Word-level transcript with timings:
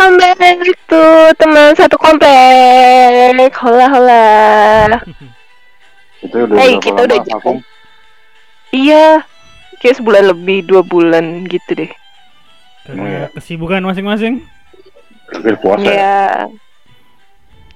Welcome 0.00 0.16
back 0.16 0.64
to 0.88 1.02
teman 1.36 1.76
satu 1.76 2.00
komplek. 2.00 3.52
Hola 3.60 3.84
hola. 3.92 4.24
Itu 6.24 6.48
udah 6.48 6.56
Hey, 6.56 6.80
kita 6.80 7.04
lama 7.04 7.20
udah 7.20 7.20
vakum? 7.28 7.56
Iya, 8.72 9.20
kayak 9.76 10.00
sebulan 10.00 10.24
lebih, 10.32 10.64
dua 10.64 10.80
bulan 10.80 11.44
gitu 11.52 11.84
deh. 11.84 11.92
Ya? 11.92 12.00
Karena 12.88 13.28
kesibukan 13.36 13.84
masing-masing. 13.84 14.40
Hampir 15.36 15.60
puasa 15.60 15.84
ya? 15.84 15.92
Iya. 15.92 16.16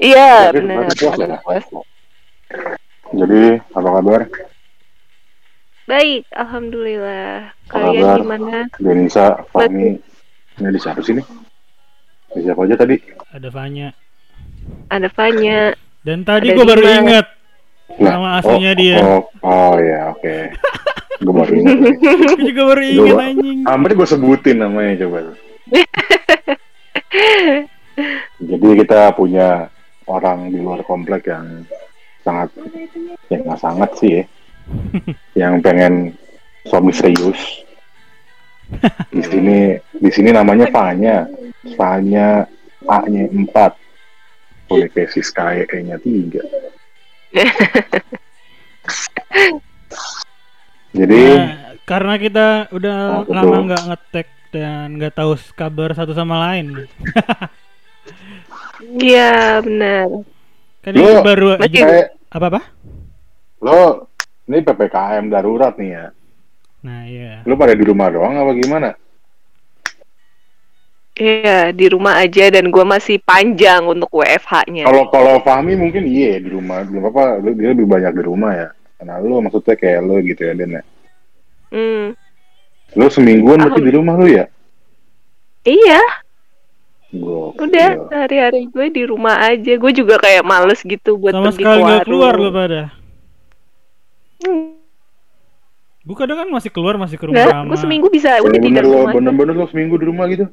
Iya, 0.00 0.32
benar. 0.56 0.88
ya? 0.96 1.60
Jadi, 3.12 3.42
apa 3.60 3.88
kabar? 4.00 4.20
Baik, 5.84 6.24
alhamdulillah. 6.32 7.52
Apa 7.68 7.68
Kalian 7.68 8.00
kabar? 8.00 8.16
gimana? 8.16 8.58
Denisa, 8.80 9.44
Fahmi, 9.52 10.00
ini 10.56 10.68
di 10.72 10.80
siapa 10.80 11.04
sini? 11.04 11.43
Di 12.34 12.40
siapa 12.42 12.60
aja 12.66 12.74
tadi? 12.74 12.96
Ada 13.30 13.48
Vanya. 13.48 13.88
Ada 14.90 15.08
Fanya. 15.10 15.72
Dan 16.04 16.26
tadi 16.26 16.52
Ada 16.52 16.56
gue 16.58 16.66
baru 16.66 16.82
ingat 16.84 17.26
Nah, 18.00 18.16
nama 18.16 18.28
aslinya 18.40 18.72
oh, 18.72 18.78
dia. 18.80 18.96
Oh, 19.04 19.22
oh 19.44 19.74
ya, 19.78 20.10
oke. 20.10 20.36
Gue 21.20 21.34
baru 21.36 21.52
ingat. 21.52 21.76
Gue 22.32 22.42
juga 22.50 22.62
baru 22.74 22.82
ingat 22.82 23.18
anjing. 23.22 23.58
Hampir 23.68 23.90
gue 23.94 24.08
sebutin 24.08 24.56
namanya 24.58 25.04
coba. 25.06 25.18
Jadi 28.50 28.68
kita 28.82 29.14
punya 29.14 29.70
orang 30.10 30.50
di 30.50 30.58
luar 30.58 30.82
komplek 30.82 31.30
yang 31.30 31.62
sangat, 32.26 32.50
ya 33.30 33.38
nggak 33.38 33.60
sangat 33.62 33.90
sih 34.00 34.10
ya, 34.18 34.24
yang 35.46 35.62
pengen 35.62 36.18
suami 36.66 36.90
serius. 36.90 37.62
Di 39.12 39.22
sini, 39.22 39.78
di 39.94 40.10
sini 40.10 40.34
namanya 40.34 40.66
Fanya, 40.74 41.28
Fanya 41.72 42.44
A-nya 42.84 43.24
4, 43.32 43.48
boleh 44.68 44.88
tesis 44.92 45.32
KE-nya 45.32 45.96
3. 45.96 46.44
Jadi, 50.94 51.22
Nah, 51.34 51.74
karena 51.82 52.14
kita 52.20 52.46
udah 52.70 53.24
betul. 53.24 53.34
lama 53.34 53.56
nggak 53.66 53.84
ngetek 53.90 54.28
dan 54.54 54.86
nggak 54.94 55.14
tahu 55.16 55.34
kabar 55.56 55.90
satu 55.96 56.12
sama 56.14 56.38
lain. 56.50 56.66
Iya, 58.84 59.64
benar. 59.64 60.28
Kan 60.84 60.92
ini 60.92 61.24
baru 61.24 61.56
kayak 61.56 62.20
apa 62.28 62.46
apa? 62.52 62.60
lo 63.64 64.12
ini 64.44 64.60
PPKM 64.60 65.24
darurat 65.32 65.72
nih 65.80 65.90
ya. 65.96 66.06
Nah 66.84 67.00
iya. 67.08 67.40
Lu 67.48 67.56
pada 67.56 67.72
di 67.72 67.80
rumah 67.80 68.12
doang 68.12 68.36
apa 68.36 68.52
gimana? 68.52 68.92
Iya, 71.14 71.70
di 71.70 71.86
rumah 71.86 72.18
aja 72.18 72.50
dan 72.50 72.74
gua 72.74 72.82
masih 72.82 73.22
panjang 73.22 73.86
untuk 73.86 74.10
WFH-nya. 74.10 74.82
Kalau 74.82 75.06
kalau 75.14 75.38
Fahmi 75.46 75.78
mungkin 75.78 76.02
iya 76.10 76.42
di 76.42 76.50
rumah, 76.50 76.82
belum 76.82 77.06
apa 77.06 77.38
lu 77.38 77.54
dia 77.54 77.70
lebih 77.70 77.86
banyak 77.86 78.12
di 78.18 78.22
rumah 78.26 78.50
ya. 78.50 78.68
Karena 78.98 79.22
lu 79.22 79.38
maksudnya 79.38 79.78
kayak 79.78 80.02
lu 80.02 80.18
gitu 80.26 80.42
ya 80.42 80.52
Den 80.58 80.74
ya. 80.74 80.82
Hmm. 81.70 82.06
Lu 82.98 83.06
semingguan 83.06 83.62
berarti 83.62 83.80
di 83.82 83.92
rumah 83.94 84.14
lu 84.18 84.26
ya? 84.26 84.50
Iya, 85.64 86.02
Gua 87.14 87.54
udah 87.54 88.10
hari-hari 88.10 88.66
gue 88.66 88.86
di 88.90 89.02
rumah 89.06 89.38
aja. 89.38 89.72
Gue 89.78 89.94
juga 89.94 90.18
kayak 90.18 90.42
males 90.42 90.82
gitu 90.82 91.14
buat 91.14 91.30
Sama 91.30 91.54
pergi 91.54 91.62
sekali 91.62 91.78
ke 91.78 91.78
nggak 91.78 91.94
warung. 91.94 92.06
keluar 92.10 92.34
lo 92.34 92.50
pada. 92.50 92.82
Hmm, 94.42 94.74
Gue 96.04 96.16
kadang 96.18 96.42
kan 96.42 96.48
masih 96.50 96.68
keluar 96.74 96.98
masih 96.98 97.16
ke 97.16 97.24
rumah 97.30 97.64
gue 97.64 97.78
seminggu 97.80 98.10
bisa 98.10 98.42
udah 98.42 98.58
lo 98.82 98.82
rumah. 98.82 99.12
bener-bener 99.14 99.54
lo 99.56 99.66
seminggu 99.70 99.94
di 99.96 100.04
rumah 100.10 100.26
gitu. 100.26 100.50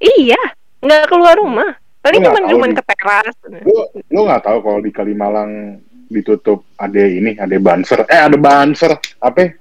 Iya, 0.00 0.40
nggak 0.80 1.02
keluar 1.06 1.36
rumah. 1.36 1.76
Paling 2.00 2.24
cuma 2.24 2.40
cuma 2.48 2.66
ke 2.72 2.84
teras. 2.88 3.34
Lu 3.62 3.84
lu 4.08 4.20
nggak 4.24 4.42
tahu 4.42 4.58
kalau 4.64 4.80
di 4.80 4.88
Kalimalang 4.88 5.76
ditutup 6.08 6.64
ada 6.74 7.04
ini, 7.04 7.36
ada 7.36 7.52
banser. 7.60 8.08
Eh 8.08 8.16
ada 8.18 8.34
banser. 8.34 8.96
Apa? 9.20 9.52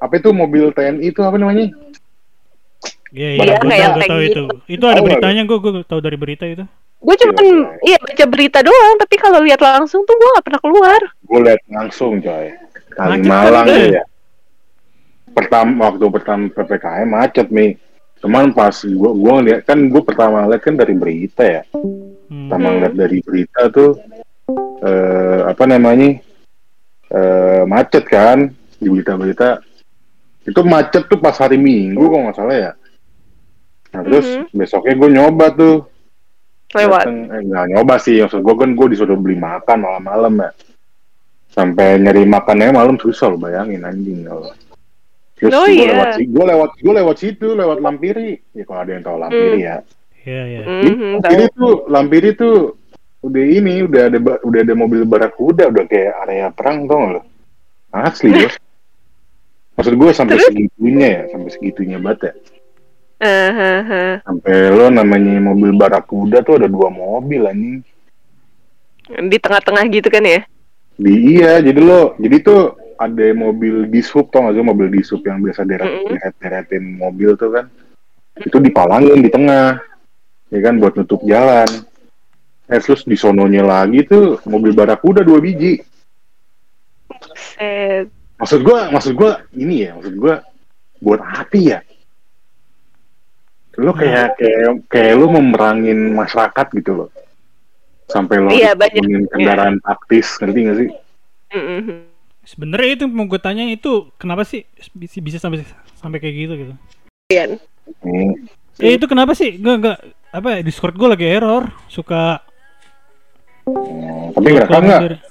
Apa 0.00 0.12
itu 0.16 0.32
mobil 0.32 0.72
TNI 0.72 1.04
itu 1.04 1.20
apa 1.20 1.36
namanya? 1.36 1.68
Iya 3.12 3.28
Iya, 3.36 3.44
iya, 3.44 3.54
gue 3.60 3.68
kayak- 3.68 3.92
tahu, 3.92 4.08
tahu 4.08 4.20
gitu. 4.24 4.42
itu. 4.48 4.56
Itu 4.80 4.84
ada 4.88 5.00
beritanya 5.04 5.42
gue 5.44 5.58
gue 5.60 5.72
tahu 5.84 6.00
dari 6.00 6.16
berita 6.16 6.44
itu. 6.48 6.64
Gue 6.96 7.14
cuma 7.20 7.32
Iya, 7.36 7.54
iya 7.84 7.96
baca 8.00 8.24
berita 8.24 8.58
doang, 8.64 8.94
tapi 8.96 9.14
kalau 9.20 9.38
lihat 9.44 9.60
langsung 9.60 10.00
tuh 10.08 10.14
gue 10.16 10.28
nggak 10.32 10.46
pernah 10.48 10.60
keluar. 10.64 11.00
Gue 11.20 11.40
liat 11.44 11.60
langsung 11.68 12.24
coy. 12.24 12.56
Kalimalang 12.96 13.68
kan, 13.68 14.00
ya. 14.00 14.02
Pertama 15.32 15.92
waktu 15.92 16.04
pertama 16.08 16.42
PPKM 16.48 17.08
macet 17.08 17.48
nih. 17.52 17.76
Cuman 18.22 18.54
pas 18.54 18.70
gua 18.86 19.10
gua 19.10 19.32
ngeliat 19.42 19.66
kan 19.66 19.78
gua 19.90 20.02
pertama 20.06 20.46
lihat 20.46 20.62
kan 20.62 20.78
dari 20.78 20.94
berita 20.94 21.42
ya. 21.42 21.62
Hmm. 21.74 22.46
Pertama 22.46 22.66
Hmm. 22.70 22.74
ngeliat 22.78 22.94
dari 22.94 23.18
berita 23.18 23.60
tuh 23.68 23.90
eh 24.82 25.40
apa 25.42 25.64
namanya? 25.66 26.22
eh 27.12 27.62
macet 27.68 28.06
kan 28.08 28.48
di 28.78 28.88
berita-berita. 28.88 29.60
Itu 30.42 30.62
macet 30.64 31.06
tuh 31.10 31.20
pas 31.20 31.36
hari 31.36 31.58
Minggu 31.60 32.00
kok 32.00 32.20
nggak 32.24 32.36
salah 32.38 32.56
ya. 32.56 32.72
Nah 33.92 34.00
terus 34.00 34.26
Mhm. 34.26 34.44
besoknya 34.56 34.94
gue 34.96 35.10
nyoba 35.12 35.46
tuh. 35.52 35.76
Lewat. 36.72 37.04
Dateng- 37.04 37.28
eh, 37.28 37.42
nggak 37.44 37.66
nyoba 37.68 37.94
sih, 38.00 38.16
maksud 38.24 38.40
gue 38.40 38.54
kan 38.56 38.70
gue 38.72 38.86
disuruh 38.96 39.18
beli 39.20 39.36
makan 39.36 39.84
malam-malam 39.84 40.40
ya. 40.40 40.50
Sampai 41.52 42.00
nyari 42.00 42.24
makannya 42.24 42.72
malam 42.72 42.96
susah 42.96 43.28
lo 43.28 43.36
bayangin 43.36 43.84
anjing 43.84 44.24
kalau. 44.24 44.48
Terus 45.42 45.52
Oh, 45.52 45.66
gue 45.66 45.74
iya. 45.74 45.90
lewat 45.90 46.14
gue 46.22 46.44
lewat 46.46 46.70
gue 46.78 46.92
lewat 47.02 47.16
situ 47.18 47.48
lewat 47.52 47.78
Lampiri. 47.82 48.38
Ya 48.54 48.62
kalau 48.62 48.80
ada 48.86 48.92
yang 48.94 49.02
tahu 49.02 49.16
Lampiri 49.18 49.58
Hmm. 49.58 49.66
ya. 49.66 49.76
Iya 50.22 50.42
iya. 50.46 50.60
Mhm, 50.62 51.10
Lampiri 51.18 51.44
tahu. 51.50 51.58
tuh 51.58 51.74
Lampiri 51.90 52.30
tuh 52.32 52.56
udah 53.22 53.44
ini 53.44 53.74
udah 53.82 54.02
ada 54.06 54.18
udah 54.40 54.60
ada 54.62 54.74
mobil 54.74 55.02
barakuda 55.02 55.66
udah 55.66 55.84
kayak 55.86 56.14
area 56.22 56.46
perang 56.50 56.86
tau 56.86 56.98
gak 57.00 57.12
lo? 57.18 57.22
Asli 57.90 58.30
bos. 58.30 58.54
Maksud 59.72 59.94
gue 59.96 60.10
sampai 60.12 60.36
Terus? 60.36 60.46
segitunya 60.46 61.06
ya, 61.08 61.22
sampai 61.28 61.50
segitunya 61.50 61.98
banget 61.98 62.18
ya. 62.22 62.32
Eh. 63.22 64.14
Sampai 64.20 64.54
lo 64.70 64.86
namanya 64.88 65.38
mobil 65.38 65.70
barakuda 65.72 66.42
tuh 66.42 66.58
ada 66.58 66.68
dua 66.68 66.86
mobil 66.86 67.42
anjing. 67.42 67.80
Di 69.26 69.36
tengah-tengah 69.38 69.84
gitu 69.90 70.06
kan 70.06 70.22
ya? 70.22 70.40
Di 70.94 71.12
iya, 71.34 71.58
jadi 71.58 71.80
lo, 71.80 72.14
jadi 72.16 72.36
tuh 72.42 72.78
ada 73.02 73.26
mobil 73.34 73.90
dishub 73.90 74.30
tau 74.30 74.46
gak 74.46 74.54
sih 74.54 74.62
mobil 74.62 74.86
dishub 74.86 75.20
yang 75.26 75.42
biasa 75.42 75.66
deret, 75.66 76.06
deretin 76.38 76.94
mobil 76.94 77.34
tuh 77.34 77.50
kan, 77.50 77.66
itu 78.38 78.56
dipalangin 78.62 79.18
di 79.18 79.30
tengah, 79.30 79.82
ya 80.48 80.58
kan 80.62 80.78
buat 80.78 80.94
nutup 80.94 81.20
jalan. 81.26 81.66
Eh 82.70 82.78
terus 82.78 83.02
di 83.02 83.18
sononya 83.18 83.66
lagi 83.66 84.06
tuh 84.06 84.38
mobil 84.46 84.70
barakuda 84.72 85.26
dua 85.26 85.42
biji. 85.42 85.82
Set. 87.34 88.08
Maksud 88.38 88.60
gua, 88.64 88.88
maksud 88.88 89.12
gua 89.18 89.42
ini 89.54 89.86
ya, 89.86 89.98
maksud 89.98 90.14
gua 90.16 90.40
buat 91.02 91.20
api 91.20 91.60
ya. 91.74 91.80
Lo 93.80 93.96
kayak 93.96 94.36
kayak 94.36 94.84
kayak 94.88 95.14
lo 95.16 95.26
memerangin 95.32 96.12
masyarakat 96.12 96.66
gitu 96.76 96.92
loh. 97.04 97.10
Sampai 98.08 98.40
lo 98.44 98.52
Iya, 98.52 98.76
banyak. 98.76 99.32
kendaraan 99.32 99.80
taktis, 99.80 100.36
ngerti 100.36 100.58
gak 100.68 100.76
sih? 100.76 100.90
Mhm. 101.56 102.11
Sebenarnya 102.42 102.90
itu 102.98 103.04
mau 103.06 103.26
gue 103.30 103.38
tanya 103.38 103.62
itu 103.70 104.10
kenapa 104.18 104.42
sih 104.42 104.66
bisa, 104.94 105.38
sampai 105.38 105.62
sampai 105.98 106.18
kayak 106.18 106.34
gitu 106.34 106.52
gitu. 106.58 106.74
Iya. 107.30 107.58
Hmm. 108.02 108.34
Eh 108.82 108.98
itu 108.98 109.06
kenapa 109.06 109.34
sih? 109.38 109.58
Gak 109.62 109.76
gak 109.78 109.98
apa 110.32 110.48
ya, 110.58 110.60
Discord 110.64 110.96
gue 110.96 111.08
lagi 111.12 111.26
error, 111.28 111.70
suka 111.86 112.42
Hmm, 113.62 114.34
Tapi 114.34 114.46
ngerekam 114.58 114.82
nggak? 114.82 115.22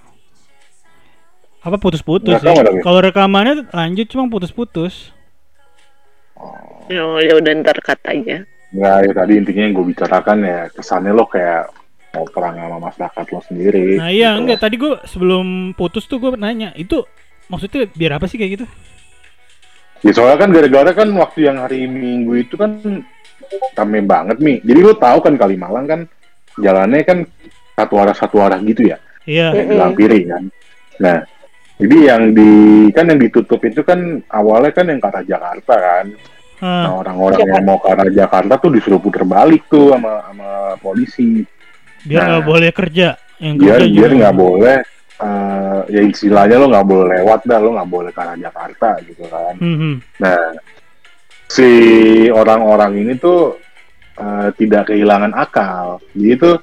Apa 1.62 1.75
putus-putus 1.78 2.40
nggak, 2.40 2.56
tapi? 2.63 2.80
Kalau 2.80 3.00
rekamannya 3.04 3.68
lanjut 3.75 4.08
cuma 4.08 4.31
putus-putus. 4.31 5.12
Oh, 6.40 7.19
ya 7.22 7.36
udah 7.38 7.52
ntar 7.62 7.78
cut 7.84 8.00
aja. 8.08 8.48
Nggak, 8.72 8.98
ya 9.04 9.12
tadi 9.12 9.34
intinya 9.36 9.63
yang 9.68 9.74
gue 9.75 9.86
bicarakan 9.94 10.38
ya 10.48 10.60
kesannya 10.72 11.12
lo 11.12 11.28
kayak 11.28 11.69
mau 12.12 12.25
perang 12.28 12.56
sama 12.60 12.78
masyarakat 12.92 13.25
lo 13.31 13.40
sendiri. 13.48 13.88
Nah 13.96 14.12
iya 14.12 14.36
gitu. 14.36 14.40
enggak 14.44 14.60
tadi 14.60 14.75
gue 14.75 14.94
sebelum 15.08 15.72
putus 15.80 16.06
tuh 16.12 16.19
gue 16.19 16.36
nanya 16.36 16.75
itu 16.75 17.04
maksudnya 17.48 17.88
biar 17.96 18.19
apa 18.19 18.28
sih 18.28 18.36
kayak 18.36 18.52
gitu? 18.60 18.66
Ya 20.02 20.12
soalnya 20.18 20.38
kan 20.42 20.50
gara-gara 20.50 20.92
kan 20.98 21.08
waktu 21.13 21.46
yang 21.46 21.62
hari 21.62 21.86
Minggu 21.86 22.34
itu 22.42 22.58
kan 22.58 22.81
rame 23.78 24.00
banget 24.04 24.38
nih. 24.42 24.58
Jadi 24.66 24.80
lo 24.81 24.94
tahu 24.98 25.18
kan 25.24 25.34
Kalimalang 25.38 25.86
kan 25.88 26.02
jalannya 26.60 27.06
kan 27.06 27.18
satu 27.78 27.96
arah 28.02 28.16
satu 28.16 28.38
arah 28.44 28.60
gitu 28.60 28.92
ya, 28.92 28.98
Iya. 29.24 29.56
yang 29.56 29.68
dilampiri 29.72 30.28
kan. 30.28 30.44
Nah, 31.00 31.24
jadi 31.80 31.98
yang 32.13 32.22
di 32.36 32.52
kan 32.92 33.08
yang 33.08 33.19
ditutup 33.22 33.62
itu 33.63 33.81
kan 33.88 34.19
awalnya 34.30 34.75
kan 34.75 34.86
yang 34.92 35.00
ke 35.00 35.08
arah 35.08 35.24
Jakarta 35.24 35.75
kan. 35.80 36.06
Ah, 36.62 36.86
Nah 36.86 36.92
orang-orang 37.02 37.42
yang 37.42 37.66
mau 37.66 37.81
ke 37.81 37.90
arah 37.90 38.10
Jakarta 38.12 38.54
tuh 38.62 38.69
disuruh 38.69 39.02
puter 39.02 39.25
balik 39.25 39.66
tuh 39.72 39.96
sama 39.96 40.22
sama 40.30 40.50
polisi. 40.78 41.42
Biar 42.06 42.21
nah. 42.21 42.27
nggak 42.36 42.45
boleh 42.48 42.71
kerja. 42.74 43.07
Yang 43.42 43.56
biar 43.57 43.80
kerja 43.81 43.94
biar 43.94 44.09
juga. 44.12 44.19
nggak 44.21 44.36
boleh 44.38 44.77
eh, 45.21 45.81
ya 45.89 46.01
istilahnya 46.06 46.56
lo 46.62 46.68
nggak 46.69 46.88
boleh 46.88 47.18
lewat 47.21 47.42
dah 47.45 47.59
lo 47.62 47.69
nggak 47.77 47.89
boleh 47.89 48.12
ke 48.13 48.21
arah 48.21 48.38
Jakarta 48.38 48.89
gitu 49.06 49.24
kan 49.30 49.53
Hmm, 49.57 49.77
hmm. 49.77 49.95
nah 50.21 50.42
si 51.51 51.69
orang-orang 52.31 53.03
ini 53.03 53.13
tuh 53.19 53.59
eh, 54.15 54.50
tidak 54.56 54.94
kehilangan 54.94 55.36
akal. 55.36 56.00
Jadi 56.15 56.33
tuh 56.39 56.56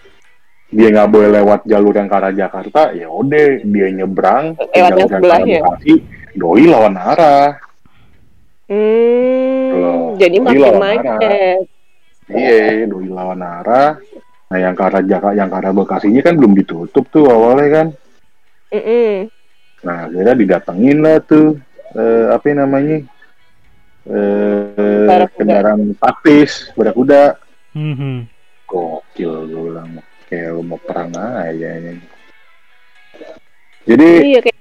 dia 0.68 0.88
nggak 0.92 1.10
boleh 1.12 1.28
lewat 1.32 1.60
jalur 1.64 1.96
yang 1.96 2.08
ke 2.08 2.16
arah 2.16 2.32
Jakarta, 2.32 2.92
ya 2.92 3.08
udah 3.08 3.64
dia 3.64 3.88
nyebrang 3.88 4.52
Lewat 4.52 4.68
yang 4.76 4.84
jalur 4.84 5.00
yang 5.00 5.08
ke 5.08 5.16
sebelah 5.16 5.40
ya? 5.40 5.60
Bekasi, 5.64 5.92
doi 6.36 6.64
lawan 6.68 6.96
arah. 6.96 7.48
Hmm, 8.68 9.68
Loh, 9.72 10.12
jadi 10.20 10.36
makin 10.44 10.76
macet. 10.76 11.60
Iya, 12.28 12.84
doi 12.84 13.08
lawan 13.08 13.40
arah. 13.40 13.96
Nah 14.48 14.58
yang 14.58 14.72
ke 14.72 14.82
arah 14.82 15.04
Jakarta, 15.04 15.36
yang 15.36 15.48
ke 15.52 15.56
arah 15.60 15.72
Bekasinya 15.76 16.20
kan 16.24 16.34
belum 16.40 16.52
ditutup 16.56 17.04
tuh 17.12 17.28
awalnya 17.28 17.68
kan. 17.68 17.86
Mm-mm. 18.72 19.28
Nah 19.84 20.08
akhirnya 20.08 20.34
didatengin 20.34 20.98
lah 21.04 21.20
tuh 21.20 21.60
eh, 21.92 22.26
apa 22.32 22.46
namanya 22.56 23.04
eh, 24.08 25.04
Barakuda. 25.04 25.36
kendaraan 25.36 25.80
taktis 26.00 26.72
barakuda. 26.72 27.36
Mhm. 27.76 28.24
Gokil 28.68 29.32
gue 29.48 29.62
bilang 29.72 30.00
kayak 30.28 30.56
lu 30.56 30.62
mau 30.64 30.80
perang 30.80 31.12
aja 31.12 31.68
ini. 31.80 32.00
Jadi 33.88 34.08
Iya 34.36 34.40
kayak 34.44 34.56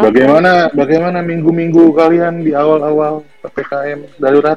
bagaimana 0.00 0.72
bagaimana 0.72 1.20
minggu-minggu 1.20 1.92
kalian 1.92 2.40
di 2.40 2.56
awal-awal 2.56 3.24
ppkm 3.44 4.16
darurat? 4.16 4.56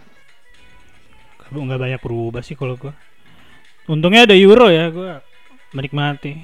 Gak 1.43 1.51
nggak 1.51 1.79
banyak 1.79 1.99
berubah 1.99 2.39
sih 2.39 2.55
kalau 2.55 2.79
gua. 2.79 2.95
Untungnya 3.83 4.23
ada 4.23 4.35
euro 4.35 4.71
ya, 4.71 4.87
gua 4.89 5.19
menikmati. 5.75 6.39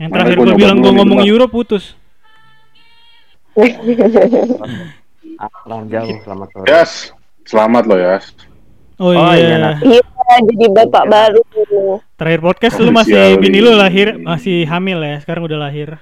Yang 0.00 0.08
Mana 0.12 0.16
terakhir 0.24 0.36
gua 0.36 0.44
gua 0.44 0.48
nyoba 0.48 0.60
bilang 0.60 0.78
nih, 0.80 0.92
ngomong 0.96 1.20
euro 1.28 1.46
putus. 1.48 1.84
Kurang 5.64 5.82
jauh, 5.92 6.16
selamat 6.24 6.48
sore. 6.52 6.66
Yes, 6.68 6.92
selamat 7.44 7.82
loh 7.88 7.98
Yas. 8.00 8.24
Oh, 8.96 9.12
Oh, 9.12 9.32
iya. 9.36 9.76
iya. 9.76 10.00
Iya, 10.00 10.36
jadi 10.48 10.66
bapak 10.72 11.04
baru. 11.04 11.42
Terakhir 12.16 12.40
podcast 12.40 12.80
lu 12.80 12.88
masih 12.88 13.36
bini 13.36 13.60
lu 13.60 13.76
lahir 13.76 14.16
masih 14.16 14.64
hamil 14.64 15.04
ya, 15.04 15.20
sekarang 15.20 15.44
udah 15.44 15.68
lahir. 15.68 16.00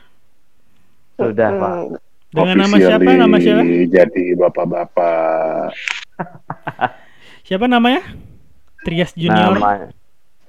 Sudah, 1.18 1.50
Pak. 1.50 1.98
Dengan 2.34 2.66
nama 2.66 2.76
siapa? 2.78 3.10
Nama 3.14 3.36
siapa? 3.38 3.62
Jadi 3.90 4.22
bapak-bapak. 4.38 5.70
Siapa 7.46 7.66
namanya? 7.66 8.02
Trias 8.82 9.14
Junior. 9.14 9.58
Nama, 9.58 9.90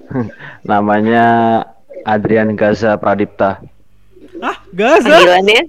namanya 0.69 1.25
Adrian 2.04 2.54
Gaza 2.54 2.96
Pradipta. 2.96 3.62
Ah, 4.38 4.57
Gaza. 4.72 5.10
Panggilannya? 5.10 5.62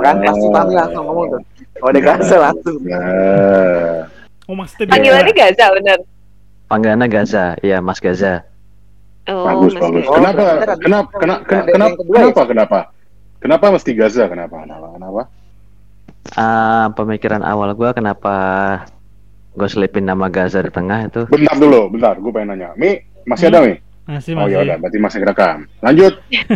Kan 0.00 0.16
langsung 0.20 0.52
tadi 0.52 0.72
langsung 0.74 1.04
ngomong 1.06 1.26
tuh. 1.30 1.40
Oh, 1.80 1.88
ada 1.88 2.00
Gaza 2.00 2.36
langsung. 2.38 2.76
Nah, 2.84 4.04
Oh, 4.44 4.54
maksudnya 4.54 4.84
dia. 4.84 4.92
Panggilannya 4.92 5.32
Gaza 5.32 5.64
bener. 5.72 5.98
Panggilannya 6.66 7.06
Gaza, 7.08 7.44
iya 7.60 7.78
Mas 7.78 7.98
Gaza. 7.98 8.42
Oh, 9.26 9.46
bagus 9.46 9.72
Mas 9.72 9.82
bagus. 9.82 10.04
Kenapa? 10.06 10.42
ada- 10.58 10.76
Kenapa? 10.76 11.10
Kenapa? 11.16 11.42
Kenapa? 11.46 11.96
ya? 11.96 12.10
Kenapa? 12.10 12.42
Kenapa? 12.44 12.78
Kenapa 13.40 13.64
mesti 13.72 13.90
Gaza? 13.94 14.24
Kenapa? 14.26 14.56
Kenapa? 14.60 14.86
Kenapa? 14.92 15.22
Ah, 16.36 16.92
pemikiran 16.92 17.40
awal 17.40 17.72
gua 17.72 17.90
kenapa 17.90 18.34
gue 19.52 19.66
selipin 19.66 20.02
nama 20.02 20.26
Gaza 20.26 20.58
di 20.58 20.68
tengah 20.68 21.04
itu 21.04 21.20
Bentar 21.26 21.54
dulu, 21.56 21.88
bentar. 21.88 22.12
Gue 22.16 22.30
pengen 22.30 22.54
nanya. 22.54 22.68
Mi, 22.74 22.98
masih 23.24 23.48
ada 23.48 23.60
Mi? 23.60 23.76
Masih 24.04 24.32
Oh 24.32 24.40
masih. 24.40 24.52
ya 24.52 24.58
udah, 24.64 24.76
berarti 24.76 24.96
masih 24.98 25.18
rekam. 25.22 25.56
Lanjut. 25.80 26.12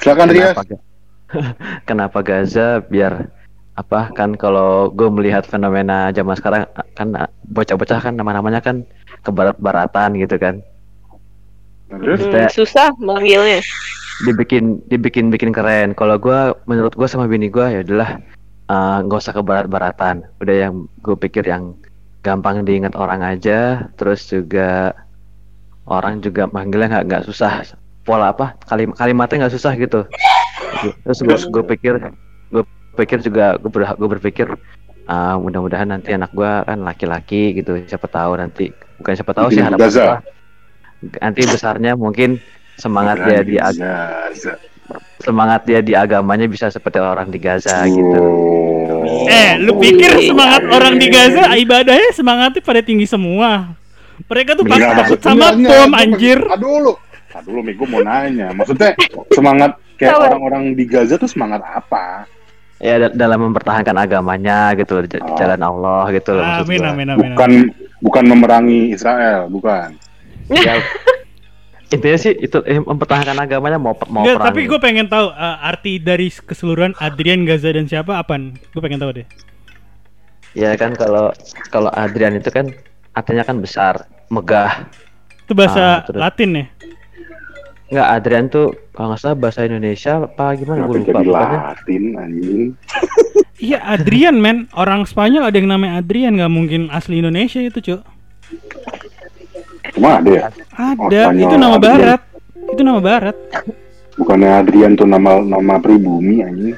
Silakan 0.00 0.26
Rias. 0.28 0.50
kenapa, 0.50 0.62
Ga- 0.64 0.82
kenapa 1.88 2.18
Gaza 2.20 2.66
biar 2.82 3.30
apa 3.72 4.10
kan 4.10 4.34
kalau 4.34 4.90
gue 4.90 5.06
melihat 5.08 5.42
fenomena 5.42 6.10
zaman 6.10 6.34
sekarang 6.34 6.66
kan 6.92 7.06
ah, 7.14 7.28
bocah-bocah 7.46 7.98
kan 7.98 8.12
nama-namanya 8.12 8.60
kan 8.60 8.82
kebarat-baratan 9.22 10.16
gitu 10.16 10.36
kan 10.36 10.60
Terus? 11.90 12.22
Hmm, 12.22 12.46
susah 12.48 12.88
manggilnya. 12.96 13.60
dibikin 14.20 14.78
dibikin 14.86 15.26
bikin 15.26 15.48
keren 15.48 15.90
kalau 15.90 16.14
gua 16.14 16.52
menurut 16.64 16.92
gua 16.92 17.08
sama 17.08 17.24
bini 17.24 17.48
gua 17.48 17.66
ya 17.66 17.80
udahlah 17.80 18.20
eh, 18.70 18.96
nggak 19.02 19.18
usah 19.18 19.34
ke 19.34 19.42
barat-baratan 19.42 20.16
udah 20.38 20.54
yang 20.54 20.74
gue 21.02 21.16
pikir 21.18 21.42
yang 21.44 21.74
gampang 22.22 22.62
diingat 22.62 22.94
orang 22.94 23.24
aja 23.24 23.88
terus 23.96 24.28
juga 24.28 24.92
orang 25.90 26.22
juga 26.22 26.46
manggilnya 26.46 27.00
nggak 27.00 27.04
nggak 27.10 27.24
susah. 27.26 27.66
Pola 28.06 28.32
apa? 28.32 28.56
Kalim 28.64 28.94
kalimatnya 28.94 29.46
nggak 29.46 29.54
susah 29.58 29.74
gitu. 29.74 30.06
Terus 31.04 31.18
gue 31.20 31.36
gue 31.50 31.64
pikir 31.76 31.94
gue 32.54 32.62
pikir 32.98 33.18
juga 33.22 33.56
gue 33.58 33.70
ber, 33.70 33.86
gua 33.96 34.08
berpikir 34.18 34.46
ah, 35.06 35.34
mudah-mudahan 35.38 35.90
nanti 35.90 36.14
anak 36.14 36.30
gua 36.34 36.62
kan 36.66 36.82
laki-laki 36.82 37.54
gitu 37.58 37.78
siapa 37.86 38.06
tahu 38.06 38.38
nanti 38.38 38.70
bukan 39.00 39.14
siapa 39.16 39.32
tahu 39.34 39.48
sih 39.50 39.62
harapan 39.62 39.88
gua. 39.90 40.18
Nanti 41.18 41.40
besarnya 41.48 41.96
mungkin 41.96 42.36
semangat 42.76 43.24
dia 43.24 43.40
di 43.40 43.56
ag- 43.56 43.80
Gaza. 43.80 44.54
semangat 45.22 45.64
dia 45.70 45.80
di 45.80 45.94
agamanya 45.94 46.50
bisa 46.50 46.66
seperti 46.66 46.98
orang 46.98 47.30
di 47.30 47.38
Gaza 47.38 47.86
gitu. 47.86 48.22
Oh. 48.80 49.26
Eh, 49.26 49.58
lu 49.58 49.76
pikir 49.76 50.10
semangat 50.22 50.62
orang 50.64 50.94
di 50.96 51.06
Gaza 51.06 51.52
ibadahnya 51.54 52.10
semangatnya 52.10 52.60
pada 52.60 52.80
tinggi 52.80 53.04
semua. 53.04 53.76
Mereka 54.20 54.52
tuh 54.52 54.64
pasti 54.64 54.84
takut 54.84 55.16
maksud- 55.16 55.24
sama 55.24 55.46
bom 55.56 55.90
anjir. 55.92 56.38
Aduh 56.46 56.76
lu. 56.80 56.92
Aduh 57.30 57.52
lu, 57.56 57.60
gue 57.62 57.88
mau 57.88 58.00
nanya. 58.00 58.52
Maksudnya 58.52 58.92
semangat 59.30 59.76
kayak 59.96 60.16
orang-orang 60.18 60.74
di 60.74 60.84
Gaza 60.84 61.16
tuh 61.16 61.28
semangat 61.28 61.60
apa? 61.62 62.24
Ya 62.80 62.96
da- 62.96 63.12
dalam 63.12 63.44
mempertahankan 63.44 63.92
agamanya 63.92 64.72
gitu 64.72 64.96
Oh. 64.96 65.36
jalan 65.36 65.60
Allah 65.60 66.08
gitu 66.10 66.32
loh 66.32 66.44
Amin 66.44 66.80
gua. 66.80 66.90
amin 66.90 67.06
amin. 67.12 67.20
Bukan 67.36 67.50
bukan 68.00 68.24
memerangi 68.24 68.80
Israel, 68.90 69.52
bukan. 69.52 69.92
Ya, 70.48 70.80
intinya 71.90 72.16
sih 72.16 72.32
itu 72.32 72.62
eh, 72.64 72.78
mempertahankan 72.78 73.34
agamanya 73.36 73.74
mau 73.74 73.92
mau 74.06 74.22
Enggak, 74.22 74.38
perang. 74.38 74.46
tapi 74.46 74.60
gue 74.64 74.78
pengen 74.78 75.06
tahu 75.06 75.26
uh, 75.28 75.58
arti 75.60 75.98
dari 75.98 76.30
keseluruhan 76.30 76.94
Adrian 76.96 77.42
Gaza 77.42 77.70
dan 77.70 77.84
siapa 77.84 78.14
apaan? 78.14 78.54
Gue 78.70 78.80
pengen 78.80 78.98
tahu 78.98 79.10
deh. 79.12 79.26
Ya 80.52 80.74
kan 80.74 80.94
kalau 80.94 81.30
kalau 81.68 81.90
Adrian 81.92 82.34
itu 82.34 82.46
kan 82.48 82.70
artinya 83.12 83.42
kan 83.42 83.58
besar, 83.58 83.94
megah. 84.28 84.86
Itu 85.44 85.54
bahasa 85.54 85.82
Ah, 85.82 86.06
terus. 86.06 86.18
Latin 86.18 86.50
ya? 86.54 86.66
Enggak 87.90 88.08
Adrian 88.08 88.46
tuh 88.46 88.66
kalau 88.92 89.10
nggak 89.10 89.20
salah 89.20 89.34
bahasa 89.34 89.66
Indonesia 89.66 90.12
apa 90.22 90.54
gimana 90.54 90.86
gue 90.86 91.02
lupa 91.02 91.18
jadi. 91.18 91.26
Latin 91.28 92.02
anjing? 92.14 92.62
Iya 93.60 93.76
Adrian 93.84 94.38
men, 94.38 94.70
orang 94.72 95.04
Spanyol 95.04 95.44
ada 95.44 95.58
yang 95.58 95.68
namanya 95.68 95.98
Adrian 95.98 96.32
nggak 96.32 96.48
mungkin 96.48 96.86
asli 96.88 97.18
Indonesia 97.18 97.60
itu 97.60 97.76
cuy. 97.76 97.98
Cuma 100.00 100.16
ada 100.16 100.30
ya? 100.32 100.48
Ada, 100.72 101.20
Spanyol, 101.28 101.44
itu 101.44 101.54
nama 101.54 101.76
Adrian. 101.76 101.84
barat. 101.92 102.20
Itu 102.66 102.80
nama 102.80 103.00
barat. 103.02 103.36
Bukannya 104.16 104.48
Adrian 104.56 104.92
tuh 104.94 105.04
nama 105.04 105.30
nama 105.38 105.74
pribumi 105.76 106.40
anjing? 106.40 106.72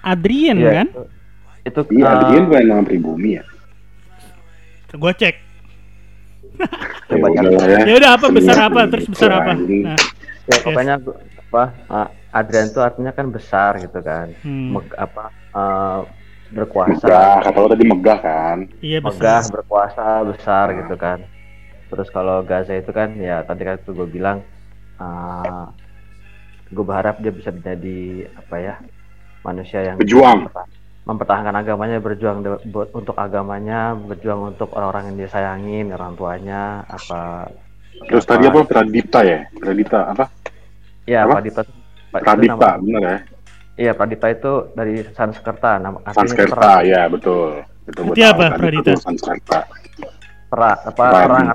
Adrian 0.00 0.56
Iya, 0.56 0.70
kan? 0.72 0.86
itu- 0.86 1.08
Itu 1.64 1.80
Iya, 1.90 2.04
eh, 2.04 2.12
Adrian 2.14 2.44
bukan 2.46 2.62
nama 2.64 2.82
pribumi 2.84 3.30
ya? 3.34 3.44
Gue 4.94 5.10
cek. 5.12 5.34
Ya 6.54 6.66
Coba 7.10 7.26
udah 7.28 7.42
lah 7.50 7.66
ya. 7.66 7.80
Ya 7.82 7.94
udah 7.96 8.10
apa 8.14 8.26
besar 8.30 8.54
Senior 8.54 8.70
apa 8.70 8.80
terus 8.86 9.06
besar 9.08 9.30
apa? 9.34 9.52
Nah, 9.58 9.98
ya 10.46 10.56
pokoknya 10.62 10.94
gua- 11.02 11.18
apa 11.42 11.62
eh, 11.90 12.08
Adrian 12.32 12.68
tuh 12.70 12.78
artinya 12.80 13.10
kan 13.10 13.26
besar 13.28 13.70
gitu 13.76 13.98
kan. 13.98 14.30
hmm, 14.38 14.70
Meg- 14.70 14.94
apa 14.96 15.24
eh, 15.50 16.00
berkuasa. 16.48 17.02
Megah, 17.02 17.36
kata 17.42 17.56
lo 17.56 17.66
tadi 17.68 17.84
megah 17.84 18.18
kan? 18.20 18.58
iya 18.78 19.02
megah 19.02 19.10
besar. 19.42 19.50
berkuasa 19.52 20.04
besar 20.24 20.66
gitu 20.76 20.94
kan 20.94 21.18
terus 21.94 22.10
kalau 22.10 22.42
Gaza 22.42 22.74
itu 22.74 22.90
kan 22.90 23.14
ya 23.16 23.40
tadi 23.42 23.62
kan 23.62 23.78
tuh 23.80 23.94
gue 23.94 24.08
bilang 24.10 24.42
gue 26.68 26.84
berharap 26.84 27.22
dia 27.22 27.30
bisa 27.30 27.54
menjadi 27.54 27.98
apa 28.34 28.54
ya 28.58 28.74
manusia 29.46 29.80
yang 29.84 29.96
memperta- 30.00 30.70
mempertahankan 31.04 31.54
agamanya 31.54 31.98
berjuang 32.00 32.40
buat 32.66 32.90
untuk 32.90 33.14
agamanya 33.14 33.94
berjuang 33.94 34.56
untuk 34.56 34.72
orang-orang 34.74 35.12
yang 35.12 35.16
dia 35.22 35.30
sayangin 35.30 35.92
orang 35.92 36.16
tuanya 36.16 36.82
apa 36.88 37.48
Terus 37.94 38.26
tadi 38.26 38.50
apa? 38.50 38.66
Pradipta 38.66 39.22
ya? 39.22 39.46
Pradipta 39.54 40.10
apa? 40.10 40.26
ya 41.06 41.22
Apa? 41.22 41.38
Pradipta 41.38 41.62
itu 41.62 41.72
Pradipta, 42.10 42.68
nama- 42.74 42.80
bener 42.82 43.02
ya? 43.06 43.18
iya 43.78 43.92
Pradipta 43.94 44.26
itu 44.34 44.52
dari 44.74 44.94
Sanskerta 45.14 45.78
nama 45.78 45.98
Sanskerta, 46.10 46.82
ya 46.82 47.06
betul. 47.06 47.62
Betul, 47.86 48.02
betul. 48.10 48.24
apa, 48.26 48.44
Pradita? 48.58 48.80
betul, 48.82 48.96
Sanskerta. 48.98 49.58
Terang 50.54 50.78
apa 50.86 51.04
terang 51.10 51.46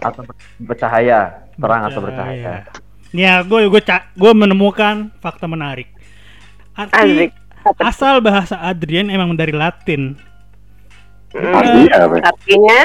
atau, 0.00 0.22
bercahaya 0.56 1.18
terang 1.60 1.82
atau 1.84 2.00
bercahaya 2.00 2.64
Nih 3.08 3.24
ya, 3.24 3.40
gue 3.40 3.72
gue 3.72 3.80
gue 4.20 4.32
menemukan 4.36 5.08
fakta 5.24 5.48
menarik. 5.48 5.88
Arti 6.76 7.32
Asik. 7.32 7.32
asal 7.80 8.20
bahasa 8.20 8.60
Adrian 8.60 9.08
emang 9.08 9.32
dari 9.32 9.56
Latin. 9.56 10.12
Hmm, 11.32 11.56
Artinya 11.56 11.92
apa? 12.04 12.16
Artinya 12.20 12.80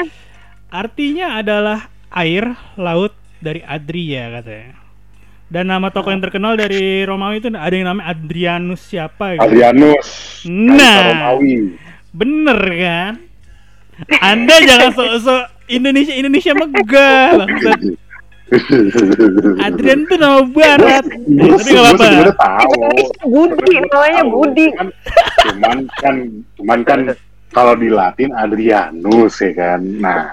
Artinya 0.74 1.26
adalah 1.38 1.78
air 2.10 2.56
laut 2.74 3.14
dari 3.38 3.60
Adria 3.62 4.40
katanya. 4.40 4.80
Dan 5.46 5.70
nama 5.70 5.92
tokoh 5.92 6.10
yang 6.10 6.24
terkenal 6.24 6.56
dari 6.58 7.04
Romawi 7.06 7.38
itu 7.38 7.52
ada 7.52 7.70
yang 7.70 7.86
namanya 7.86 8.10
Adrianus 8.10 8.82
siapa 8.82 9.38
gitu. 9.38 9.44
Adrianus. 9.44 10.08
Nah. 10.48 11.14
Romawi. 11.14 11.78
Bener 12.10 12.58
kan? 12.58 13.12
Anda 14.18 14.54
jangan 14.66 14.90
sok-sok 14.96 15.53
Indonesia 15.68 16.14
Indonesia 16.14 16.52
megah 16.52 17.28
bangsat. 17.40 17.80
Adrian 19.64 20.04
tuh 20.04 20.20
nama 20.20 20.44
barat. 20.44 21.04
Eh, 21.08 21.48
tapi 21.48 21.68
nggak 21.74 21.84
apa-apa. 21.96 22.32
Tahu. 22.36 22.80
Budi 23.24 23.72
namanya. 23.80 24.22
Budi. 24.28 24.66
Cuman, 24.74 24.88
cuman 25.50 25.78
kan, 25.98 26.14
cuman 26.60 26.80
kan 26.84 27.00
kalau 27.50 27.74
di 27.74 27.88
Latin 27.88 28.30
Adrianus 28.36 29.40
ya 29.40 29.52
kan. 29.56 29.80
Nah, 29.80 30.30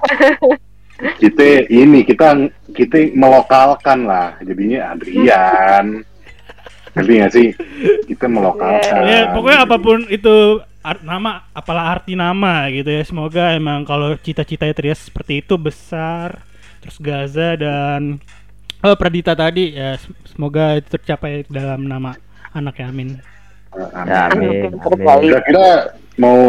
kita 1.18 1.72
ini 1.72 2.04
kita 2.04 2.52
kita 2.76 3.16
melokalkan 3.16 4.06
lah, 4.06 4.36
jadinya 4.44 4.92
Adrian. 4.92 6.04
Ngerti 6.92 7.14
nggak 7.16 7.32
sih? 7.32 7.48
Kita 8.12 8.28
melokalkan. 8.28 9.02
Ya, 9.08 9.32
pokoknya 9.32 9.60
apa 9.64 9.80
pun 9.80 10.04
itu 10.12 10.60
art, 10.82 11.02
nama 11.06 11.46
apalah 11.54 11.98
arti 11.98 12.18
nama 12.18 12.68
gitu 12.74 12.90
ya. 12.90 13.02
Semoga 13.06 13.54
emang 13.54 13.86
kalau 13.86 14.18
cita-citanya 14.18 14.74
Trias 14.74 15.02
seperti 15.08 15.42
itu 15.42 15.56
besar. 15.58 16.42
Terus 16.82 16.98
Gaza 16.98 17.54
dan 17.58 18.18
oh, 18.82 18.96
Pradita 18.98 19.38
tadi 19.38 19.78
ya 19.78 19.96
sem- 20.02 20.18
semoga 20.26 20.82
itu 20.82 20.90
tercapai 20.98 21.46
dalam 21.46 21.86
nama 21.86 22.18
anaknya 22.52 22.90
Amin. 22.90 23.10
Ya, 23.72 23.88
amin. 23.96 24.10
Yang 24.10 24.34
amin. 24.36 24.72
terbaik. 24.84 25.22
Kira-kira 25.24 25.68
mau 26.20 26.40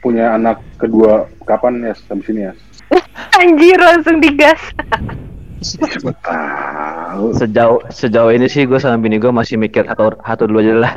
punya 0.00 0.36
anak 0.38 0.62
kedua 0.78 1.26
kapan 1.44 1.82
ya 1.90 1.94
habis 2.08 2.28
ini 2.30 2.40
ya? 2.48 2.52
Anjir 3.42 3.78
langsung 3.82 4.22
digas. 4.22 4.60
Sejauh 7.34 7.80
sejauh 7.88 8.30
ini 8.32 8.46
sih 8.46 8.68
gue 8.68 8.78
sama 8.78 9.00
bini 9.00 9.16
gue 9.16 9.32
masih 9.32 9.56
mikir 9.56 9.88
satu 9.88 10.14
satu 10.22 10.42
dulu 10.46 10.60
aja 10.62 10.74
lah. 10.76 10.92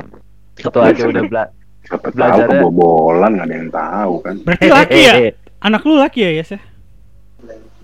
Satu 0.59 0.79
aja 0.85 1.03
udah 1.07 1.23
bela. 1.25 1.45
Siapa 1.87 2.11
tahu 2.11 2.39
kebobolan 2.51 3.31
nggak 3.39 3.47
ada 3.47 3.55
yang 3.55 3.71
tahu 3.71 4.13
kan. 4.19 4.35
Berarti 4.43 4.67
laki 4.67 4.99
ya? 4.99 5.13
Anak 5.67 5.81
lu 5.87 5.95
laki 5.97 6.19
ya, 6.21 6.31
Yes 6.35 6.51
ya? 6.53 6.61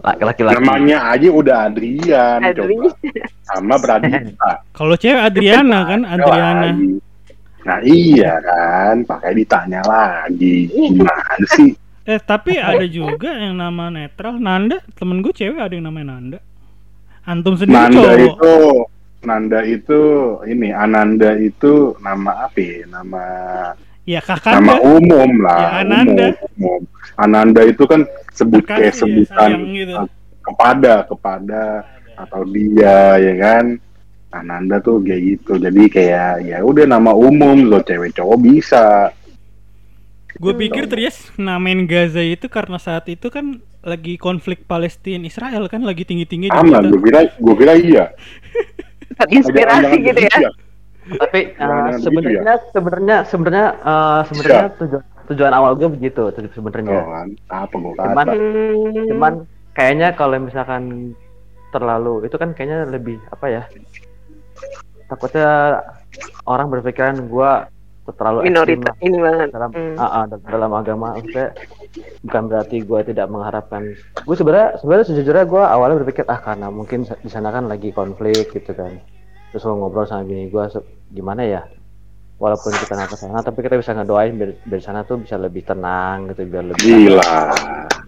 Laki-laki. 0.03 0.43
Namanya 0.43 1.15
aja 1.15 1.31
udah 1.31 1.57
Adrian, 1.71 2.43
Adri. 2.43 2.75
coba. 2.75 2.91
sama 3.47 3.75
Pradita. 3.79 4.51
Kalau 4.77 4.95
cewek 4.99 5.21
Adriana 5.31 5.79
kan, 5.87 6.01
Adriana. 6.03 6.67
Nah 7.63 7.79
iya 7.87 8.43
kan, 8.43 9.07
pakai 9.07 9.31
ditanya 9.31 9.79
lagi. 9.87 10.67
Gimana 10.67 11.47
sih? 11.55 11.71
Eh, 12.03 12.19
tapi 12.19 12.59
ada 12.59 12.83
juga 12.83 13.31
yang 13.31 13.55
nama 13.55 13.87
netral, 13.87 14.35
Nanda. 14.35 14.83
Temen 14.91 15.23
gue 15.23 15.31
cewek 15.31 15.55
ada 15.55 15.71
yang 15.71 15.87
namanya 15.87 16.19
Nanda. 16.19 16.39
Antum 17.23 17.55
sendiri 17.55 17.79
Nanda 17.79 17.95
cowok. 17.95 18.19
itu, 18.19 18.55
Nanda 19.23 19.59
itu, 19.63 20.01
ini 20.43 20.75
Ananda 20.75 21.31
itu 21.39 21.95
nama 22.03 22.43
apa 22.43 22.59
ya? 22.59 22.83
Nama 22.91 23.23
Ya 24.03 24.19
kakak 24.19 24.59
nama 24.59 24.83
umum 24.83 25.31
lah. 25.39 25.59
Ya, 25.59 25.69
Ananda. 25.87 26.25
Umum, 26.35 26.47
umum. 26.59 26.81
Ananda 27.15 27.61
itu 27.63 27.83
kan 27.87 28.03
sebut 28.33 28.63
kayak 28.65 28.91
Terkasih 28.91 28.99
ya, 28.99 28.99
sebutan 28.99 29.49
sayang 29.53 29.63
gitu. 29.71 29.93
kepada 30.43 30.93
kepada 31.07 31.63
atau 32.13 32.41
dia 32.45 33.15
ya 33.17 33.33
kan 33.39 33.65
Ananda 34.29 34.81
tuh 34.81 34.99
kayak 34.99 35.21
gitu 35.23 35.61
jadi 35.61 35.83
kayak 35.87 36.31
ya 36.43 36.57
udah 36.65 36.85
nama 36.89 37.13
umum 37.13 37.69
lo 37.69 37.79
cewek 37.79 38.13
cowok 38.13 38.37
bisa 38.41 39.13
Gue 40.33 40.57
pikir 40.57 40.89
Trias 40.89 41.29
namain 41.37 41.85
Gaza 41.85 42.25
itu 42.25 42.49
karena 42.49 42.81
saat 42.81 43.05
itu 43.05 43.29
kan 43.29 43.61
lagi 43.85 44.17
konflik 44.17 44.65
Palestina 44.65 45.21
Israel 45.23 45.69
kan 45.69 45.85
lagi 45.85 46.01
tinggi-tinggi 46.03 46.49
di 46.49 46.57
aman 46.57 46.89
gue 46.89 46.97
kita. 46.97 47.05
kira 47.05 47.19
gue 47.37 47.55
kira 47.55 47.73
iya 47.77 48.05
Inspirasi 49.37 49.95
gitu 50.01 50.21
ya. 50.25 50.29
jangan 50.33 50.53
Tapi 51.03 51.39
uh, 51.63 51.91
sebenarnya 51.99 52.55
sebenarnya 52.71 53.17
sebenarnya 53.27 53.67
uh, 53.83 54.21
sebenarnya 54.27 54.67
tujuan 54.79 55.03
tujuan 55.23 55.53
awal 55.55 55.71
gue 55.79 55.87
begitu 55.87 56.19
tuh 56.31 56.41
oh, 56.43 56.51
sebenarnya. 56.51 56.99
kan 56.99 57.27
apa 57.47 57.75
gue 57.75 57.93
Cuman 57.95 58.25
kata 58.27 58.33
Hmm. 58.33 59.07
cuman 59.07 59.33
kayaknya 59.73 60.07
kalau 60.13 60.35
misalkan 60.39 60.83
terlalu 61.71 62.27
itu 62.27 62.35
kan 62.37 62.51
kayaknya 62.53 62.85
lebih 62.87 63.17
apa 63.31 63.45
ya? 63.49 63.63
Takutnya 65.07 65.79
orang 66.45 66.67
berpikiran 66.69 67.27
gua 67.27 67.67
terlalu 68.03 68.51
minoritas 68.51 68.95
ini 68.99 69.15
banget. 69.15 69.47
dalam 69.55 69.71
Hmm. 69.71 69.95
ah, 69.95 70.03
ah, 70.03 70.23
dal- 70.27 70.43
dalam 70.43 70.71
agama 70.75 71.15
maksudnya 71.15 71.55
bukan 72.19 72.43
berarti 72.51 72.83
gue 72.83 72.99
tidak 73.07 73.31
mengharapkan 73.31 73.95
gue 73.95 74.35
sebenarnya 74.35 74.75
sebenarnya 74.75 75.07
sejujurnya 75.07 75.45
gue 75.47 75.63
awalnya 75.63 76.03
berpikir 76.03 76.27
ah 76.27 76.35
karena 76.35 76.67
mungkin 76.67 77.07
di 77.07 77.29
sana 77.31 77.55
kan 77.55 77.71
lagi 77.71 77.95
konflik 77.95 78.51
gitu 78.51 78.75
kan 78.75 78.99
terus 79.53 79.61
gue 79.61 79.75
ngobrol 79.77 80.09
sama 80.09 80.25
bini 80.25 80.49
gue 80.49 80.65
gimana 81.13 81.45
ya? 81.45 81.61
Walaupun 82.41 82.73
kita 82.73 82.97
nggak 82.97 83.13
ke 83.13 83.17
sana 83.21 83.39
tapi 83.39 83.61
kita 83.61 83.77
bisa 83.77 83.93
ngedoain 83.93 84.33
biar 84.33 84.57
dari 84.65 84.81
sana 84.81 85.05
tuh 85.05 85.21
bisa 85.21 85.37
lebih 85.37 85.61
tenang 85.61 86.33
gitu 86.33 86.43
biar 86.43 86.65
lebih 86.65 87.13
gila. 87.13 87.53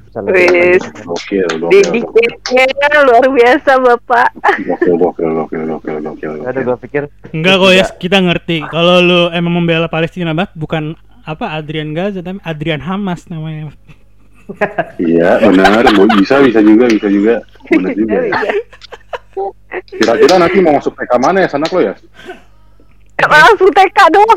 bisa 0.09 0.19
lebih 0.25 0.81
gokil 1.05 1.49
Dedikasinya 1.69 2.89
luar 3.05 3.25
biasa 3.29 3.71
Bapak. 3.77 4.29
gokil 4.65 4.95
gokil 4.97 5.29
gokil 5.39 5.63
gokil 5.69 5.95
gokil 6.01 6.31
ada 6.41 6.59
gue 6.59 6.77
pikir 6.83 7.03
Enggak 7.31 7.55
kok 7.61 7.71
ya, 7.71 7.85
kita 7.95 8.17
ngerti. 8.19 8.57
Kalau 8.65 8.99
lu 8.99 9.21
emang 9.29 9.61
membela 9.61 9.87
Palestina 9.87 10.33
banget 10.33 10.51
bukan 10.57 10.97
apa 11.23 11.55
Adrian 11.55 11.93
Gaza 11.93 12.19
tapi 12.19 12.41
Adrian 12.43 12.81
Hamas 12.81 13.29
namanya. 13.29 13.71
iya 15.01 15.41
benar. 15.41 15.85
Bisa 16.17 16.41
bisa 16.43 16.59
juga 16.59 16.85
bisa 16.91 17.07
juga. 17.07 17.33
Benar 17.71 17.93
juga. 17.93 18.17
Ya. 18.35 18.51
Kira-kira 19.87 20.35
nanti 20.37 20.57
mau 20.59 20.73
masuk 20.73 20.93
TK 20.93 21.11
mana 21.17 21.37
ya 21.39 21.49
sanak 21.49 21.69
lo 21.69 21.81
ya 21.81 21.95
Langsung 23.17 23.71
TK 23.71 23.97
dong. 24.11 24.27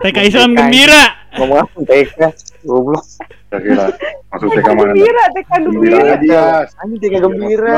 TK 0.00 0.16
Islam 0.26 0.50
Gembira. 0.52 1.02
Ngomong 1.34 1.58
apa 1.60 1.78
TK? 1.80 2.18
Goblok. 2.62 3.04
kira-kira 3.46 3.84
masuk 4.28 4.48
TK 4.50 4.68
mana 4.68 4.90
Gembira, 4.90 5.24
TK 5.30 5.50
gembira 5.60 5.98
gembira. 5.98 6.14
aja 6.14 6.42
Anjing 6.76 6.98
TK 6.98 7.14
gembira. 7.20 7.76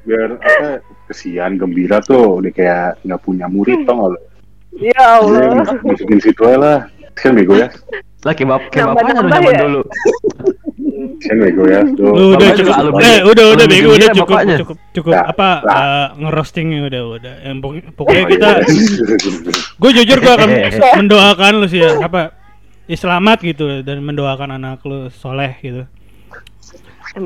biar 0.00 0.30
apa 0.34 0.66
kesian 1.04 1.52
gembira 1.54 1.98
tuh 2.00 2.38
udah 2.38 2.48
kayak 2.48 3.02
nggak 3.02 3.20
punya 3.20 3.46
murid 3.46 3.82
tau 3.84 3.98
nggak 3.98 4.10
lo 4.10 4.20
Ya 4.70 4.86
Iya, 4.86 5.04
Allah. 5.18 5.42
masuk- 5.58 5.82
masukin 5.82 6.18
situ 6.18 6.42
aja 6.42 6.56
lah 6.56 6.78
kan 7.12 7.34
bego 7.34 7.54
ya 7.54 7.66
lah 8.22 8.34
lu 8.96 9.12
nambah 9.12 9.32
zaman 9.32 9.50
ya? 9.50 9.60
dulu 9.60 9.80
bego 11.30 11.62
ya 11.64 11.80
tuh 11.90 12.10
Lu 12.10 12.24
udah 12.30 12.38
Bapaknya 12.38 12.52
cukup. 12.52 12.58
juga 12.60 12.72
alumni- 12.76 13.04
Eh, 13.04 13.18
udah 13.22 13.44
udah 13.48 13.66
bego 13.66 13.88
udah 13.90 14.08
cukup 14.12 14.36
cukup 14.56 14.76
cukup 14.92 15.12
Nah, 15.12 15.24
apa 15.26 15.48
eh, 15.62 16.06
ngerostingnya 16.18 16.80
udah 16.84 17.02
udah. 17.14 17.34
Yang 17.40 17.56
pokoknya, 17.92 18.22
kita 18.28 18.48
iya. 18.48 18.64
gue 19.74 19.90
jujur 19.94 20.18
gue 20.18 20.32
akan 20.32 20.48
mendoakan 21.00 21.52
lu 21.56 21.66
sih 21.66 21.80
ya 21.80 21.98
apa 21.98 22.20
ya 22.84 22.96
selamat 22.96 23.38
gitu 23.42 23.66
dan 23.80 24.00
mendoakan 24.00 24.50
anak 24.54 24.82
lu 24.82 25.06
soleh 25.08 25.54
gitu. 25.60 25.82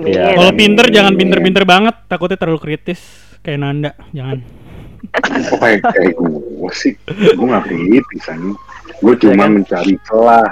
Iya. 0.02 0.33
Kalau 0.35 0.49
Amin. 0.49 0.59
pinter 0.59 0.87
jangan 0.88 1.12
pinter-pinter 1.12 1.64
banget, 1.64 1.95
takutnya 2.07 2.37
terlalu 2.37 2.61
kritis 2.61 3.00
kayak 3.41 3.59
Nanda, 3.59 3.93
jangan. 4.11 4.38
kok 5.50 5.59
kayak 5.59 5.83
kayak 5.85 6.14
gue 6.14 6.73
sih 6.73 6.95
gue 7.11 7.43
nggak 7.43 7.64
kritis 7.64 8.25
nih 8.31 8.55
gue 8.97 9.14
cuma 9.19 9.35
kan? 9.37 9.50
mencari 9.52 9.95
celah 10.02 10.47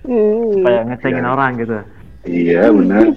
Hmm. 0.00 0.60
kayak 0.60 0.82
ngecengin 0.86 1.20
Iya. 1.20 1.30
orang 1.30 1.50
gitu 1.56 1.76
iya 2.24 2.68
benar. 2.68 3.14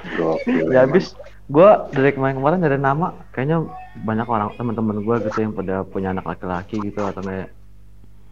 Gokil, 0.00 0.72
ya 0.72 0.88
habis 0.88 1.12
gue 1.50 1.70
dari 1.92 2.10
kemarin-kemarin 2.16 2.60
dari 2.62 2.78
nama. 2.80 3.12
Kayaknya 3.34 3.68
banyak 4.00 4.26
orang 4.30 4.48
teman-teman 4.56 5.02
gue 5.04 5.16
gitu 5.28 5.38
yang 5.44 5.52
pada 5.52 5.84
punya 5.84 6.14
anak 6.14 6.24
laki-laki 6.24 6.80
gitu 6.80 7.02
atau 7.04 7.20
kayak 7.20 7.52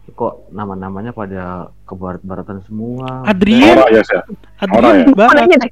kok 0.09 0.49
nama-namanya 0.49 1.13
pada 1.13 1.69
ke 1.85 1.93
barat-baratan 1.93 2.65
semua. 2.65 3.29
Adrian, 3.29 3.77
Orang 3.77 3.93
ya 3.93 4.01
sih 4.01 4.17
Adrian 4.65 4.97
ya? 5.05 5.13
banget. 5.13 5.69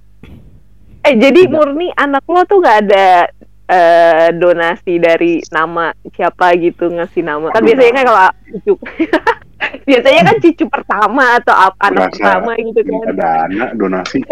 Eh 1.08 1.14
jadi 1.18 1.42
murni 1.50 1.90
anak 1.98 2.22
lo 2.30 2.46
tuh 2.46 2.62
gak 2.62 2.86
ada 2.86 3.26
eh, 3.66 4.28
donasi 4.38 5.02
dari 5.02 5.42
nama 5.50 5.90
siapa 6.14 6.54
gitu 6.60 6.92
ngasih 6.92 7.24
nama. 7.26 7.50
Kan 7.50 7.66
biasanya 7.66 7.94
kan 7.98 8.06
kalau 8.06 8.22
cucu 8.46 8.74
biasanya 9.84 10.22
kan 10.30 10.36
cucu 10.38 10.66
pertama 10.70 11.26
atau 11.42 11.56
ap- 11.56 11.80
anak 11.82 12.14
Berasa 12.14 12.20
pertama 12.20 12.52
gitu 12.58 12.80
kan. 12.82 12.92
minta 12.94 13.12
dana 13.14 13.66
donasi. 13.74 14.20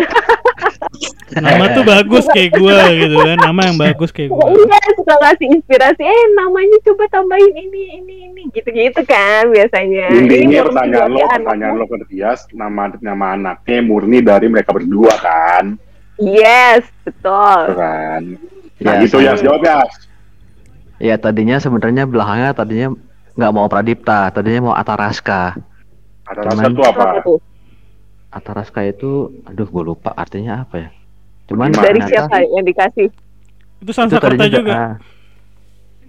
Nama 1.36 1.66
tuh 1.76 1.84
bagus 1.84 2.26
kayak 2.32 2.56
gue 2.56 2.78
gitu 2.96 3.18
kan, 3.20 3.38
nama 3.42 3.62
yang 3.68 3.76
bagus 3.76 4.14
kayak 4.14 4.32
gue. 4.32 4.48
Iya 4.56 4.80
suka 4.96 5.14
ngasih 5.20 5.48
inspirasi. 5.60 6.02
Eh 6.06 6.24
namanya 6.38 6.78
coba 6.88 7.04
tambahin 7.12 7.52
ini 7.52 7.82
ini 8.00 8.16
ini. 8.32 8.42
Gitu-gitu 8.56 9.04
kan 9.04 9.52
biasanya. 9.52 10.14
Ini 10.16 10.24
intinya 10.24 10.72
pertanyaan 10.72 11.10
lo 11.12 11.20
anak 11.20 11.40
pertanyaan 11.44 11.76
lo 11.76 11.86
ke 11.90 11.98
Tias 12.08 12.48
nama 12.56 12.94
nama 13.04 13.26
anaknya 13.36 13.80
murni 13.84 14.24
dari 14.24 14.48
mereka 14.48 14.72
berdua 14.72 15.14
kan? 15.20 15.76
Yes 16.16 16.88
betul. 17.04 17.76
Kan? 17.76 18.24
Ya, 18.80 18.84
nah 18.86 18.94
gitu 19.04 19.20
ya 19.20 19.36
jawab 19.36 19.64
ya 19.64 19.84
ya 20.96 21.16
tadinya 21.20 21.60
sebenarnya 21.60 22.08
belakangnya 22.08 22.56
tadinya 22.56 22.88
nggak 23.36 23.52
mau 23.52 23.68
Pradipta 23.68 24.32
tadinya 24.32 24.72
mau 24.72 24.76
Ataraska. 24.76 25.60
Rasa 26.26 26.72
tuh 26.72 26.86
apa? 26.88 27.06
Ataraska 28.32 28.82
itu 28.84 29.32
aduh 29.48 29.68
gue 29.68 29.84
lupa 29.84 30.16
artinya 30.16 30.64
apa 30.64 30.88
ya. 30.88 30.90
Cuman 31.52 31.72
dari 31.76 32.02
siapa 32.08 32.42
yang 32.42 32.66
dikasih? 32.66 33.08
Itu 33.80 33.84
itu 33.86 33.92
Sansakerta 33.92 34.40
tadinya 34.40 34.50
juga. 34.50 34.74
ah, 34.74 34.94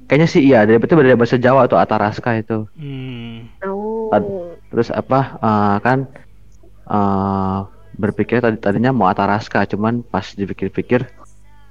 kayaknya 0.09 0.29
sih 0.31 0.43
iya 0.47 0.65
dari 0.65 0.81
itu 0.81 0.95
dari 0.95 1.19
bahasa 1.19 1.37
Jawa 1.37 1.69
tuh 1.69 1.79
Ataraska 1.79 2.31
itu. 2.39 2.65
Hmm. 2.79 3.51
oh. 3.67 4.55
Terus 4.73 4.89
apa 4.95 5.37
eh, 5.43 5.77
kan 5.83 5.99
eh 6.87 7.61
berpikir 7.97 8.45
tadi 8.45 8.61
tadinya 8.61 8.93
mau 8.93 9.09
Ataraska 9.09 9.65
cuman 9.73 10.05
pas 10.05 10.37
dipikir-pikir 10.37 11.09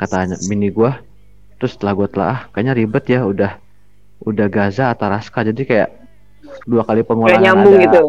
katanya 0.01 0.35
mini 0.49 0.73
gua 0.73 0.99
terus 1.61 1.77
setelah 1.77 1.93
gua 1.93 2.07
telah 2.09 2.27
ah, 2.27 2.39
kayaknya 2.51 2.73
ribet 2.73 3.05
ya 3.07 3.21
udah 3.23 3.61
udah 4.25 4.47
Gaza 4.49 4.89
Ataraska 4.89 5.45
jadi 5.45 5.61
kayak 5.63 5.89
dua 6.65 6.81
kali 6.81 7.01
Kayak 7.01 7.09
pengulangan 7.09 7.43
nyambung 7.43 7.75
ada, 7.75 7.83
gitu. 7.85 8.01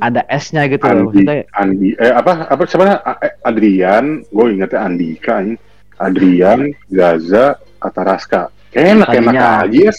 Ada 0.00 0.22
S-nya 0.40 0.62
gitu 0.66 0.82
loh 0.82 0.90
Andi, 0.90 1.04
maksudnya 1.04 1.36
Andi, 1.54 1.88
eh 1.94 2.12
apa 2.12 2.32
apa 2.48 2.62
sebenarnya 2.66 2.98
eh, 3.22 3.32
Adrian, 3.44 4.04
gue 4.26 4.46
ingetnya 4.50 4.80
Andika, 4.82 5.34
ini. 5.44 5.54
Adrian, 5.94 6.60
Gaza, 6.90 7.54
Ataraska. 7.78 8.50
Enak 8.74 9.06
enak 9.14 9.30
Tadinya. 9.30 9.62
aja 9.62 9.78
ya. 9.78 9.92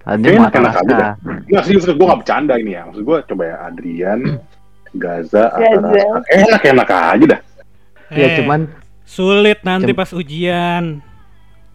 tadinya 0.00 0.28
mau 0.28 0.40
Enak-enak 0.44 0.74
aja 0.76 0.94
Nggak 1.48 1.62
serius, 1.64 1.84
gue 1.88 2.04
gak 2.04 2.20
bercanda 2.20 2.54
ini 2.60 2.76
ya. 2.76 2.82
Maksud 2.84 3.02
gue 3.04 3.18
coba 3.24 3.42
ya 3.48 3.56
Adrian, 3.64 4.20
Gaza, 4.92 5.44
Gaza. 5.48 5.80
Ataraska. 5.80 6.18
Enak 6.28 6.62
enak 6.66 6.88
aja 6.92 7.24
dah. 7.24 7.40
ya 8.12 8.26
Eh, 8.26 8.36
cuman 8.42 8.60
sulit 9.08 9.58
nanti 9.64 9.92
Cem- 9.94 10.00
pas 10.00 10.10
ujian. 10.12 10.84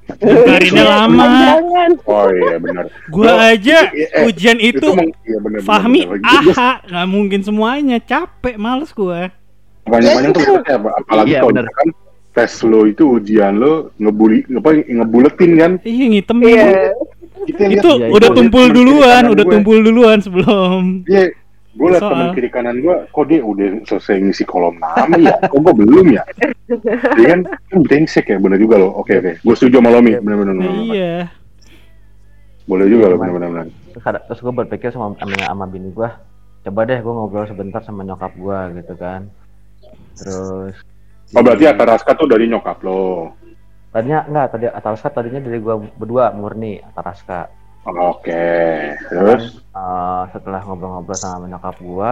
Daftarinnya 0.07 0.83
lama. 0.83 1.25
Jangan. 1.25 1.91
Oh 2.05 2.27
iya 2.27 2.55
benar. 2.57 2.85
Gua 3.07 3.25
Oh, 3.27 3.37
aja 3.43 3.77
eh, 3.89 4.23
ujian 4.23 4.57
itu 4.59 4.87
meng- 4.87 5.17
iya, 5.23 5.37
benar, 5.39 5.59
Fahmi 5.61 6.01
gua 6.03 6.17
aha 6.21 6.71
nggak 6.83 7.07
mungkin 7.07 7.39
semuanya 7.41 7.97
capek 7.99 8.55
males 8.55 8.91
gua 8.91 9.33
Banyak-banyak 9.83 10.31
tuh 10.31 10.43
apa? 10.63 10.89
Apalagi 10.99 11.29
Iya, 11.31 11.39
kalau 11.39 11.53
misalkan 11.53 11.89
tes 12.31 12.53
lo 12.61 12.81
itu 12.83 13.03
ujian 13.11 13.53
lo 13.55 13.73
ngebuli 13.95 14.43
apa 14.51 14.69
ngebuletin 14.79 15.51
kan? 15.55 15.71
iya 15.81 16.05
ngitem 16.07 16.37
Iya. 16.39 16.65
Itu 17.45 17.61
Iya, 17.93 18.09
udah 18.09 18.29
itu 18.29 18.35
tumpul 18.35 18.65
duluan 18.67 19.23
udah 19.27 19.43
gue. 19.43 19.53
tumpul 19.53 19.77
duluan 19.79 20.17
sebelum 20.19 21.05
Iya, 21.05 21.33
gue 21.75 21.87
liat 21.91 22.03
teman 22.03 22.31
kiri 22.31 22.49
kanan 22.49 22.79
gue, 22.79 22.95
kok 23.11 23.25
dia 23.27 23.43
udah 23.43 23.83
selesai 23.83 24.23
ngisi 24.23 24.47
kolom 24.47 24.79
nama 24.79 25.15
ya? 25.19 25.35
Kok 25.51 25.59
gue 25.59 25.73
belum 25.83 26.07
ya? 26.15 26.23
Dia 27.19 27.27
kan, 27.35 27.41
kan 27.45 27.79
brengsek 27.83 28.31
ya, 28.31 28.39
bener 28.39 28.55
juga 28.57 28.79
loh. 28.79 28.95
Oke 28.95 29.19
oke, 29.19 29.43
gue 29.43 29.55
setuju 29.59 29.83
sama 29.83 29.91
Lomi, 29.91 30.15
bener-bener. 30.15 30.55
Iya 30.87 31.15
Boleh 32.65 32.87
juga 32.89 33.11
loh, 33.13 33.19
bener-bener. 33.19 33.69
terus, 34.25 34.39
gue 34.39 34.53
berpikir 34.55 34.89
sama 34.95 35.13
sama, 35.19 35.35
sama 35.35 35.65
bini 35.67 35.91
gue 35.91 36.09
coba 36.65 36.81
deh 36.89 36.97
gue 36.97 37.13
ngobrol 37.13 37.45
sebentar 37.45 37.77
sama 37.85 38.01
nyokap 38.01 38.33
gue 38.33 38.59
gitu 38.81 38.93
kan 38.97 39.29
terus 40.17 40.73
Oh 41.33 41.41
berarti 41.45 41.65
Ataraska 41.69 42.13
tuh 42.17 42.25
dari 42.29 42.49
nyokap 42.49 42.81
lo. 42.85 43.33
tadinya 43.93 44.25
enggak 44.27 44.57
tadi 44.57 44.65
Ataraska 44.67 45.09
tadinya 45.13 45.41
dari 45.45 45.61
gue 45.61 45.75
berdua 45.95 46.33
murni 46.33 46.81
Ataraska 46.81 47.53
Oke, 47.85 48.49
terus? 49.13 49.61
Eh, 49.61 50.23
setelah 50.33 50.65
ngobrol-ngobrol 50.65 51.13
sama 51.13 51.45
nyokap 51.45 51.77
gue 51.77 52.11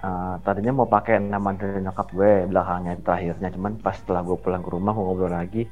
eh, 0.00 0.34
tadinya 0.40 0.72
mau 0.80 0.88
pakai 0.88 1.20
nama 1.20 1.52
dari 1.52 1.84
nyokap 1.84 2.08
gue 2.16 2.48
belakangnya 2.48 2.96
terakhirnya. 3.04 3.52
Cuman 3.52 3.76
pas 3.84 4.00
setelah 4.00 4.24
gue 4.24 4.36
pulang 4.40 4.64
ke 4.64 4.70
rumah 4.72 4.96
mau 4.96 5.12
ngobrol 5.12 5.28
lagi. 5.28 5.68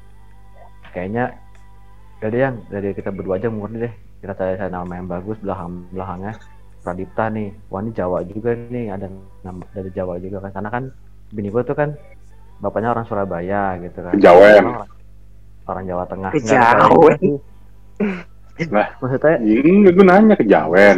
Kayaknya 0.93 1.33
jadi 2.21 2.37
yang 2.37 2.55
dari 2.69 2.93
kita 2.93 3.09
berdua 3.09 3.41
aja 3.41 3.49
murni 3.49 3.89
deh. 3.89 3.93
Kita 4.21 4.37
cari 4.37 4.53
cari 4.53 4.69
nama 4.69 4.93
yang 4.93 5.09
bagus 5.09 5.41
belakang 5.41 5.89
belakangnya. 5.89 6.33
Pradipta 6.85 7.25
nih. 7.33 7.49
Wah 7.73 7.81
ini 7.81 7.89
Jawa 7.89 8.21
juga 8.21 8.53
nih. 8.53 8.85
Ada 8.93 9.09
nama 9.41 9.65
dari 9.73 9.89
Jawa 9.97 10.21
juga 10.21 10.45
kan. 10.45 10.61
Karena 10.61 10.69
kan 10.69 10.83
bini 11.33 11.49
gue 11.49 11.63
tuh 11.65 11.73
kan 11.73 11.89
bapaknya 12.61 12.93
orang 12.93 13.05
Surabaya 13.09 13.81
gitu 13.81 13.97
kan. 14.05 14.13
Kejawen. 14.13 14.61
orang, 14.61 14.89
orang 15.65 15.83
Jawa 15.89 16.03
Tengah 16.05 16.31
Kejawen. 16.37 17.41
Lah. 18.71 18.87
maksudnya 18.97 19.35
Ini 19.37 19.91
gue 19.91 20.05
nanya 20.05 20.33
ke 20.33 20.45
Jawen. 20.45 20.97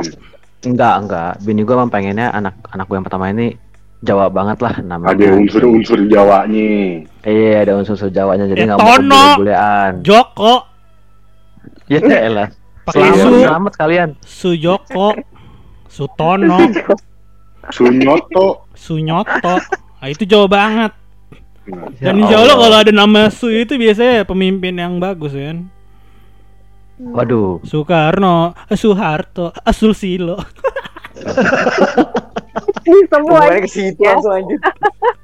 enggak 0.59 0.95
enggak 0.99 1.31
bini 1.41 1.61
gue 1.61 1.73
emang 1.73 1.89
pengennya 1.89 2.29
anak 2.29 2.53
anak 2.67 2.85
gue 2.85 2.95
yang 2.95 3.05
pertama 3.05 3.29
ini 3.29 3.57
Jawa 3.97 4.29
banget 4.29 4.61
lah 4.61 4.77
namanya 4.79 5.09
Ada 5.11 5.27
unsur-unsur 5.33 6.05
Jawanya. 6.05 7.01
Iya 7.23 7.65
ada 7.65 7.71
unsur-unsur 7.75 8.09
Jawanya 8.09 8.45
jadi 8.45 8.61
Ya, 8.61 8.65
nggak 8.67 8.77
mau 8.77 8.93
Tono. 8.93 9.23
bule-bulean. 9.33 9.91
Joko 10.01 10.53
Ya 11.87 11.99
elah. 12.03 12.49
pakai 12.83 13.01
Selamat 13.03 13.17
su 13.17 13.29
selamat 13.41 13.73
kalian. 13.75 14.09
Sujoko 14.21 15.07
Sutono 15.87 16.59
Sunyoto. 17.75 18.69
Sunyoto 18.71 19.55
nah, 19.97 20.07
itu 20.07 20.23
Jawa 20.23 20.47
banget 20.47 20.91
Ya 21.99 22.13
dan 22.13 22.21
insya 22.21 22.37
Allah 22.39 22.55
kalau 22.55 22.77
ada 22.79 22.93
nama 22.93 23.27
Su 23.27 23.49
itu 23.49 23.75
biasanya 23.75 24.23
pemimpin 24.23 24.77
yang 24.77 25.01
bagus 25.01 25.33
kan 25.33 25.67
Waduh. 26.97 27.61
Soekarno 27.61 28.57
eh, 28.69 28.77
Soeharto 28.77 29.53
eh, 29.53 29.73
Ini 32.87 33.03
semua 33.11 33.51
ke 33.59 33.69
situ 33.69 33.99
langsung 33.99 34.33
lanjut. 34.33 34.59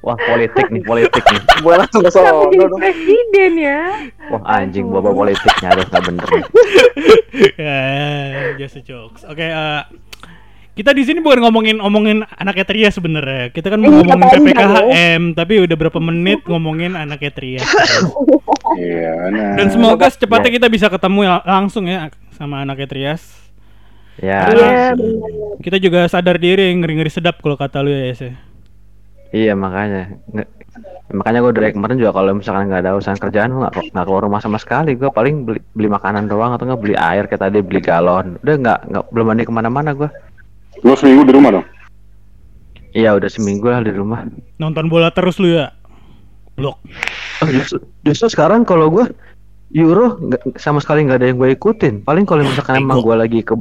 Wah 0.03 0.19
politik 0.19 0.67
nih 0.67 0.83
politik 0.83 1.23
nih. 1.23 1.41
Gue 1.63 1.73
langsung 1.79 2.03
ke 2.03 2.12
sono 2.12 2.51
presiden 2.77 3.51
ya. 3.55 3.81
Wah 4.29 4.43
anjing 4.59 4.91
bawa 4.91 5.15
politiknya 5.15 5.73
harus 5.73 5.88
nggak 5.88 6.03
bener. 6.12 6.27
ya 7.63 7.81
just 8.62 8.77
jokes 8.86 9.25
oke 9.25 9.41
eh, 9.41 9.81
kita 10.73 10.89
di 10.89 11.03
sini 11.03 11.19
bukan 11.19 11.38
ngomongin 11.39 11.77
ngomongin 11.77 12.17
anaknya 12.31 12.65
Tria 12.65 12.89
sebenarnya 12.89 13.49
kita 13.49 13.69
kan 13.69 13.77
mau 13.77 13.89
Iya, 13.89 13.97
ngomongin 14.01 14.25
PPKHM 14.41 15.21
tapi 15.33 15.53
udah 15.59 15.75
berapa 15.75 15.99
menit 15.99 16.41
ngomongin 16.43 16.93
anaknya 16.93 17.29
Tria 17.29 17.62
Iya, 18.73 19.13
nah. 19.29 19.53
dan 19.55 19.67
semoga 19.69 20.05
secepatnya 20.07 20.49
kita 20.51 20.67
bisa 20.67 20.88
ketemu 20.88 21.19
ya- 21.23 21.43
langsung 21.43 21.86
ya 21.86 22.09
sama 22.31 22.62
anaknya 22.62 22.86
Trias 22.86 23.23
Ya. 24.15 24.45
Iya. 24.45 24.93
kita 25.57 25.77
juga 25.77 26.05
sadar 26.05 26.38
diri 26.38 26.69
ngeri-ngeri 26.71 27.09
sedap 27.09 27.38
kalau 27.38 27.53
kata 27.53 27.81
lu 27.81 27.89
ya 27.89 28.05
Yes, 28.07 28.21
ya. 28.21 28.33
Iya 29.31 29.53
makanya. 29.55 30.21
Nge- 30.27 30.49
makanya 31.12 31.41
gue 31.41 31.51
dari 31.51 31.73
kemarin 31.73 31.97
juga 31.97 32.13
kalau 32.13 32.29
misalkan 32.31 32.69
nggak 32.69 32.81
ada 32.81 32.93
urusan 32.93 33.17
kerjaan 33.17 33.49
gue 33.49 33.62
nggak 33.63 33.89
nggak 33.89 34.05
keluar 34.05 34.21
rumah 34.21 34.38
sama 34.38 34.62
sekali. 34.62 34.93
Gue 34.93 35.09
paling 35.09 35.41
beli, 35.43 35.65
beli 35.67 35.89
makanan 35.89 36.29
doang 36.29 36.53
atau 36.53 36.62
nggak 36.63 36.77
beli 36.77 36.93
air 36.93 37.25
kayak 37.25 37.41
tadi 37.41 37.57
beli 37.59 37.81
galon. 37.81 38.38
Udah 38.38 38.53
nggak 38.55 38.79
nggak 38.86 39.03
belum 39.09 39.25
mandi 39.25 39.43
ke 39.43 39.51
mana-mana 39.51 39.89
gue. 39.91 40.09
Lo 40.83 40.93
seminggu 40.93 41.23
di 41.23 41.33
rumah 41.33 41.49
dong? 41.51 41.65
Iya 42.93 43.17
udah 43.17 43.25
seminggu 43.25 43.65
lah 43.65 43.81
di 43.81 43.89
rumah. 43.89 44.27
nonton 44.55 44.85
bola 44.85 45.09
terus 45.09 45.41
lu 45.41 45.49
ya 45.49 45.73
blok 46.53 46.77
Oh, 47.41 47.49
justru, 47.49 47.81
justru 48.05 48.27
sekarang 48.29 48.63
kalau 48.63 48.87
gue 48.87 49.09
Euro 49.73 50.21
nggak- 50.21 50.55
sama 50.55 50.77
sekali 50.77 51.01
nggak 51.01 51.17
ada 51.17 51.27
yang 51.27 51.37
gue 51.37 51.49
ikutin. 51.51 52.05
Paling 52.05 52.23
kalau 52.23 52.45
misalkan 52.45 52.79
emang 52.79 53.01
gue 53.01 53.15
lagi 53.17 53.41
ke 53.41 53.57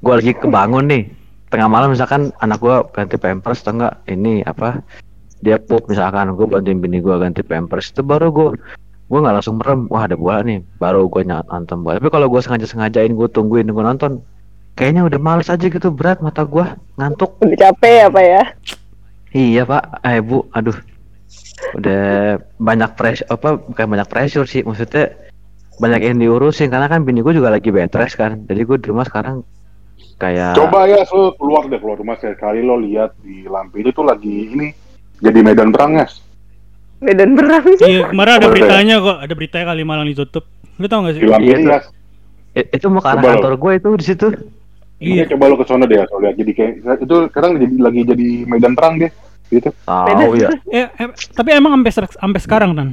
gue 0.00 0.14
lagi 0.14 0.32
kebangun 0.32 0.88
nih 0.88 1.02
tengah 1.46 1.68
malam 1.68 1.92
misalkan 1.92 2.32
anak 2.40 2.58
gue 2.58 2.72
ganti 2.90 3.16
pampers 3.16 3.60
atau 3.60 3.76
enggak 3.76 3.94
ini 4.08 4.40
apa 4.42 4.80
dia 5.38 5.60
pup 5.60 5.84
misalkan 5.84 6.32
gue 6.32 6.46
bantuin 6.48 6.80
bini 6.80 6.98
gue 6.98 7.12
ganti 7.12 7.44
pampers 7.44 7.92
itu 7.92 8.00
baru 8.00 8.32
gue 8.32 8.56
gue 9.06 9.18
nggak 9.20 9.34
langsung 9.36 9.60
merem 9.60 9.84
wah 9.86 10.08
ada 10.08 10.16
bola 10.16 10.40
nih 10.40 10.64
baru 10.78 11.04
gue 11.04 11.22
nonton 11.22 11.84
bola 11.84 12.00
tapi 12.00 12.08
kalau 12.08 12.26
gue 12.26 12.40
sengaja 12.40 12.64
sengajain 12.64 13.12
gue 13.12 13.28
tungguin 13.28 13.68
gue 13.68 13.84
nonton 13.84 14.24
kayaknya 14.72 15.02
udah 15.02 15.18
males 15.18 15.46
aja 15.46 15.62
gitu 15.62 15.88
berat 15.88 16.18
mata 16.18 16.42
gue 16.42 16.64
ngantuk 16.94 17.36
Udah 17.38 17.58
capek 17.62 17.92
ya 17.94 18.06
Pak 18.08 18.24
ya? 18.24 18.42
iya 19.32 19.62
pak 19.62 19.82
eh 20.02 20.20
bu 20.20 20.44
aduh 20.50 20.76
udah 21.72 22.02
banyak 22.58 22.90
pressure 22.92 23.24
apa 23.26 23.56
bukan 23.56 23.86
banyak 23.88 24.04
pressure 24.06 24.44
sih 24.44 24.60
maksudnya 24.60 25.16
banyak 25.74 26.04
yang 26.04 26.16
diurusin 26.18 26.68
karena 26.68 26.84
kan 26.84 27.00
bini 27.00 27.20
gue 27.20 27.32
juga 27.32 27.48
lagi 27.48 27.68
bed 27.68 27.88
rest 27.90 28.14
kan 28.14 28.44
jadi 28.44 28.60
gue 28.60 28.76
di 28.76 28.86
rumah 28.86 29.02
sekarang 29.02 29.40
kayak 30.14 30.52
Coba 30.52 30.84
ya, 30.84 31.00
lo 31.08 31.32
keluar 31.32 31.64
deh 31.64 31.76
keluar 31.76 31.96
rumah 31.96 32.14
sekali 32.14 32.60
lo 32.60 32.76
lihat 32.76 33.16
di 33.18 33.44
lampu 33.44 33.80
itu 33.80 33.88
tuh 33.88 34.04
lagi 34.04 34.28
ini 34.48 34.68
jadi 35.16 35.38
medan 35.40 35.70
perang 35.70 35.96
ya. 35.96 36.06
Medan 36.98 37.32
perang. 37.32 37.64
iya 37.80 38.06
kemarin 38.06 38.32
ada 38.36 38.48
beritanya 38.48 38.94
kok 38.98 39.16
ada 39.18 39.32
beritanya 39.32 39.66
kali 39.66 39.82
malang 39.82 40.06
ditutup 40.06 40.44
lu 40.76 40.86
tau 40.86 41.02
gak 41.02 41.16
sih 41.16 41.22
Di 41.22 41.26
lampu 41.26 41.46
Iya, 41.46 41.56
ini 41.56 41.64
tuh. 41.64 41.72
ya. 41.72 41.80
I- 42.52 42.68
itu 42.70 42.86
mau 42.86 43.00
ke 43.00 43.08
arah 43.08 43.22
kantor 43.24 43.54
gue 43.56 43.72
itu 43.74 43.88
di 43.96 44.04
situ 44.04 44.26
Iya, 45.02 45.22
coba 45.34 45.50
lo 45.50 45.56
ke 45.58 45.66
sana 45.66 45.84
deh, 45.90 45.98
lo 45.98 46.16
lihat 46.22 46.38
jadi 46.38 46.52
kayak 46.54 46.72
itu 47.02 47.16
sekarang 47.34 47.58
jadi 47.58 47.74
lagi 47.82 48.00
jadi 48.06 48.28
medan 48.46 48.72
perang 48.78 49.02
deh. 49.02 49.10
Gitu. 49.52 49.68
tahu 49.84 50.32
ya 50.42 50.48
Eh, 50.72 50.88
eh, 50.88 51.08
tapi 51.36 51.52
emang 51.52 51.76
sampai 51.76 52.08
sampai 52.08 52.40
sekarang 52.40 52.72
kan 52.72 52.88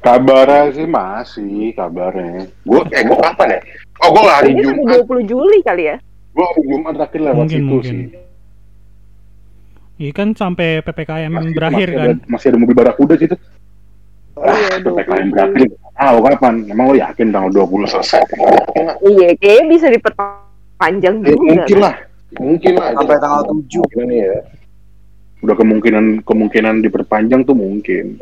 Kabarnya 0.00 0.72
sih 0.72 0.88
masih 0.88 1.76
kabarnya. 1.76 2.48
Gue 2.64 2.80
eh 2.88 3.04
gue 3.04 3.18
kapan 3.20 3.48
ya? 3.52 3.60
Oh 4.00 4.08
gue 4.16 4.24
hari 4.24 4.56
Jumat. 4.56 5.04
20 5.04 5.28
Juli 5.28 5.60
kali 5.60 5.92
ya? 5.92 5.96
Gue 6.32 6.44
hari 6.48 6.62
Jumat 6.72 6.92
terakhir 6.96 7.20
lewat 7.20 7.36
Mungkin, 7.36 7.60
situ 7.60 7.68
mungkin. 7.68 7.84
sih. 7.84 8.00
Iya 10.00 10.12
kan 10.16 10.28
sampai 10.32 10.80
PPKM 10.80 11.28
Masih, 11.28 11.52
berakhir 11.52 11.88
masih 11.92 12.00
kan 12.00 12.08
Ada, 12.08 12.32
masih 12.32 12.46
ada 12.48 12.58
mobil 12.64 12.76
barakuda 12.80 13.14
situ. 13.20 13.36
Oh 14.40 14.48
iya, 14.56 14.80
PPKM 14.80 15.28
20 15.28 15.34
berakhir. 15.36 15.68
Ah, 16.00 16.10
kapan? 16.16 16.54
Emang 16.64 16.84
lo 16.88 16.96
yakin 16.96 17.26
tanggal 17.28 17.50
20 17.52 17.92
selesai? 17.92 18.24
Iya, 19.04 19.28
kayaknya 19.36 19.64
bisa 19.68 19.86
diperpanjang 19.92 20.49
Ya, 20.80 21.10
juga. 21.12 21.36
mungkin 21.36 21.76
lah. 21.78 21.94
Mungkin 22.32 22.72
lah. 22.74 22.88
Sampai 22.94 23.16
tanggal 23.18 23.42
7. 23.44 23.84
Ini 24.00 24.16
ya. 24.18 24.36
Udah 25.40 25.56
kemungkinan 25.56 26.04
kemungkinan 26.22 26.74
diperpanjang 26.80 27.44
tuh 27.44 27.52
mungkin. 27.52 28.16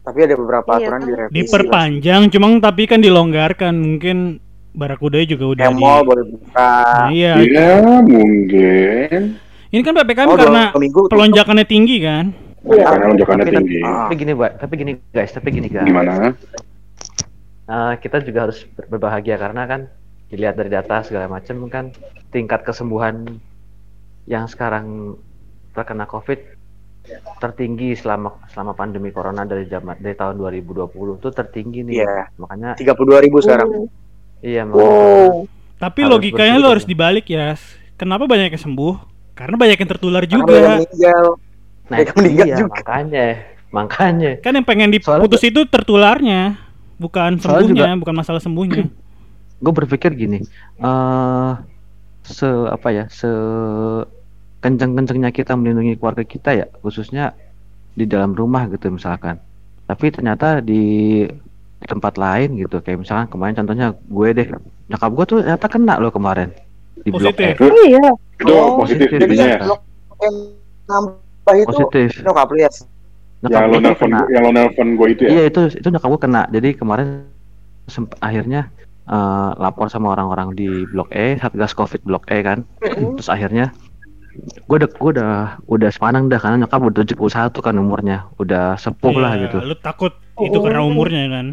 Tapi 0.00 0.18
ada 0.24 0.34
beberapa 0.34 0.70
Iya, 0.70 0.80
aturan 0.82 0.98
kan? 0.98 1.08
direvisi. 1.08 1.34
diperpanjang 1.36 2.22
cuma 2.30 2.46
tapi 2.58 2.82
kan 2.84 2.98
dilonggarkan 2.98 3.74
mungkin 3.76 4.40
Barakuda 4.70 5.18
juga 5.24 5.50
udah 5.50 5.66
di 5.66 5.76
mall 5.76 6.06
boleh 6.06 6.24
buka. 6.26 6.70
Nah, 6.78 7.10
iya 7.10 7.34
Iya, 7.36 7.70
mungkin. 8.00 9.20
Ini 9.68 9.80
kan 9.82 9.92
PPKM 9.92 10.26
Oh, 10.26 10.38
karena 10.38 10.62
minggu 10.72 11.00
pelonjakannya 11.06 11.66
tinggi 11.66 11.98
kan. 11.98 12.30
Ya, 12.64 12.86
karena 12.86 13.04
lonjakannya 13.10 13.44
Tapi- 13.44 13.56
tinggi. 13.56 13.78
Ah. 13.82 14.06
Tapi 14.06 14.14
gini, 14.16 14.32
Pak. 14.32 14.50
Tapi 14.58 14.72
gini, 14.76 14.92
guys. 15.10 15.30
Tapi 15.32 15.48
gini, 15.50 15.66
guys. 15.66 15.84
Gimana? 15.84 16.14
Eh, 17.66 17.92
kita 17.98 18.18
juga 18.20 18.46
harus 18.46 18.62
ber- 18.68 18.88
berbahagia 18.88 19.36
karena 19.36 19.62
kan 19.64 19.80
dilihat 20.30 20.54
dari 20.54 20.70
data 20.70 21.02
segala 21.02 21.26
macam 21.26 21.66
kan 21.66 21.90
tingkat 22.30 22.62
kesembuhan 22.62 23.26
yang 24.30 24.46
sekarang 24.46 25.18
terkena 25.74 26.06
COVID 26.06 26.38
tertinggi 27.42 27.96
selama 27.98 28.38
selama 28.52 28.76
pandemi 28.76 29.10
corona 29.10 29.42
dari 29.42 29.66
zaman 29.66 29.98
dari 29.98 30.14
tahun 30.14 30.38
2020 30.38 31.18
tuh 31.18 31.32
tertinggi 31.34 31.82
nih. 31.82 32.06
Iya. 32.06 32.16
Makanya 32.38 32.70
32 32.78 33.24
ribu 33.26 33.38
sekarang. 33.42 33.90
iya 34.40 34.62
Wow. 34.68 35.48
Tapi 35.80 36.00
Harus 36.04 36.12
logikanya 36.12 36.56
lo 36.60 36.68
harus 36.76 36.86
dibalik 36.86 37.26
ya. 37.26 37.56
Kenapa 37.96 38.28
banyak 38.28 38.52
yang 38.52 38.62
sembuh? 38.62 38.94
Karena 39.34 39.56
banyak 39.56 39.76
yang 39.80 39.90
tertular 39.90 40.22
Karena 40.28 40.44
banyak 40.44 40.46
juga. 40.46 40.72
meninggal. 40.84 41.26
nah 41.90 41.98
itu 41.98 42.12
meninggal 42.22 42.46
dia, 42.46 42.58
juga. 42.62 42.70
makanya 42.78 43.26
makanya 43.74 44.30
Kan 44.38 44.52
yang 44.54 44.62
pengen 44.62 44.94
Soalnya 44.94 45.26
diputus 45.26 45.42
itu 45.42 45.60
tertularnya, 45.66 46.54
bukan 47.02 47.34
Soalnya 47.42 47.66
sembuhnya, 47.66 47.90
bukan 47.98 48.14
masalah 48.14 48.38
sembuhnya. 48.38 48.86
gue 49.60 49.72
berpikir 49.72 50.10
gini 50.16 50.40
eh 50.80 51.52
se 52.24 52.48
apa 52.48 52.88
ya 52.90 53.04
se 53.08 53.28
kenceng-kencengnya 54.60 55.32
kita 55.32 55.56
melindungi 55.56 55.96
keluarga 55.96 56.24
kita 56.24 56.50
ya 56.52 56.66
khususnya 56.84 57.32
di 57.96 58.04
dalam 58.04 58.36
rumah 58.36 58.68
gitu 58.68 58.92
misalkan 58.92 59.40
tapi 59.88 60.12
ternyata 60.12 60.60
di 60.60 61.24
tempat 61.80 62.20
lain 62.20 62.60
gitu 62.60 62.84
kayak 62.84 63.00
misalkan 63.02 63.28
kemarin 63.32 63.56
contohnya 63.56 63.86
gue 63.96 64.28
deh 64.36 64.46
nyokap 64.92 65.10
gue 65.16 65.24
tuh 65.24 65.36
ternyata 65.40 65.66
kena 65.66 65.94
loh 65.96 66.12
kemarin 66.12 66.52
di 67.00 67.08
blok 67.08 67.32
Positif. 67.32 67.56
E 67.56 67.64
Oh 67.64 67.84
iya. 67.88 68.04
Itu 68.36 68.52
Oh, 68.52 68.76
positif 68.84 69.08
positif. 69.08 69.24
jadinya. 69.24 69.48
Jadi 69.48 69.64
blok 69.64 69.80
yang 70.20 70.36
nambah 70.84 71.54
itu 71.56 71.68
positif 71.72 72.08
nyokap 72.20 72.48
lu 72.52 72.58
ya. 72.60 72.70
nyokap 73.40 73.56
Yang 73.56 73.64
lo 73.72 73.78
nelfon, 73.80 74.10
yang 74.28 74.42
lo 74.44 74.50
nelfon 74.52 74.88
gue 75.00 75.08
itu 75.16 75.22
ya. 75.24 75.30
iya 75.32 75.42
itu 75.48 75.60
itu 75.72 75.88
nyokap 75.88 76.08
gue 76.12 76.20
kena 76.20 76.42
jadi 76.52 76.68
kemarin 76.76 77.08
semp- 77.88 78.20
akhirnya 78.20 78.68
eh, 79.06 79.50
lapor 79.56 79.86
sama 79.86 80.12
orang-orang 80.12 80.52
di 80.52 80.68
blok 80.86 81.08
E 81.10 81.36
satgas 81.36 81.72
covid 81.72 82.00
blok 82.02 82.28
E 82.28 82.40
kan. 82.40 82.66
Terus 82.80 83.28
akhirnya 83.28 83.72
gue 84.40 84.76
udah 84.78 84.88
gue 84.88 85.10
udah 85.18 85.32
udah 85.66 85.90
sepanang 85.90 86.30
dah 86.30 86.38
karena 86.38 86.62
nyokap 86.62 86.80
udah 86.80 87.02
71 87.02 87.50
kan 87.56 87.74
umurnya. 87.74 88.28
Udah 88.36 88.74
sepuh 88.74 89.14
lah 89.14 89.34
Iya, 89.34 89.42
gitu. 89.46 89.56
Lu 89.62 89.76
takut 89.76 90.12
itu 90.38 90.56
karena 90.58 90.80
umurnya 90.80 91.24
kan. 91.28 91.46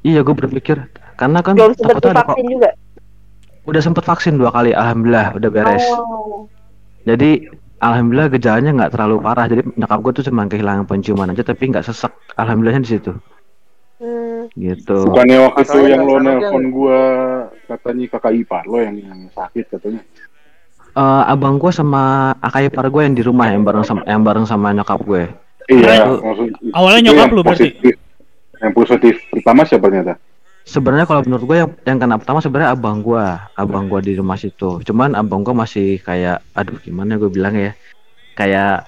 iya 0.00 0.24
gue 0.24 0.32
berpikir 0.32 0.80
karena 1.14 1.44
kan 1.44 1.52
Belum 1.52 1.76
takutnya 1.76 2.16
ada 2.16 2.24
kok 2.24 2.40
juga. 2.40 2.70
udah 3.68 3.80
sempet 3.84 4.00
vaksin 4.00 4.40
dua 4.40 4.48
kali 4.48 4.72
alhamdulillah 4.72 5.36
udah 5.36 5.50
beres. 5.52 5.84
Oh. 5.92 6.48
jadi 7.04 7.52
alhamdulillah 7.78 8.32
gejalanya 8.32 8.70
nggak 8.72 8.92
terlalu 8.96 9.20
parah. 9.20 9.44
Jadi 9.44 9.60
nyokap 9.76 9.98
gue 10.00 10.12
tuh 10.16 10.24
cuma 10.32 10.48
kehilangan 10.48 10.88
penciuman 10.88 11.28
aja 11.28 11.44
tapi 11.44 11.68
nggak 11.68 11.84
sesek. 11.84 12.08
Alhamdulillahnya 12.34 12.80
di 12.80 12.92
situ 12.96 13.12
Hmm. 14.00 14.48
gitu 14.56 14.96
Bukannya 15.06 15.38
waktu 15.44 15.60
itu 15.60 15.78
yang 15.84 16.02
lo 16.02 16.16
nelpon 16.18 16.64
gue 16.66 17.00
katanya 17.68 18.04
kakak 18.10 18.32
ipar 18.34 18.64
lo 18.64 18.80
yang, 18.80 18.96
yang 18.96 19.28
sakit 19.28 19.68
katanya. 19.70 20.00
Eh, 20.90 21.22
abang 21.28 21.54
gue 21.54 21.68
sama 21.68 22.02
akak 22.36 22.66
ipar 22.66 22.88
gue 22.88 23.02
yang 23.04 23.12
di 23.12 23.20
rumah 23.20 23.46
yang 23.46 23.60
bareng 23.60 23.84
sama 23.84 24.00
yang 24.04 24.24
bareng 24.24 24.42
sama 24.42 24.72
nyokap 24.72 24.98
gue 25.00 25.28
Iya, 25.68 26.02
Itu- 26.02 26.18
maksud 26.18 26.48
Awalnya 26.72 26.98
itu 26.98 27.06
nyokap 27.06 27.20
yang 27.20 27.30
lu 27.30 27.42
berarti? 27.42 27.62
positif. 27.70 27.94
Yang 28.56 28.72
positif 28.74 29.14
pertama 29.30 29.60
siapa 29.62 29.86
ternyata? 29.86 30.14
sebenarnya 30.62 31.02
kalau 31.04 31.24
menurut 31.24 31.44
gue 31.44 31.56
yang 31.58 31.70
yang 31.84 31.98
kena 31.98 32.14
pertama 32.14 32.38
sebenarnya 32.38 32.70
abang 32.72 33.00
gue 33.00 33.24
abang 33.56 33.84
gue 33.86 34.00
di 34.02 34.12
rumah 34.14 34.36
situ 34.36 34.78
cuman 34.80 35.12
abang 35.12 35.40
gue 35.40 35.50
masih 35.50 35.98
kayak 35.98 36.44
aduh 36.52 36.76
gimana 36.78 37.16
gue 37.16 37.26
bilang 37.26 37.52
ya 37.52 37.72
kayak 38.34 38.86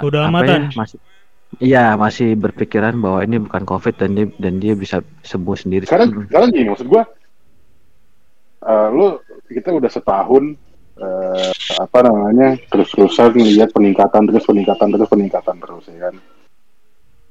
Udah 0.00 0.26
amatan. 0.26 0.66
ya, 0.66 0.74
masih 0.74 0.98
iya 1.58 1.96
masih 1.96 2.36
berpikiran 2.36 2.92
bahwa 3.00 3.24
ini 3.24 3.40
bukan 3.40 3.64
covid 3.64 3.96
dan 3.96 4.12
dia 4.12 4.26
dan 4.36 4.60
dia 4.60 4.76
bisa 4.76 5.00
sembuh 5.24 5.56
sendiri 5.56 5.88
Sekarang 5.88 6.12
Hmm. 6.12 6.28
sekarang 6.28 6.48
gini 6.52 6.66
maksud 6.68 6.86
gue, 6.86 7.02
eh 8.62 8.88
lo 8.92 9.24
kita 9.48 9.72
udah 9.72 9.90
setahun 9.90 10.44
eh, 10.98 11.50
apa 11.80 11.98
namanya 12.04 12.58
terus-terusan 12.68 13.32
lihat 13.38 13.72
peningkatan 13.72 14.28
terus 14.28 14.44
peningkatan 14.44 14.88
terus 14.92 15.08
peningkatan 15.08 15.56
terus 15.56 15.84
ya 15.88 16.10
kan. 16.10 16.16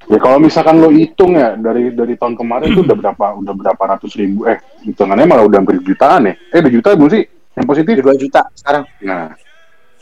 Ya 0.08 0.16
kalau 0.16 0.40
misalkan 0.40 0.80
lo 0.80 0.88
hitung 0.88 1.36
ya 1.36 1.52
dari 1.52 1.92
dari 1.92 2.16
tahun 2.16 2.32
kemarin 2.32 2.72
tuh 2.72 2.82
udah 2.88 2.96
berapa 2.96 3.26
udah 3.44 3.54
berapa 3.54 3.82
ratus 3.96 4.16
ribu 4.16 4.48
eh 4.48 4.56
hitungannya 4.82 5.28
malah 5.28 5.44
udah 5.44 5.58
hampir 5.60 5.78
jutaan 5.84 6.32
ya 6.32 6.34
eh 6.34 6.58
udah 6.58 6.72
juta 6.72 6.88
belum 6.96 7.12
sih 7.12 7.22
yang 7.54 7.66
positif 7.68 7.94
2 8.00 8.16
juta 8.16 8.42
sekarang. 8.56 8.88
Nah, 9.04 9.36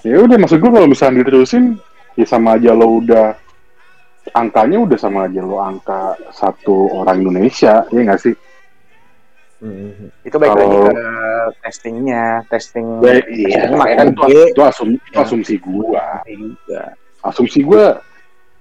ya 0.07 0.17
udah 0.23 0.37
maksud 0.39 0.63
gue 0.63 0.71
kalau 0.71 0.87
misalnya 0.87 1.27
diterusin 1.27 1.75
ya 2.15 2.27
sama 2.29 2.55
aja 2.55 2.71
lo 2.71 3.03
udah 3.03 3.35
angkanya 4.35 4.83
udah 4.83 4.99
sama 4.99 5.31
aja 5.31 5.45
lo 5.45 5.63
angka 5.63 6.19
satu 6.35 6.91
orang 6.91 7.23
Indonesia 7.23 7.87
ya 7.91 8.01
nggak 8.03 8.23
sih? 8.23 8.35
Hmm. 9.57 10.13
Itu 10.21 10.37
baik 10.37 10.53
lagi 10.53 10.77
ke 10.77 11.05
testingnya, 11.65 12.45
testing. 12.53 13.01
Baik, 13.01 13.25
iya, 13.33 13.73
makanya 13.73 13.97
kan 13.97 14.09
itu, 14.13 14.53
itu, 14.53 14.63
asum- 14.63 15.01
itu 15.01 15.17
asumsi 15.17 15.55
gua. 15.63 16.21
Juga. 16.29 16.83
Asumsi 17.25 17.61
gua 17.65 17.99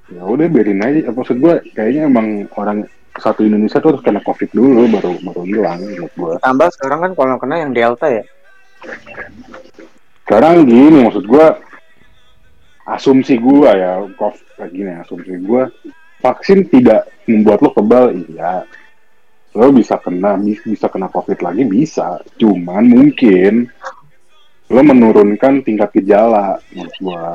ya 0.08 0.22
udah 0.24 0.48
biarin 0.48 0.80
aja. 0.86 1.12
Maksud 1.12 1.38
gua 1.44 1.60
kayaknya 1.76 2.08
emang 2.08 2.48
orang 2.56 2.88
satu 3.20 3.44
Indonesia 3.44 3.80
tuh 3.84 3.96
harus 3.96 4.04
kena 4.04 4.24
covid 4.24 4.52
dulu 4.56 4.88
baru 4.88 5.12
baru 5.20 5.42
hilang 5.44 5.80
menurut 5.84 6.14
gua. 6.16 6.34
Tambah 6.40 6.68
sekarang 6.80 7.00
kan 7.04 7.12
kalau 7.12 7.36
kena 7.44 7.56
yang 7.60 7.72
delta 7.76 8.08
ya. 8.08 8.24
Sekarang 10.24 10.64
gini 10.64 11.04
maksud 11.04 11.28
gua 11.28 11.60
asumsi 12.86 13.42
gua 13.42 13.74
ya 13.74 13.92
kayak 14.58 14.70
gini 14.70 14.92
asumsi 15.02 15.34
gua 15.42 15.68
vaksin 16.22 16.70
tidak 16.70 17.10
membuat 17.26 17.60
lo 17.66 17.70
kebal 17.74 18.14
iya. 18.14 18.66
Lo 19.56 19.72
bisa 19.72 19.96
kena 19.98 20.36
bi- 20.36 20.62
bisa 20.62 20.92
kena 20.92 21.08
covid 21.10 21.40
lagi 21.40 21.64
bisa. 21.66 22.20
Cuman 22.38 22.86
mungkin 22.86 23.70
lo 24.70 24.82
menurunkan 24.82 25.64
tingkat 25.66 25.96
gejala 26.02 26.62
menurut 26.74 26.96
gua. 27.02 27.26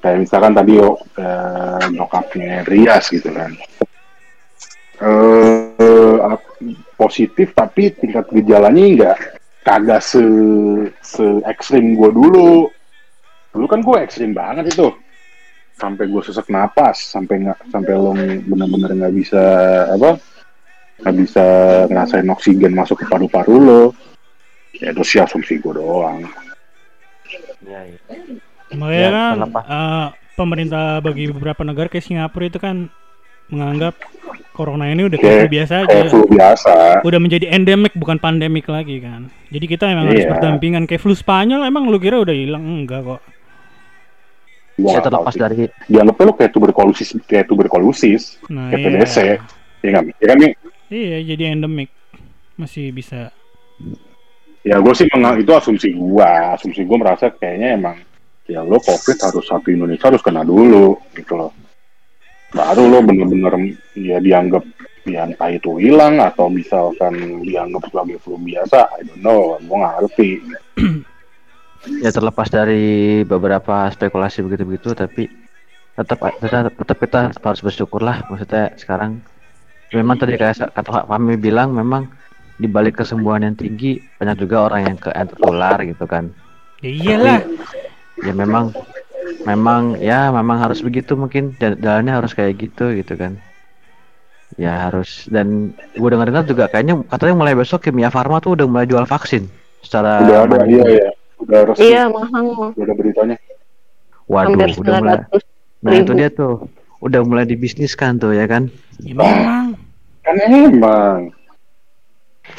Kayak 0.00 0.20
misalkan 0.20 0.52
tadi 0.52 0.72
yo 0.76 1.00
eh, 1.16 1.84
nyokapnya 1.92 2.64
Rias 2.68 3.08
gitu 3.08 3.32
kan. 3.32 3.52
Eh 5.00 5.64
positif 6.94 7.52
tapi 7.52 7.90
tingkat 7.92 8.30
gejalanya 8.30 8.84
enggak 8.84 9.18
kagak 9.66 10.00
se 10.04 10.22
se 11.02 11.24
ekstrim 11.48 11.96
gue 11.98 12.10
dulu 12.12 12.68
dulu 13.54 13.64
kan 13.64 13.80
gue 13.80 13.96
ekstrim 14.02 14.34
banget 14.34 14.68
itu 14.68 14.90
sampai 15.74 16.06
gue 16.06 16.22
sesak 16.22 16.46
napas 16.46 16.98
sampai 17.08 17.46
nggak 17.46 17.58
sampai 17.70 17.92
lo 17.94 18.12
bener-bener 18.44 18.90
nggak 18.94 19.14
bisa 19.14 19.42
apa 19.90 20.10
nggak 21.00 21.14
bisa 21.18 21.44
ngerasain 21.88 22.28
oksigen 22.28 22.74
masuk 22.74 23.02
ke 23.02 23.06
paru-paru 23.06 23.56
lo 23.58 23.82
ya 24.74 24.90
itu 24.90 25.02
sih 25.02 25.18
asumsi 25.18 25.58
gue 25.58 25.72
doang 25.72 26.22
Iya, 27.64 27.80
iya. 27.88 27.98
Makanya 28.76 29.00
Ya, 29.00 29.10
kan 29.10 29.34
eh, 29.48 30.06
pemerintah 30.34 30.84
bagi 31.00 31.32
beberapa 31.32 31.64
negara 31.64 31.88
kayak 31.88 32.04
Singapura 32.04 32.44
itu 32.44 32.60
kan 32.60 32.92
menganggap 33.48 33.96
corona 34.52 34.88
ini 34.88 35.04
udah 35.04 35.16
kayak 35.16 35.48
biasa 35.48 35.72
aja. 35.84 35.88
kayak 35.88 36.12
flu 36.12 36.24
biasa 36.28 37.00
Udah 37.00 37.20
menjadi 37.20 37.48
endemik 37.48 37.96
bukan 37.96 38.20
pandemik 38.20 38.68
lagi 38.68 39.00
kan. 39.00 39.32
Jadi 39.48 39.64
kita 39.64 39.88
emang 39.88 40.12
harus 40.12 40.24
Iya. 40.24 40.36
berdampingan 40.36 40.84
kayak 40.84 41.00
flu 41.00 41.16
Spanyol 41.16 41.64
emang 41.64 41.88
lu 41.88 41.96
kira 41.96 42.20
udah 42.20 42.36
hilang 42.36 42.64
enggak 42.64 43.00
kok. 43.00 43.20
Gua 44.74 44.90
ya 44.90 44.98
nggak 44.98 45.04
tahu 45.06 45.12
terlepas 45.14 45.34
dari 45.38 45.56
dianggapnya 45.86 46.24
lo 46.26 46.32
kayak 46.34 46.52
tuberkulosis 46.52 47.08
kayak 47.30 47.46
tuberkulosis 47.46 48.22
Nah, 48.50 48.74
kayak 48.74 48.80
iya. 48.82 48.90
TBC 48.98 49.16
ya 49.84 49.88
nggak 49.94 50.04
ya 50.18 50.26
kan 50.32 50.38
nih 50.42 50.52
Iya, 50.84 51.18
jadi 51.34 51.56
endemik. 51.56 51.90
Masih 52.54 52.92
bisa. 52.94 53.32
ya 54.62 54.78
gue 54.78 54.94
sih 54.94 55.08
mengang 55.10 55.42
itu 55.42 55.50
asumsi 55.50 55.90
gua. 55.92 56.54
Asumsi 56.54 56.84
gua 56.86 56.98
merasa 57.02 57.32
kayaknya 57.32 57.68
emang 57.74 57.96
ya 58.44 58.60
lo 58.62 58.76
covid 58.78 59.16
harus 59.16 59.44
satu 59.48 59.72
Indonesia 59.72 60.12
harus 60.12 60.22
kena 60.22 60.44
dulu 60.44 61.00
gitu 61.16 61.34
loh. 61.34 61.50
Baru 62.54 62.86
lo 62.86 63.02
bener-bener 63.02 63.74
ya 63.96 64.20
dianggap 64.22 64.62
ya 65.04 65.26
entah 65.26 65.50
itu 65.50 65.76
hilang 65.80 66.16
atau 66.22 66.48
misalkan 66.48 67.42
dianggap 67.42 67.88
sebagai 67.90 68.16
flu 68.22 68.38
biasa 68.38 68.88
I 68.94 69.02
don't 69.08 69.20
know. 69.24 69.56
Gue 69.58 69.76
nggak 69.80 69.94
ngerti 69.98 70.30
ya 72.00 72.10
terlepas 72.10 72.48
dari 72.48 73.20
beberapa 73.24 73.88
spekulasi 73.92 74.40
begitu-begitu 74.44 74.96
tapi 74.96 75.28
tetap 75.94 76.18
tetap, 76.42 76.72
tetap 76.74 76.96
kita 76.98 77.20
harus 77.30 77.60
bersyukur 77.62 78.02
lah 78.02 78.24
maksudnya 78.26 78.74
sekarang 78.74 79.22
memang 79.94 80.18
tadi 80.18 80.34
kayak 80.34 80.74
kata 80.74 80.90
Pak 80.90 81.06
Fahmi 81.06 81.38
bilang 81.38 81.70
memang 81.70 82.10
di 82.58 82.66
balik 82.66 83.02
kesembuhan 83.02 83.46
yang 83.46 83.54
tinggi 83.58 83.98
banyak 84.18 84.42
juga 84.42 84.70
orang 84.70 84.80
yang 84.90 84.96
ke 84.98 85.10
tertular 85.10 85.78
gitu 85.82 86.06
kan 86.06 86.30
Ya 86.82 86.90
iyalah. 86.90 87.40
ya 88.20 88.32
memang 88.36 88.70
memang 89.48 89.96
ya 89.98 90.28
memang 90.30 90.60
harus 90.60 90.84
begitu 90.84 91.16
mungkin 91.16 91.54
jalannya 91.58 92.12
harus 92.12 92.36
kayak 92.36 92.60
gitu 92.60 92.92
gitu 92.94 93.14
kan 93.16 93.38
ya 94.54 94.86
harus 94.90 95.26
dan 95.32 95.74
gue 95.74 96.08
dengar 96.10 96.30
dengar 96.30 96.44
juga 96.46 96.64
kayaknya 96.70 97.02
katanya 97.10 97.34
mulai 97.34 97.54
besok 97.58 97.82
Kimia 97.88 98.12
Farma 98.12 98.38
tuh 98.38 98.54
udah 98.54 98.66
mulai 98.70 98.86
jual 98.86 99.02
vaksin 99.02 99.50
secara 99.82 100.22
udah 100.22 100.38
ada 100.46 100.56
mandiri. 100.62 100.78
iya 100.78 100.84
ya 101.02 101.10
Udah 101.44 101.60
resmi, 101.66 101.84
Iya, 101.86 102.02
mahal. 102.08 102.44
udah 102.72 102.82
ada 102.82 102.94
beritanya. 102.94 103.36
Waduh, 104.24 104.56
Hampir 104.56 104.68
udah 104.74 104.94
mulai. 104.98 105.18
900 105.28 105.42
Nah 105.84 105.92
itu 105.92 106.04
ribu. 106.06 106.16
dia 106.16 106.28
tuh, 106.30 106.54
udah 106.98 107.20
mulai 107.22 107.44
dibisniskan 107.44 108.16
tuh 108.16 108.32
ya 108.32 108.44
kan? 108.44 108.72
Ya, 108.98 109.12
memang. 109.12 109.76
Kan 110.20 110.36
emang. 110.40 111.20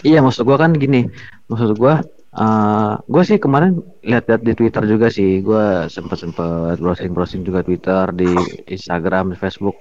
Iya 0.01 0.21
maksud 0.21 0.45
gua 0.45 0.57
kan 0.59 0.73
gini, 0.73 1.09
maksud 1.43 1.73
gua, 1.75 2.05
eh 2.31 2.93
gua 3.03 3.23
sih 3.23 3.37
kemarin 3.37 3.73
lihat-lihat 4.01 4.41
di 4.41 4.53
Twitter 4.53 4.83
juga 4.83 5.09
sih, 5.09 5.41
gua 5.41 5.63
sempet 5.87 6.17
sempet 6.19 6.77
browsing 6.77 7.09
browsing 7.11 7.41
juga 7.41 7.61
Twitter, 7.61 8.09
di 8.11 8.29
Instagram, 8.67 9.33
di 9.33 9.37
Facebook. 9.37 9.77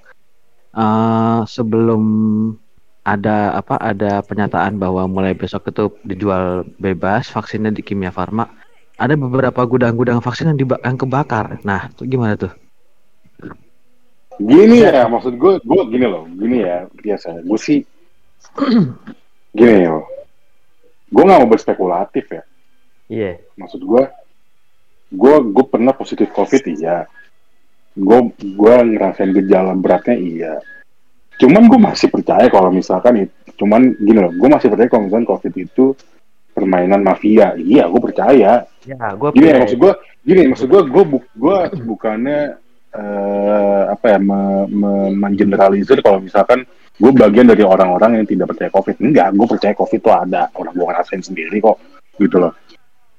eh 0.73 1.41
sebelum 1.47 2.03
ada 3.05 3.53
apa 3.53 3.77
ada 3.79 4.19
pernyataan 4.19 4.75
bahwa 4.75 5.05
mulai 5.05 5.31
besok 5.31 5.69
itu 5.69 5.87
dijual 6.03 6.45
bebas 6.75 7.29
vaksinnya 7.29 7.69
di 7.69 7.79
Kimia 7.79 8.09
Farma, 8.09 8.49
ada 8.95 9.13
beberapa 9.19 9.61
gudang-gudang 9.67 10.23
vaksin 10.23 10.55
yang, 10.55 10.59
diba- 10.59 10.81
yang 10.83 10.95
kebakar. 10.95 11.59
Nah, 11.67 11.91
itu 11.91 12.07
gimana 12.07 12.39
tuh? 12.39 12.51
Gini 14.35 14.83
ya, 14.83 15.07
maksud 15.07 15.39
gue, 15.39 15.63
gue 15.63 15.81
gini 15.91 16.05
loh, 16.07 16.27
gini 16.27 16.63
ya, 16.63 16.87
biasa. 16.91 17.43
Gue 17.43 17.59
sih, 17.59 17.79
gini 19.57 19.87
loh. 19.87 20.03
Gue 21.07 21.23
nggak 21.23 21.39
mau 21.39 21.51
berspekulatif 21.51 22.25
ya. 22.27 22.43
Iya. 23.07 23.31
Maksud 23.55 23.79
gue, 23.85 24.03
gue 25.15 25.35
gue 25.53 25.65
pernah 25.69 25.93
positif 25.95 26.33
covid 26.35 26.63
iya. 26.67 27.07
Gue 27.95 28.27
gue 28.35 28.75
ngerasain 28.95 29.31
gejala 29.31 29.71
beratnya 29.77 30.19
iya. 30.19 30.53
Cuman 31.39 31.71
gue 31.71 31.79
masih 31.79 32.11
percaya 32.11 32.47
kalau 32.51 32.71
misalkan 32.71 33.27
itu, 33.27 33.35
cuman 33.59 33.95
gini 33.99 34.19
loh, 34.19 34.31
gue 34.35 34.49
masih 34.51 34.67
percaya 34.67 34.87
kalau 34.91 35.07
misalkan 35.07 35.27
covid 35.27 35.53
itu 35.55 35.95
permainan 36.55 37.03
mafia. 37.03 37.55
Iya, 37.55 37.87
gue 37.87 38.01
percaya. 38.03 38.67
Ya, 38.85 39.17
gua 39.17 39.33
gini 39.33 39.49
ya, 39.49 39.57
maksud 39.65 39.77
gue 39.81 39.93
gini 40.21 40.41
maksud 40.53 40.67
gue 40.69 40.81
gue 40.85 41.03
bu, 41.09 41.17
gue 41.33 41.57
bukannya 41.89 42.53
eh, 42.93 43.83
apa 43.89 44.05
ya 44.13 44.19
me, 44.21 44.69
me, 44.69 44.91
mengeneralisir 45.17 46.05
kalau 46.05 46.21
misalkan 46.21 46.69
gue 46.95 47.11
bagian 47.11 47.49
dari 47.49 47.65
orang-orang 47.65 48.21
yang 48.21 48.27
tidak 48.29 48.53
percaya 48.53 48.69
covid. 48.69 48.95
Enggak 49.01 49.33
gue 49.33 49.47
percaya 49.49 49.73
covid 49.73 49.99
itu 49.99 50.11
ada. 50.13 50.43
Orang 50.53 50.73
gue 50.77 50.85
ngerasain 50.85 51.23
sendiri 51.25 51.57
kok 51.59 51.81
gitu 52.21 52.37
loh. 52.37 52.53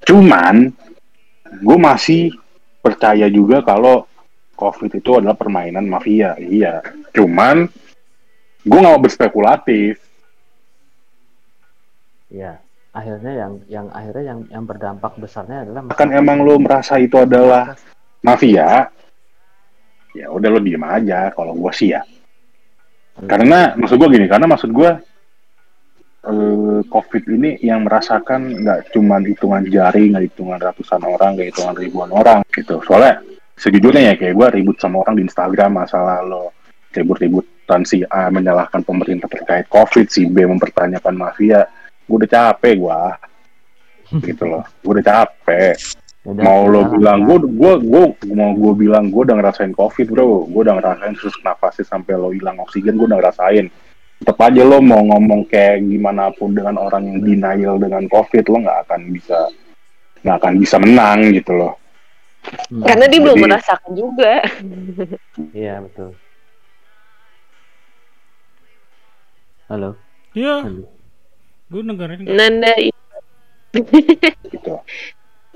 Cuman 0.07 0.71
gue 1.61 1.79
masih 1.79 2.31
percaya 2.79 3.27
juga 3.27 3.67
kalau 3.67 4.07
covid 4.55 4.95
itu 4.95 5.19
adalah 5.19 5.35
permainan 5.35 5.85
mafia 5.91 6.39
iya. 6.39 6.81
Cuman 7.11 7.67
gue 8.63 8.79
nggak 8.79 8.95
mau 8.95 9.03
berspekulatif. 9.03 9.99
Ya, 12.27 12.59
akhirnya 12.97 13.33
yang 13.37 13.53
yang 13.69 13.87
akhirnya 13.93 14.25
yang 14.33 14.41
yang 14.49 14.65
berdampak 14.65 15.13
besarnya 15.21 15.69
adalah 15.69 15.93
kan 15.93 16.09
emang 16.17 16.41
lo 16.41 16.57
merasa 16.57 16.97
itu 16.97 17.21
adalah 17.21 17.77
mafia 18.25 18.89
ya 20.17 20.33
udah 20.33 20.49
lo 20.49 20.61
diem 20.65 20.81
aja. 20.81 21.29
Kalau 21.37 21.53
gue 21.53 21.73
sih 21.77 21.93
ya. 21.93 22.01
Karena 23.29 23.77
maksud 23.77 24.01
gue 24.01 24.09
gini 24.17 24.27
karena 24.29 24.49
maksud 24.49 24.73
gue 24.73 24.91
eh, 26.25 26.81
covid 26.89 27.25
ini 27.29 27.61
yang 27.61 27.85
merasakan 27.85 28.65
nggak 28.65 28.93
cuman 28.97 29.23
hitungan 29.29 29.63
jari 29.69 30.13
nggak 30.13 30.25
hitungan 30.33 30.59
ratusan 30.61 31.01
orang 31.05 31.37
nggak 31.37 31.53
hitungan 31.53 31.77
ribuan 31.77 32.11
orang 32.13 32.41
gitu. 32.53 32.81
Soalnya 32.89 33.21
sejujurnya 33.57 34.13
ya 34.13 34.15
kayak 34.17 34.35
gue 34.37 34.49
ribut 34.61 34.77
sama 34.81 35.05
orang 35.05 35.21
di 35.21 35.23
Instagram 35.29 35.85
masalah 35.85 36.25
lo 36.25 36.53
ribut-ributan 36.97 37.85
si 37.85 38.01
A 38.09 38.33
menyalahkan 38.33 38.81
pemerintah 38.81 39.29
terkait 39.29 39.69
covid 39.69 40.09
si 40.09 40.25
B 40.29 40.49
mempertanyakan 40.49 41.13
mafia 41.13 41.69
gue 42.07 42.17
udah 42.23 42.31
capek 42.31 42.75
gue 42.79 43.01
gitu 44.23 44.45
loh. 44.47 44.65
Gue 44.83 44.93
udah 44.99 45.07
capek. 45.07 45.75
Udah, 46.27 46.43
mau 46.43 46.67
lo 46.67 46.91
bilang 46.91 47.23
gue 47.23 47.39
gue 47.39 47.73
gue 47.87 48.05
mau 48.35 48.51
gue 48.51 48.73
bilang 48.75 49.11
gue 49.11 49.23
udah 49.23 49.37
ngerasain 49.39 49.75
covid 49.75 50.07
bro. 50.11 50.47
Gue 50.47 50.61
udah 50.67 50.75
ngerasain 50.79 51.15
susah 51.19 51.43
nafasnya 51.43 51.87
sampai 51.87 52.15
lo 52.19 52.31
hilang 52.31 52.59
oksigen 52.63 52.99
gue 52.99 53.07
udah 53.07 53.19
ngerasain. 53.19 53.67
Tetap 54.23 54.39
aja 54.41 54.63
lo 54.65 54.81
mau 54.81 55.03
ngomong 55.03 55.47
kayak 55.47 55.83
gimana 55.87 56.33
pun 56.35 56.55
dengan 56.55 56.79
orang 56.81 57.05
yang 57.05 57.19
denial 57.23 57.77
dengan 57.79 58.07
covid 58.11 58.43
lo 58.49 58.59
nggak 58.65 58.79
akan 58.89 59.01
bisa 59.13 59.39
nggak 60.25 60.37
akan 60.43 60.55
bisa 60.59 60.77
menang 60.83 61.19
gitu 61.31 61.53
loh. 61.55 61.75
Hmm, 62.71 62.83
Karena 62.87 63.05
dia 63.11 63.21
belum 63.23 63.37
Jadi- 63.39 63.45
merasakan 63.51 63.91
juga. 63.95 64.33
Iya 65.51 65.75
betul. 65.83 66.11
Halo. 69.67 69.91
Iya, 70.31 70.63
Halo. 70.63 70.87
Gue 71.67 71.83
dengerin. 71.83 72.21
Nanda 72.27 72.73
gitu 74.53 74.75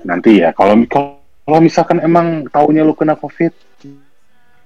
nanti 0.01 0.41
ya 0.41 0.53
kalau 0.53 0.77
kalau 0.89 1.59
misalkan 1.59 1.97
emang 2.01 2.45
taunya 2.49 2.81
lo 2.81 2.93
kena 2.93 3.15
covid 3.15 3.53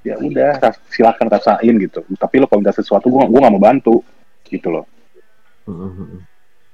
ya 0.03 0.15
udah 0.17 0.59
ras- 0.59 0.81
silakan 0.91 1.27
rasain 1.27 1.75
gitu 1.79 2.03
tapi 2.15 2.37
lo 2.37 2.45
kalau 2.45 2.61
minta 2.61 2.75
sesuatu 2.75 3.07
gue 3.07 3.21
gue 3.25 3.39
nggak 3.39 3.53
mau 3.53 3.63
bantu 3.63 4.03
gitu 4.47 4.69
loh 4.69 4.85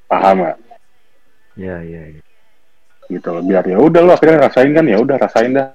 paham 0.07 0.43
nggak 0.45 0.57
Iya 1.51 1.77
iya. 1.83 2.01
iya. 2.15 2.21
gitu 3.07 3.27
loh 3.29 3.43
biar 3.43 3.63
ya 3.67 3.77
udah 3.77 4.01
lo 4.01 4.11
akhirnya 4.15 4.47
rasain 4.47 4.71
kan 4.71 4.85
ya 4.87 4.97
udah 4.99 5.15
rasain 5.19 5.51
dah 5.51 5.67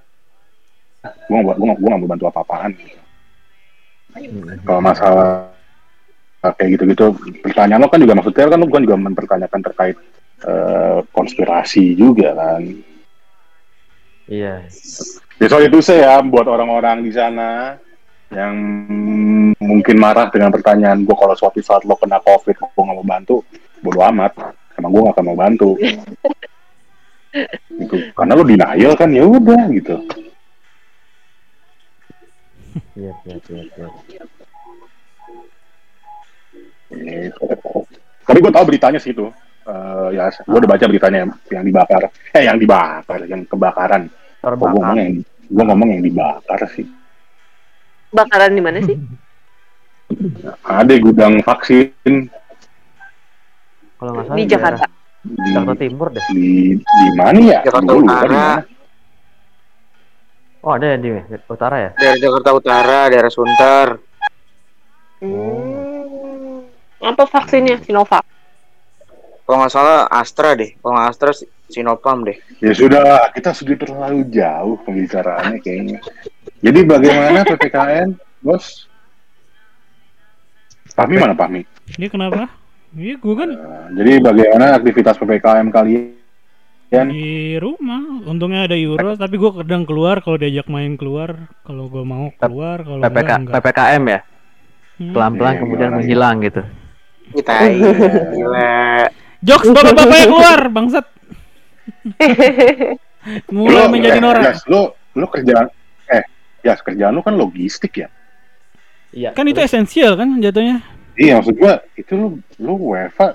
gue 1.07 1.39
gak 1.39 1.57
gue 1.59 1.67
gue 1.77 1.89
gak 1.91 2.01
mau 2.03 2.11
bantu 2.11 2.25
apa-apaan 2.27 2.73
gitu. 2.75 2.99
Hmm. 4.17 4.57
kalau 4.65 4.81
masalah 4.81 5.53
kayak 6.55 6.79
gitu-gitu 6.79 7.07
pertanyaan 7.43 7.83
lo 7.83 7.89
kan 7.91 7.99
juga 7.99 8.15
maksudnya 8.15 8.47
kan 8.53 8.59
lo 8.61 8.67
kan 8.71 8.85
juga 8.85 8.97
mempertanyakan 9.01 9.61
terkait 9.67 9.97
uh, 10.47 11.03
konspirasi 11.11 11.99
juga 11.99 12.37
kan 12.37 12.63
Iya. 14.27 14.67
ya 15.39 15.47
soal 15.47 15.71
itu 15.71 15.79
saya 15.79 16.19
buat 16.27 16.51
orang-orang 16.51 17.07
di 17.07 17.15
sana 17.15 17.79
yang 18.35 18.55
mungkin 19.63 20.03
marah 20.03 20.27
dengan 20.35 20.51
pertanyaan 20.51 21.07
gue 21.07 21.15
kalau 21.15 21.39
suatu 21.39 21.63
saat 21.63 21.87
lo 21.87 21.95
kena 21.95 22.19
covid 22.19 22.59
gue 22.59 22.67
gak 22.75 22.97
mau 22.99 23.07
bantu 23.07 23.47
bodo 23.79 24.03
amat 24.03 24.35
emang 24.75 24.91
gue 24.91 25.03
gak 25.07 25.15
akan 25.15 25.27
mau 25.31 25.39
bantu 25.39 25.79
gitu. 27.87 27.97
karena 28.19 28.33
lo 28.35 28.43
denial 28.43 28.93
kan 28.99 29.11
ya 29.15 29.23
udah 29.23 29.63
gitu 29.71 29.97
Iya 32.97 33.13
iya 33.25 33.37
iya. 33.77 33.89
Tapi 38.23 38.39
gue 38.43 38.53
tahu 38.53 38.65
beritanya 38.67 38.99
sih 38.99 39.15
itu. 39.15 39.31
Eh, 39.67 40.09
ya, 40.15 40.31
gue 40.31 40.59
udah 40.63 40.71
baca 40.71 40.85
beritanya 40.87 41.19
yang, 41.27 41.31
yang 41.51 41.65
dibakar. 41.67 42.03
Eh, 42.33 42.43
yang 42.47 42.59
dibakar, 42.59 43.21
yang 43.27 43.43
kebakaran. 43.47 44.07
Kok 44.39 44.55
gue 44.55 44.69
ngomong 44.71 44.75
Terbakar. 44.79 44.95
yang, 45.03 45.11
gue 45.47 45.65
ngomong 45.67 45.89
yang 45.91 46.03
dibakar 46.03 46.61
sih. 46.71 46.87
bakaran 48.07 48.55
di 48.55 48.63
mana 48.63 48.79
sih? 48.81 48.97
Ada 50.63 50.95
gudang 51.03 51.43
vaksin 51.43 51.91
Kalau 53.99 54.11
nggak 54.15 54.25
salah 54.25 54.39
Di 54.39 54.45
Jakarta. 54.47 54.85
di 55.27 55.51
Jakarta 55.51 55.75
Timur 55.83 56.09
deh. 56.15 56.25
di, 56.31 56.79
di 56.79 57.07
mana 57.19 57.39
ya? 57.43 57.61
Jakarta 57.67 57.91
lupa 57.91 58.15
Utara. 58.23 58.49
Oh 60.63 60.73
ada 60.75 60.87
ya 60.87 60.97
di 60.97 61.11
utara 61.47 61.77
ya? 61.79 61.91
Daerah 61.99 62.19
Jakarta 62.23 62.51
Utara, 62.55 62.99
daerah 63.07 63.31
Sunter. 63.31 63.87
Hmm. 65.19 65.86
Apa 66.99 67.25
vaksinnya? 67.25 67.81
Sinovac. 67.81 68.25
Kalau 69.43 69.57
nggak 69.61 69.73
salah 69.73 70.09
Astra 70.09 70.55
deh. 70.55 70.75
Kalau 70.77 70.97
nggak 70.97 71.09
Astra 71.09 71.31
Sinopam 71.67 72.23
deh. 72.23 72.39
Ya 72.59 72.73
sudah, 72.73 73.31
kita 73.31 73.51
sudah 73.51 73.75
terlalu 73.75 74.27
jauh 74.29 74.79
pembicaraannya 74.83 75.59
kayaknya. 75.59 75.99
Jadi 76.63 76.81
bagaimana 76.83 77.43
PPKN, 77.43 78.09
bos? 78.41 78.87
Pahmi 80.95 81.19
mana 81.19 81.35
Pahmi? 81.35 81.67
Dia 81.93 82.09
kenapa? 82.09 82.49
Iya, 82.97 83.19
gue 83.19 83.35
kan 83.37 83.51
Eh, 83.51 83.87
jadi 83.93 84.13
bagaimana 84.23 84.73
aktivitas 84.75 85.19
PPKM 85.19 85.69
kalian? 85.69 86.15
di 86.87 87.59
rumah. 87.59 88.23
Untungnya 88.25 88.65
ada 88.65 88.79
Euro, 88.79 89.19
tapi 89.19 89.37
gue 89.37 89.51
kadang 89.53 89.83
keluar 89.83 90.23
kalau 90.23 90.39
diajak 90.39 90.71
main 90.71 90.95
keluar. 90.95 91.35
Kalau 91.61 91.91
gue 91.91 92.01
mau 92.01 92.31
keluar, 92.33 92.81
kalau 92.81 93.03
PPK. 93.03 93.31
PPKM 93.53 94.03
ya? 94.07 94.21
Hmm. 94.97 95.13
Pelan-pelan 95.13 95.53
Iya, 95.53 95.61
kemudian 95.61 95.89
gimana? 95.91 95.99
menghilang 96.01 96.37
gitu. 96.41 96.63
Kita 97.33 97.53
gila. 98.35 99.09
Jokes 99.41 99.69
bapak-bapaknya 99.69 100.27
keluar, 100.27 100.61
bangsat. 100.69 101.07
Mulai 103.49 103.75
Lo- 103.81 103.91
menjadi 103.91 104.19
eh, 104.19 104.23
norak. 104.23 104.43
Jas, 104.45 104.61
lo 104.67 104.83
lo 105.13 105.27
kerjaan 105.27 105.67
eh 106.07 106.23
ya 106.61 106.77
kerjaan 106.77 107.11
lo 107.11 107.21
kan 107.21 107.35
logistik 107.35 107.93
ya 107.97 108.09
Iya. 109.11 109.33
Kan 109.33 109.47
itu 109.47 109.59
esensial 109.59 110.13
kan 110.15 110.29
jatuhnya. 110.37 110.83
iya 111.15 111.35
maksud 111.35 111.57
gua 111.57 111.81
itu 111.95 112.13
lo 112.13 112.27
lo 112.59 112.73
WFA 112.77 113.33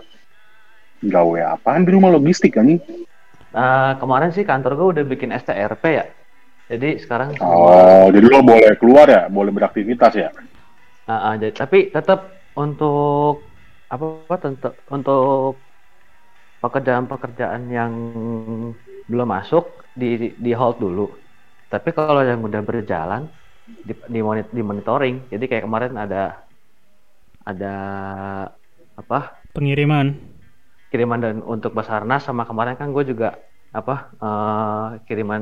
gawe 1.01 1.39
apaan 1.51 1.81
di 1.81 1.91
rumah 1.91 2.07
logistik 2.09 2.53
kan 2.53 2.69
Nah, 3.51 3.97
kemarin 3.97 4.31
sih 4.31 4.45
kantor 4.45 4.71
gue 4.73 4.87
udah 4.93 5.03
bikin 5.05 5.33
STRP 5.33 5.83
ya. 5.91 6.05
Jadi 6.69 6.95
sekarang 6.97 7.35
oh 7.37 8.07
jadi 8.07 8.23
lo 8.23 8.39
boleh 8.41 8.77
keluar 8.77 9.03
ya 9.05 9.27
boleh 9.27 9.49
beraktivitas 9.49 10.13
ya 10.13 10.29
Ah, 11.03 11.11
ah, 11.25 11.33
jadi- 11.35 11.51
tapi 11.53 11.89
tetap 11.89 12.31
untuk 12.53 13.43
apa, 13.93 14.05
apa 14.25 14.35
tentu- 14.43 14.77
untuk 14.95 15.19
pekerjaan-pekerjaan 16.61 17.61
yang 17.77 17.91
belum 19.09 19.27
masuk 19.35 19.63
di 20.01 20.37
di 20.45 20.51
hold 20.59 20.77
dulu. 20.83 21.05
Tapi 21.71 21.89
kalau 21.97 22.21
yang 22.29 22.41
udah 22.47 22.61
berjalan 22.69 23.21
di 23.87 23.93
di, 24.13 24.19
monit- 24.27 24.51
di 24.57 24.61
monitoring. 24.69 25.15
Jadi 25.31 25.43
kayak 25.49 25.63
kemarin 25.67 25.93
ada 26.03 26.21
ada 27.45 27.73
apa 28.97 29.41
Pengiriman. 29.53 30.07
kiriman 30.91 31.19
dan 31.25 31.35
untuk 31.53 31.71
Basarnas 31.77 32.21
sama 32.27 32.43
kemarin 32.49 32.75
kan 32.79 32.87
gue 32.95 33.03
juga 33.11 33.27
apa 33.71 33.93
eh, 34.23 34.85
kiriman 35.07 35.41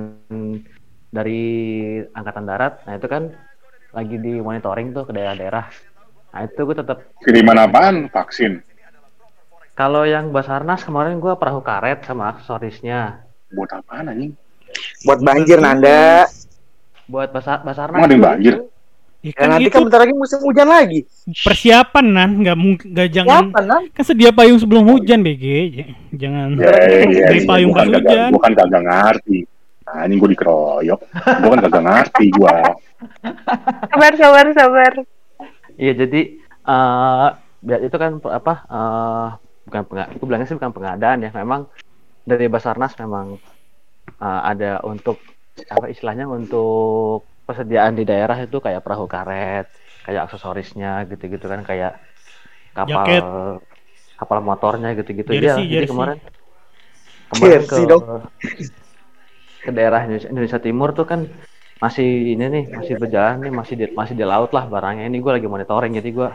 dari 1.09 1.33
angkatan 2.17 2.45
darat. 2.49 2.71
Nah 2.85 2.93
itu 2.97 3.07
kan 3.13 3.23
lagi 3.97 4.15
di 4.25 4.29
monitoring 4.47 4.87
tuh 4.95 5.03
ke 5.09 5.13
daerah-daerah. 5.17 5.65
Nah 6.29 6.41
itu 6.43 6.59
gue 6.59 6.75
tetap 6.75 6.97
Kiriman 7.19 7.57
apaan? 7.57 7.95
Vaksin. 8.07 8.61
kalau 9.71 10.03
yang 10.03 10.29
Basarnas 10.29 10.83
kemarin 10.83 11.17
gue 11.17 11.31
perahu 11.33 11.59
karet 11.59 12.03
sama 12.03 12.29
aksesorisnya. 12.29 13.23
Buat 13.49 13.71
apaan 13.75 14.07
anjing? 14.07 14.35
Buat 15.01 15.19
banjir 15.21 15.57
Nanda. 15.57 16.27
Buat 17.05 17.31
Basar 17.31 17.61
Basarnas. 17.61 17.95
Emang 17.95 18.05
ada 18.05 18.19
banjir? 18.19 18.55
itu- 18.55 18.67
Ya 19.19 19.27
Ya, 19.27 19.31
kan 19.33 19.47
nanti 19.49 19.63
itu 19.65 19.71
kan 19.73 19.83
bentar 19.83 19.99
lagi 19.99 20.13
musim 20.13 20.39
hujan 20.39 20.63
lagi. 20.65 21.03
persiapan 21.37 22.05
nan, 22.07 22.29
nggak 22.39 22.55
mung- 22.55 22.79
nggak 22.81 23.09
jangan 23.09 23.43
Siapa 23.45 23.61
nan? 23.61 23.81
kan 23.89 24.03
sedia 24.05 24.31
payung 24.31 24.55
sebelum 24.55 24.83
hujan 24.85 25.19
BG. 25.19 25.43
Jangan 26.13 26.55
Ya, 26.55 26.71
beli 27.27 27.35
iya. 27.35 27.43
payung 27.43 27.67
Gua 27.69 27.75
pas 27.75 27.83
kan 27.83 27.89
kagak- 27.89 28.03
hujan. 28.05 28.29
Gua 28.31 28.41
kan 28.41 28.53
kagak 28.53 28.81
ngerti. 28.81 29.39
Nah, 29.81 30.01
ini 30.05 30.13
gue 30.15 30.29
dikeroyok. 30.29 30.99
Gue 31.35 31.49
kan 31.49 31.59
kagak 31.61 31.83
ngerti 31.83 32.25
gue. 32.31 32.55
Sabar, 33.89 34.13
sabar, 34.15 34.45
sabar. 34.53 34.93
Iya 35.79 35.93
jadi 35.95 36.21
eh 36.69 37.27
biar 37.59 37.79
itu 37.87 37.97
kan 38.03 38.11
apa 38.39 38.53
eh 38.67 39.27
bukan 39.67 39.83
penga 39.87 40.03
aku 40.11 40.23
bilangnya 40.27 40.47
sih 40.47 40.57
bukan 40.59 40.75
pengadaan 40.75 41.19
ya 41.25 41.31
memang 41.31 41.61
dari 42.29 42.45
Basarnas 42.51 42.93
memang 42.99 43.39
eh, 44.25 44.41
ada 44.51 44.83
untuk 44.83 45.17
apa 45.71 45.85
istilahnya 45.91 46.25
untuk 46.27 47.27
persediaan 47.47 47.97
di 47.99 48.03
daerah 48.05 48.37
itu 48.39 48.57
kayak 48.61 48.83
perahu 48.85 49.05
karet 49.09 49.65
kayak 50.05 50.21
aksesorisnya 50.29 51.07
gitu-gitu 51.09 51.45
kan 51.51 51.61
kayak 51.67 51.99
kapal 52.77 53.07
Jaket. 53.07 53.23
kapal 54.19 54.39
motornya 54.43 54.89
gitu-gitu 54.99 55.31
Jersey, 55.31 55.63
Iya, 55.67 55.79
jadi 55.79 55.87
kemarin 55.87 56.17
kemarin 57.31 57.61
ke 57.71 57.77
dong. 57.87 58.03
ke 59.59 59.71
daerah 59.75 59.99
Indonesia, 60.07 60.29
Indonesia 60.31 60.59
Timur 60.59 60.89
tuh 60.95 61.05
kan 61.07 61.19
masih 61.79 62.35
ini 62.35 62.45
nih 62.51 62.63
masih 62.75 62.93
berjalan 62.99 63.39
nih 63.39 63.51
masih 63.55 63.73
di, 63.79 63.85
masih 63.95 64.13
di 64.19 64.25
laut 64.27 64.51
lah 64.51 64.67
barangnya 64.67 65.07
ini 65.07 65.23
gue 65.23 65.31
lagi 65.31 65.47
monitoring 65.47 65.95
jadi 65.95 66.09
gue 66.11 66.29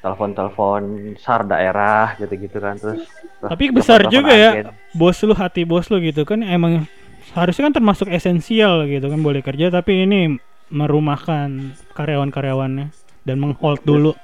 telepon-telepon 0.00 0.80
sar 1.20 1.44
daerah 1.44 2.14
gitu-gitu 2.16 2.56
kan 2.62 2.78
terus, 2.78 3.04
terus 3.04 3.50
Tapi 3.50 3.64
besar 3.74 4.06
telepon-telepon 4.06 4.14
juga 4.14 4.32
ya. 4.32 4.50
agen. 4.54 4.66
Bos 4.94 5.18
lu 5.26 5.34
hati 5.34 5.62
bos 5.66 5.86
lu 5.90 5.98
gitu 6.00 6.22
kan 6.22 6.40
emang 6.46 6.86
harusnya 7.34 7.68
kan 7.68 7.74
termasuk 7.82 8.08
esensial 8.08 8.86
gitu 8.86 9.10
kan 9.10 9.20
boleh 9.20 9.42
kerja 9.42 9.68
tapi 9.74 10.06
ini 10.06 10.38
merumahkan 10.70 11.74
karyawan-karyawannya 11.98 12.94
dan 13.26 13.36
menghold 13.42 13.82
dulu. 13.82 14.14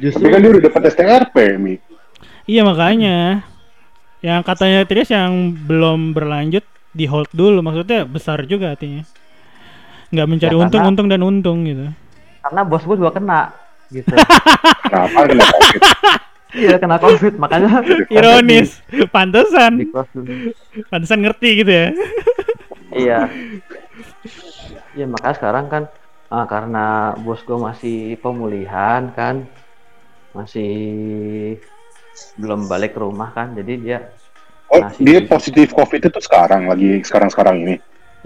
Tapi 0.00 0.26
kan 0.32 0.40
dia 0.40 0.50
udah 0.50 0.62
dapat 0.64 0.82
STRP, 0.94 1.36
Mi. 1.60 1.76
Iya 2.48 2.64
makanya 2.64 3.44
yang 4.24 4.40
katanya 4.42 4.82
Trias 4.88 5.12
yang 5.12 5.52
belum 5.52 6.16
berlanjut 6.16 6.64
di 6.96 7.04
hold 7.04 7.28
dulu 7.30 7.60
maksudnya 7.60 8.08
besar 8.08 8.42
juga 8.48 8.72
hatinya. 8.72 9.04
Nggak 10.08 10.26
mencari 10.26 10.50
Ya, 10.50 10.58
untung, 10.58 10.72
karena- 10.74 10.90
untung 10.90 11.06
dan 11.06 11.20
untung 11.20 11.58
gitu. 11.64 11.86
karena 12.38 12.60
bos 12.62 12.80
gue 12.80 12.96
juga 12.96 13.12
kena 13.12 13.40
gitu 13.88 14.08
Kenapa 14.88 15.20
kena 15.22 15.44
COVID? 15.44 15.80
iya 16.54 16.74
kena 16.76 16.96
covid 16.96 17.34
makanya 17.36 17.70
Ironis, 18.16 18.80
pantesan, 19.08 19.84
pantesan 20.88 21.18
ngerti 21.20 21.48
gitu 21.60 21.68
ya. 21.70 21.88
iya 22.90 23.20
iya 24.96 25.04
makanya 25.04 25.36
sekarang 25.36 25.66
kan 25.66 25.82
ah, 26.28 26.44
karena 26.44 26.84
bos 27.18 27.42
gue 27.42 27.58
masih 27.58 27.96
pemulihan 28.16 29.12
kan 29.12 29.44
masih 30.32 30.72
belum 32.34 32.64
balik 32.64 32.94
ke 32.94 33.00
rumah 33.00 33.28
kan 33.30 33.52
jadi 33.52 33.72
dia 33.76 33.98
Oh, 34.68 34.84
dia 34.94 35.24
positif 35.24 35.72
COVID 35.72 36.12
itu 36.12 36.20
sekarang, 36.20 36.68
lagi 36.68 37.00
sekarang-sekarang 37.00 37.56
ini. 37.58 37.74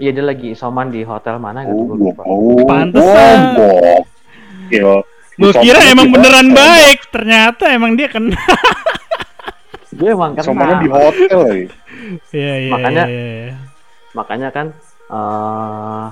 Iya 0.03 0.11
dia 0.11 0.21
lagi 0.21 0.51
isoman 0.51 0.87
di 0.89 1.01
hotel 1.01 1.37
mana 1.37 1.63
gitu 1.63 1.71
Oh, 1.73 1.85
gue 1.85 1.95
gua- 1.95 2.11
lupa 2.11 2.21
oh, 2.25 2.59
Pantesan. 2.65 3.37
oh, 3.55 4.03
gokil. 4.67 4.89
Gue 5.33 5.51
kira 5.57 5.79
emang 5.87 6.07
hotel. 6.07 6.15
beneran 6.19 6.47
baik, 6.51 6.99
ternyata 7.09 7.63
emang 7.69 7.95
dia 7.95 8.05
kena. 8.05 8.35
dia 9.97 10.09
emang 10.11 10.35
Isomannya 10.35 10.75
kena 10.75 10.83
di 10.83 10.89
hotel 10.89 11.37
lagi. 11.39 11.65
Iya 12.31 12.53
iya. 12.59 12.71
Makanya- 12.71 13.07
iya, 13.07 13.23
iya. 13.23 13.55
makanya 14.11 14.49
kan 14.49 14.67
eh 15.05 16.07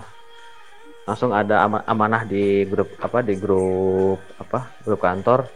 langsung 1.04 1.32
ada 1.32 1.56
ama- 1.62 1.86
amanah 1.86 2.23
di 2.23 2.63
grup 2.63 2.95
apa 2.97 3.19
di 3.19 3.36
grup 3.36 4.21
apa 4.38 4.69
grup 4.80 4.99
kantor 4.99 5.49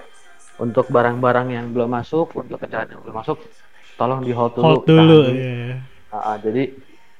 untuk 0.58 0.88
barang-barang 0.88 1.48
yang 1.50 1.66
belum 1.70 1.90
masuk 1.92 2.34
untuk 2.34 2.58
kendaraan 2.58 2.90
yang 2.90 3.02
belum 3.02 3.16
masuk 3.16 3.38
tolong 3.96 4.22
di 4.22 4.30
hold 4.30 4.54
dulu 4.54 4.66
hold 4.68 4.84
dulu. 4.84 5.00
tahan 5.22 5.34
iya. 5.34 5.76
Ah, 6.12 6.38
jadi 6.38 6.64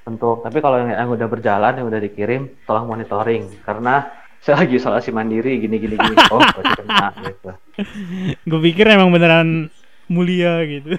untuk 0.06 0.40
tapi 0.40 0.58
kalau 0.58 0.78
yang, 0.78 0.94
yang 0.94 1.10
udah 1.10 1.26
berjalan 1.26 1.74
yang 1.74 1.86
udah 1.86 1.98
dikirim 1.98 2.46
tolong 2.62 2.86
monitoring 2.86 3.50
karena 3.60 4.06
saya 4.44 4.62
lagi 4.62 4.74
isolasi 4.74 5.10
mandiri 5.10 5.58
gini 5.58 5.76
gini 5.76 5.94
gini 5.94 6.14
oh 6.28 6.38
pasti 6.38 6.72
kena 6.76 7.08
gitu 7.26 7.50
Gue 8.42 8.60
pikir 8.62 8.86
emang 8.88 9.10
beneran 9.10 9.66
mulia 10.06 10.62
gitu. 10.62 10.94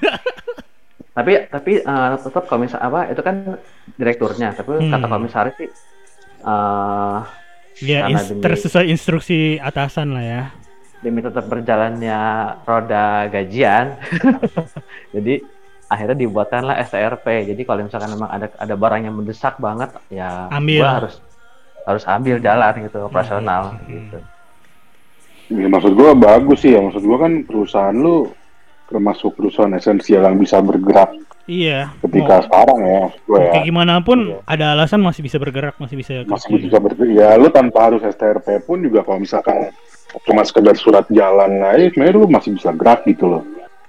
tapi 1.18 1.48
tapi 1.48 1.72
eh, 1.80 2.12
tetap 2.20 2.46
komisar 2.46 2.78
apa 2.80 3.08
itu 3.08 3.22
kan 3.22 3.58
direkturnya 3.96 4.52
tapi 4.52 4.78
Hmm. 4.78 4.92
kata 4.92 5.08
komisaris 5.08 5.56
sih 5.56 5.70
eh 6.38 7.20
ya 7.80 8.06
ins- 8.06 8.30
demi- 8.30 8.44
tersesuai 8.44 8.86
instruksi 8.88 9.58
atasan 9.58 10.12
lah 10.12 10.22
ya. 10.22 10.44
demi 10.98 11.22
tetap 11.22 11.46
berjalannya 11.46 12.20
roda 12.62 13.26
gajian 13.28 13.98
jadi 15.10 15.42
akhirnya 15.88 16.18
dibuatkanlah 16.18 16.76
STRP 16.82 17.26
jadi 17.48 17.62
kalau 17.64 17.82
misalkan 17.82 18.12
memang 18.12 18.28
ada 18.28 18.48
ada 18.54 18.76
barang 18.76 19.02
yang 19.02 19.16
mendesak 19.16 19.56
banget 19.58 19.90
ya 20.08 20.48
Ambil. 20.50 20.80
gua 20.80 20.92
harus 20.98 21.16
harus 21.84 22.04
ambil 22.06 22.38
jalan 22.38 22.74
gitu 22.82 22.98
operasional 23.02 23.64
Hmm. 23.74 23.88
gitu 23.88 24.20
Ya, 25.48 25.64
maksud 25.66 25.96
gua 25.96 26.12
bagus 26.12 26.60
sih 26.60 26.76
ya. 26.76 26.84
Maksud 26.84 27.00
gua 27.02 27.24
kan 27.24 27.40
perusahaan 27.42 27.96
lu 27.96 28.28
termasuk 28.86 29.32
perusahaan 29.34 29.72
esensial 29.72 30.20
yang 30.22 30.36
bisa 30.36 30.60
bergerak 30.60 31.08
Iya. 31.46 31.96
ketika 32.04 32.34
Mau, 32.34 32.44
sekarang 32.44 32.80
ya. 32.84 33.02
Gua 33.24 33.38
ya. 33.40 33.52
kayak 33.54 33.66
gimana 33.66 33.94
pun 34.02 34.20
Iya. 34.28 34.44
ada 34.44 34.66
alasan 34.76 35.00
masih 35.00 35.24
bisa 35.24 35.40
bergerak, 35.40 35.80
masih 35.80 35.96
bisa 35.96 36.28
masih 36.28 36.52
kerja. 36.52 36.64
bisa 36.68 36.78
bergerak. 36.78 37.12
Ya 37.14 37.30
lu 37.34 37.48
tanpa 37.48 37.88
harus 37.88 38.04
STRP 38.04 38.60
pun 38.60 38.84
juga 38.84 39.08
kalau 39.08 39.24
misalkan 39.24 39.72
cuma 40.24 40.44
sekedar 40.44 40.76
surat 40.76 41.08
jalan 41.08 41.64
aja 41.64 41.88
sebenarnya 41.88 42.12
lu 42.14 42.28
masih 42.28 42.52
bisa 42.52 42.70
gerak 42.74 43.08
gitu 43.08 43.26
loh. 43.30 43.44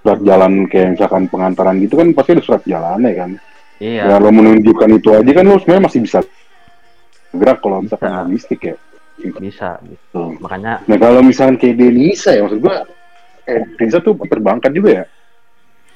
Surat 0.09 0.25
jalan 0.25 0.65
kayak 0.65 0.97
misalkan 0.97 1.29
pengantaran 1.29 1.77
gitu 1.79 2.01
kan 2.01 2.17
pasti 2.17 2.33
ada 2.33 2.41
surat 2.41 2.63
jalannya 2.65 3.13
kan. 3.13 3.31
iya 3.77 4.09
Ya 4.09 4.17
lo 4.17 4.33
menunjukkan 4.33 4.89
itu 4.91 5.13
aja 5.13 5.31
kan 5.31 5.45
lu 5.45 5.61
sebenarnya 5.61 5.85
masih 5.85 6.01
bisa 6.01 6.19
gerak 7.31 7.61
kalau 7.61 7.85
misalkan 7.85 8.09
Bisa. 8.09 8.21
logistik 8.25 8.61
ya. 8.65 8.77
bisa 9.19 9.71
gitu 9.85 10.33
makanya 10.39 10.81
Nah 10.87 10.97
kalau 10.97 11.21
misalkan 11.21 11.59
kayak 11.59 11.77
Denisa 11.77 12.33
ya 12.33 12.41
maksud 12.41 12.59
gua 12.59 12.89
eh, 13.45 13.69
Denisa 13.77 13.99
tuh 13.99 14.17
perbankan 14.17 14.73
juga 14.73 14.91
ya. 14.95 15.05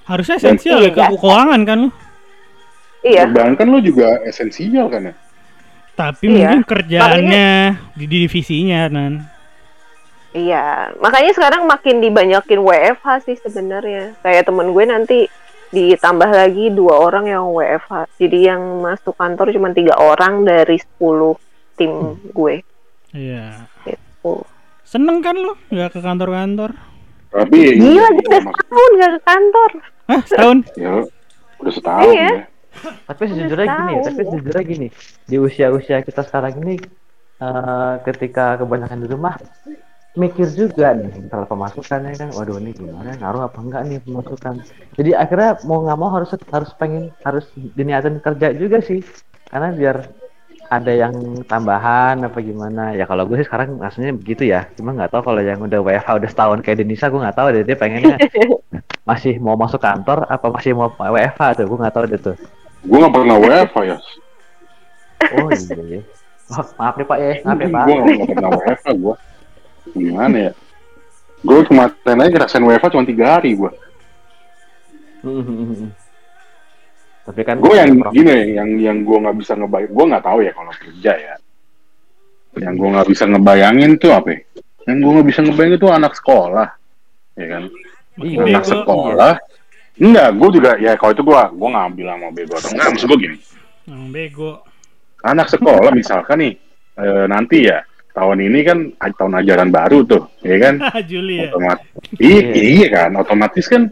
Harusnya 0.05 0.37
esensial 0.37 0.83
ya 0.83 0.91
ke 0.91 1.01
keuangan 1.17 1.61
kan 1.63 1.77
lu. 1.79 1.91
Iya. 3.01 3.25
Perbankan 3.25 3.67
lu 3.67 3.79
juga 3.81 4.21
esensial 4.23 4.93
kan 4.93 5.09
ya. 5.09 5.15
Tapi 5.95 6.25
Iya. 6.29 6.53
mungkin 6.53 6.61
kerjaannya 6.69 7.49
di 7.97 8.05
divisinya 8.05 8.93
nan. 8.93 9.32
Iya, 10.33 10.97
makanya 10.97 11.33
sekarang 11.37 11.69
makin 11.69 12.01
dibanyakin 12.01 12.61
WFH 12.65 13.07
sih 13.29 13.37
sebenarnya. 13.37 14.17
Kayak 14.25 14.49
temen 14.49 14.73
gue 14.73 14.85
nanti 14.89 15.19
ditambah 15.73 16.29
lagi 16.29 16.73
dua 16.73 17.05
orang 17.05 17.29
yang 17.29 17.45
WFH. 17.53 18.17
Jadi 18.17 18.49
yang 18.49 18.61
masuk 18.81 19.13
kantor 19.13 19.53
cuma 19.53 19.77
tiga 19.77 19.93
orang 20.01 20.45
dari 20.45 20.81
10 20.99 21.37
tim 21.77 22.17
gue. 22.33 22.65
Iya. 23.13 23.69
Gitu. 23.85 24.41
Seneng 24.89 25.21
kan 25.21 25.37
lu 25.37 25.53
nggak 25.69 25.97
ke 25.97 26.01
kantor-kantor? 26.01 26.71
Tapi 27.33 27.59
Gila, 27.81 28.09
gue 28.13 28.25
udah 28.29 28.43
setahun 28.45 28.91
gak 28.97 29.11
ke 29.13 29.21
kantor. 29.25 29.71
Hah 30.09 30.21
setahun? 30.29 30.59
ya 30.77 30.93
udah 31.63 31.73
setahun 31.73 32.11
Iya. 32.11 32.27
ya. 32.27 32.31
tapi 33.07 33.23
sejujurnya 33.29 33.69
gini 33.69 33.95
tapi 34.01 34.21
sejujurnya 34.25 34.65
gini 34.65 34.89
di 35.29 35.37
usia-usia 35.39 36.01
kita 36.03 36.25
sekarang 36.25 36.57
ini 36.65 36.75
eh, 37.39 37.93
ketika 38.03 38.57
kebanyakan 38.59 38.99
di 38.99 39.09
rumah 39.13 39.37
mikir 40.13 40.45
juga 40.53 40.93
nih 40.93 41.33
kalau 41.33 41.49
pemasukannya 41.49 42.13
kan? 42.21 42.29
Waduh 42.37 42.61
ini 42.61 42.77
gimana? 42.77 43.17
Ngaruh 43.17 43.49
apa 43.49 43.59
enggak 43.65 43.83
nih 43.89 43.99
pemasukan? 44.05 44.61
Jadi 45.01 45.11
akhirnya 45.17 45.57
mau 45.65 45.81
nggak 45.81 45.99
mau 45.99 46.11
harus 46.13 46.37
harus 46.53 46.71
pengen 46.77 47.09
harus 47.25 47.49
diniatin 47.57 48.21
kerja 48.21 48.53
juga 48.53 48.85
sih. 48.85 49.01
Karena 49.49 49.73
biar 49.73 49.97
ada 50.69 50.93
yang 50.93 51.45
tambahan 51.49 52.25
apa 52.29 52.39
gimana. 52.45 52.93
Ya 52.93 53.09
kalau 53.09 53.25
gue 53.25 53.41
sih 53.41 53.49
sekarang 53.49 53.81
rasanya 53.81 54.13
begitu 54.13 54.49
ya. 54.49 54.69
Cuma 54.77 54.93
nggak 54.93 55.17
tahu 55.17 55.33
kalau 55.33 55.41
yang 55.41 55.61
udah 55.65 55.81
WFH 55.81 56.09
udah 56.21 56.31
setahun 56.31 56.59
kayak 56.61 56.85
Denisa 56.85 57.09
gue 57.09 57.21
nggak 57.21 57.37
tahu 57.37 57.49
deh. 57.57 57.65
Dia 57.65 57.77
pengennya 57.77 58.17
masih 59.09 59.41
mau 59.41 59.57
masuk 59.57 59.81
kantor 59.81 60.29
apa 60.29 60.47
masih 60.53 60.77
mau 60.77 60.93
WFH 60.93 61.43
tuh? 61.57 61.67
Gue 61.69 61.79
nggak 61.81 61.95
tahu 61.97 62.05
deh 62.09 62.21
tuh. 62.21 62.37
Gue 62.85 62.99
nggak 63.01 63.15
pernah 63.17 63.37
WFH 63.41 63.77
ya. 63.89 63.97
Oh 65.41 65.49
iya. 65.49 66.01
Oh, 66.53 66.67
maaf 66.77 66.95
deh 67.01 67.07
Pak 67.09 67.17
ya, 67.17 67.33
maaf 67.49 67.59
ya 67.65 67.69
Pak. 67.73 67.85
Gue 67.89 67.97
nggak 67.97 68.29
pernah 68.37 68.51
WFH 68.61 68.89
gue. 68.93 69.15
Gimana 69.93 70.51
ya? 70.51 70.53
Gue 71.43 71.61
kemarin 71.67 72.19
aja 72.23 72.31
ngerasain 72.31 72.63
WFH 72.63 72.87
cuma 72.95 73.05
tiga 73.05 73.37
hari 73.39 73.59
gue. 73.59 73.71
Tapi 77.23 77.41
kan 77.47 77.57
Gue 77.63 77.79
yang 77.79 77.95
pro- 78.03 78.11
gini, 78.11 78.59
yang 78.59 78.69
yang 78.79 78.99
gue 79.07 79.15
nggak 79.15 79.37
bisa 79.39 79.55
ngebayang, 79.55 79.91
gue 79.95 80.05
nggak 80.11 80.25
tahu 80.27 80.39
ya 80.43 80.53
kalau 80.55 80.73
kerja 80.75 81.13
ya. 81.15 81.35
Yang 82.59 82.75
gue 82.79 82.89
nggak 82.95 83.09
bisa 83.09 83.25
ngebayangin 83.31 83.91
tuh 83.99 84.11
apa? 84.11 84.29
ya? 84.35 84.41
Yang 84.91 84.97
gue 84.99 85.11
nggak 85.15 85.29
bisa 85.31 85.41
ngebayangin 85.47 85.79
tuh 85.79 85.93
anak 85.95 86.13
sekolah, 86.19 86.69
ya 87.39 87.47
kan? 87.47 87.63
Iya, 88.19 88.39
anak 88.45 88.65
bego. 88.67 88.73
sekolah. 88.75 89.35
Enggak, 89.93 90.29
gue 90.35 90.49
juga 90.59 90.71
ya 90.83 90.93
kalau 90.99 91.13
itu 91.15 91.23
gue 91.23 91.41
gue 91.55 91.69
ngambil 91.71 92.07
sama 92.11 92.29
bego 92.35 92.55
atau 92.59 92.71
enggak 92.75 92.89
maksud 92.91 93.07
gue 93.07 93.19
gini. 93.23 93.37
Bego. 94.11 94.51
Anak 95.23 95.47
sekolah 95.47 95.91
misalkan 95.95 96.39
nih 96.43 96.55
eh, 96.99 97.25
nanti 97.31 97.71
ya 97.71 97.79
tahun 98.13 98.39
ini 98.45 98.61
kan 98.63 98.79
tahun 99.01 99.41
ajaran 99.41 99.69
baru 99.73 100.05
tuh, 100.05 100.23
ya 100.45 100.57
kan? 100.61 100.75
Juli 101.11 101.43
ya. 101.43 101.51
Otomatis, 101.51 101.89
I- 102.21 102.77
iya 102.79 102.89
kan, 102.93 103.11
otomatis 103.17 103.67
kan 103.67 103.83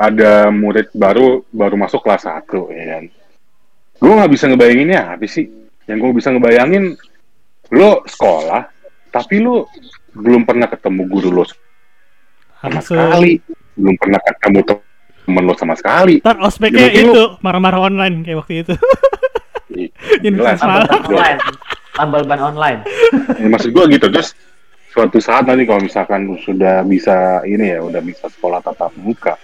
ada 0.00 0.48
murid 0.48 0.88
baru 0.96 1.44
baru 1.52 1.76
masuk 1.76 2.00
kelas 2.00 2.24
1 2.24 2.48
ya 2.72 2.84
kan. 2.96 3.04
Gue 4.00 4.12
nggak 4.16 4.32
bisa 4.32 4.48
ngebayanginnya 4.48 5.00
apa 5.12 5.28
sih? 5.28 5.44
Yang 5.84 5.98
gue 6.00 6.10
bisa 6.16 6.28
ngebayangin 6.32 6.96
lo 7.70 8.00
sekolah, 8.08 8.64
tapi 9.12 9.38
lo 9.38 9.68
belum 10.16 10.42
pernah 10.42 10.66
ketemu 10.66 11.02
guru 11.06 11.30
lo 11.30 11.44
sama 11.44 12.80
Langsung. 12.80 12.96
sekali, 12.96 13.32
belum 13.76 13.96
pernah 14.00 14.20
ketemu 14.24 14.60
temen 14.64 15.42
lo 15.44 15.54
sama 15.54 15.74
sekali. 15.76 16.14
Ntar 16.24 16.40
ospeknya 16.40 16.88
Ya, 16.88 17.04
itu 17.04 17.22
marah-marah 17.44 17.80
online 17.84 18.24
kayak 18.24 18.38
waktu 18.40 18.54
itu. 18.64 18.74
Ini 19.70 20.34
Jelas. 20.34 20.58
Tambal 21.92 22.22
ban 22.24 22.40
online. 22.40 22.80
Ya, 23.38 23.46
maksud 23.50 23.70
gue 23.72 23.84
gitu 23.94 24.06
terus 24.10 24.34
suatu 24.90 25.22
saat 25.22 25.46
nanti 25.46 25.64
kalau 25.64 25.82
misalkan 25.82 26.26
sudah 26.42 26.82
bisa 26.82 27.46
ini 27.46 27.74
ya 27.74 27.78
udah 27.78 28.02
bisa 28.02 28.26
sekolah 28.26 28.58
tatap 28.62 28.90
muka 28.98 29.38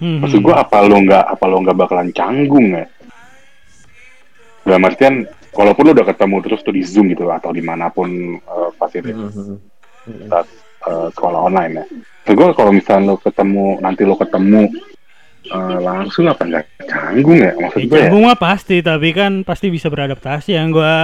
Hmm. 0.00 0.24
maksud 0.24 0.40
gue 0.40 0.56
apa 0.56 0.80
lo 0.80 0.96
nggak 0.96 1.24
apa 1.28 1.44
lo 1.44 1.60
nggak 1.60 1.76
bakalan 1.76 2.08
canggung 2.16 2.72
ya 2.72 2.88
dalam 4.64 4.88
artian 4.88 5.28
walaupun 5.52 5.82
lo 5.84 5.92
udah 5.92 6.08
ketemu 6.08 6.36
terus 6.40 6.60
tuh 6.64 6.72
di 6.72 6.80
zoom 6.80 7.12
gitu 7.12 7.28
atau 7.28 7.52
di 7.52 7.60
mana 7.60 7.92
pun 7.92 8.08
uh, 8.40 8.72
fasilitas 8.80 9.36
uh, 10.88 11.08
sekolah 11.12 11.52
online 11.52 11.72
ya 11.76 11.84
maksud 12.24 12.32
gue 12.32 12.48
kalau 12.56 12.72
misalnya 12.72 13.12
lo 13.12 13.16
ketemu 13.20 13.66
nanti 13.84 14.02
lo 14.08 14.16
ketemu 14.16 14.62
uh, 15.52 15.78
langsung 15.84 16.24
apa 16.32 16.42
nggak 16.48 16.64
canggung 16.88 17.38
ya 17.44 17.52
maksud 17.60 17.80
Ya, 17.80 17.84
gue 17.84 17.98
ya 18.00 18.02
canggung 18.08 18.24
mah 18.24 18.38
pasti, 18.40 18.76
tapi 18.80 19.08
kan 19.12 19.44
pasti 19.44 19.68
bisa 19.68 19.92
beradaptasi. 19.92 20.56
Yang 20.56 20.80
gua 20.80 20.96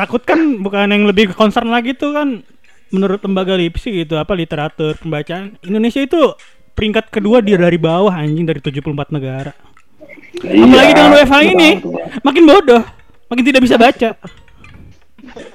takut 0.00 0.24
kan 0.24 0.40
bukan 0.64 0.88
yang 0.88 1.04
lebih 1.04 1.36
concern 1.36 1.68
lagi 1.68 1.92
tuh 1.92 2.16
kan 2.16 2.40
menurut 2.88 3.20
lembaga 3.20 3.52
LIPSI 3.52 4.08
gitu 4.08 4.16
apa 4.16 4.32
literatur 4.32 4.96
pembacaan 4.96 5.60
Indonesia 5.60 6.00
itu 6.00 6.32
peringkat 6.72 7.12
kedua 7.12 7.44
dia 7.44 7.60
dari 7.60 7.76
bawah 7.76 8.08
anjing 8.08 8.48
dari 8.48 8.64
74 8.64 9.12
negara. 9.12 9.52
Iya, 10.40 10.64
Apalagi 10.64 10.92
dengan 10.96 11.12
WFH 11.12 11.36
betul 11.36 11.52
ini. 11.52 11.70
betul 11.76 11.92
banget. 11.92 12.24
Makin 12.24 12.42
bodoh, 12.48 12.82
makin 13.28 13.44
tidak 13.44 13.62
bisa 13.68 13.76
baca. 13.76 14.10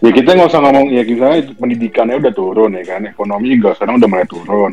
Ya 0.05 0.11
kita 0.13 0.29
nggak 0.37 0.49
usah 0.53 0.61
ngomong 0.61 0.93
ya 0.93 1.01
kita 1.01 1.25
pendidikannya 1.57 2.21
udah 2.21 2.33
turun 2.37 2.77
ya 2.77 2.85
kan 2.85 3.01
ekonomi 3.09 3.57
juga 3.57 3.73
sekarang 3.73 3.97
udah 3.97 4.07
mulai 4.07 4.27
turun 4.29 4.71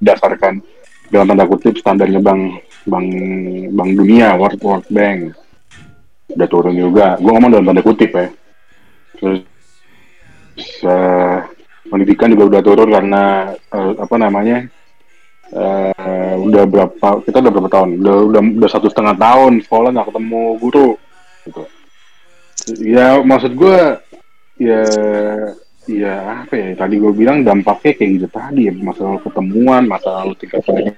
berdasarkan 0.00 0.64
dalam 1.12 1.28
tanda 1.28 1.44
kutip 1.44 1.76
standarnya 1.76 2.18
bank 2.18 2.64
bank 2.88 3.06
bank 3.76 3.90
dunia 3.92 4.34
World 4.40 4.58
World 4.64 4.88
Bank 4.88 5.36
udah 6.36 6.48
turun 6.48 6.74
juga. 6.74 7.16
Gue 7.20 7.30
ngomong 7.32 7.50
dalam 7.52 7.66
tanda 7.68 7.82
kutip 7.84 8.10
ya. 8.12 8.26
Terus 9.18 9.40
eh, 10.84 11.38
pendidikan 11.88 12.32
juga 12.32 12.44
udah 12.58 12.62
turun 12.64 12.88
karena 12.90 13.22
eh, 13.54 13.92
apa 13.96 14.16
namanya 14.18 14.58
eh, 15.52 16.34
udah 16.40 16.64
berapa 16.68 17.08
kita 17.24 17.36
udah 17.42 17.52
berapa 17.52 17.70
tahun? 17.70 17.88
Udah 18.00 18.16
udah, 18.32 18.40
udah 18.62 18.70
satu 18.70 18.86
setengah 18.88 19.16
tahun 19.16 19.62
sekolah 19.64 19.90
nggak 19.92 20.08
ketemu 20.08 20.42
guru 20.58 20.88
gitu. 21.48 21.62
Ya 22.82 23.18
maksud 23.20 23.52
gue 23.58 23.78
ya 24.60 24.84
ya 25.90 26.46
apa 26.46 26.54
ya 26.54 26.68
tadi 26.78 26.94
gue 27.02 27.10
bilang 27.10 27.42
dampaknya 27.42 27.92
kayak 27.98 28.10
gitu 28.14 28.28
tadi 28.30 28.70
ya 28.70 28.72
masalah 28.78 29.18
ketemuan 29.18 29.82
masalah 29.90 30.30
tingkat 30.38 30.62
pendidikan 30.62 30.94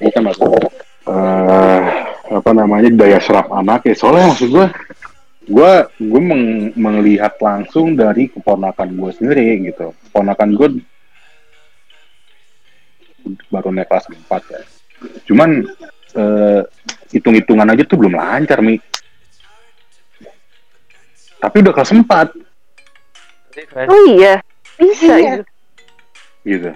kan 0.00 0.22
masalah 0.24 0.56
eh, 1.12 1.82
apa 2.26 2.50
namanya 2.50 2.90
daya 2.90 3.18
serap 3.18 3.50
anak 3.50 3.86
ya 3.86 3.94
soalnya 3.94 4.34
maksud 4.34 4.48
gue 4.50 4.66
gue 5.46 5.72
gue 6.02 6.20
meng- 6.20 6.74
melihat 6.74 7.38
langsung 7.38 7.94
dari 7.94 8.26
keponakan 8.26 8.98
gue 8.98 9.10
sendiri 9.14 9.46
gitu. 9.70 9.94
Keponakan 10.10 10.50
gue 10.54 10.68
baru 13.50 13.70
naik 13.70 13.86
kelas 13.86 14.06
4 14.10 14.26
ya. 14.54 14.60
Cuman 15.26 15.62
eh, 16.16 16.62
hitung-hitungan 17.14 17.70
aja 17.70 17.82
tuh 17.86 17.98
belum 17.98 18.18
lancar 18.18 18.58
mi. 18.58 18.74
Tapi 21.36 21.56
udah 21.62 21.74
kelas 21.74 21.92
4 21.94 22.06
Oh 23.86 24.02
iya, 24.12 24.36
bisa 24.76 25.16
Iya. 25.16 25.34
gitu. 26.44 26.70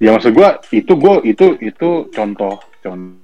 ya 0.00 0.10
maksud 0.10 0.32
gua 0.34 0.58
itu 0.68 0.92
gua 0.96 1.20
itu 1.22 1.54
itu 1.60 2.08
contoh 2.10 2.58
contoh 2.82 3.23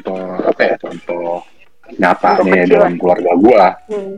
apa 0.00 0.60
ya 0.64 0.74
contoh 0.80 1.44
nyata 2.00 2.40
Contoh 2.40 2.48
nih 2.48 2.64
dalam 2.68 2.94
keluarga 2.96 3.30
gua. 3.36 3.66
Hmm. 3.90 4.16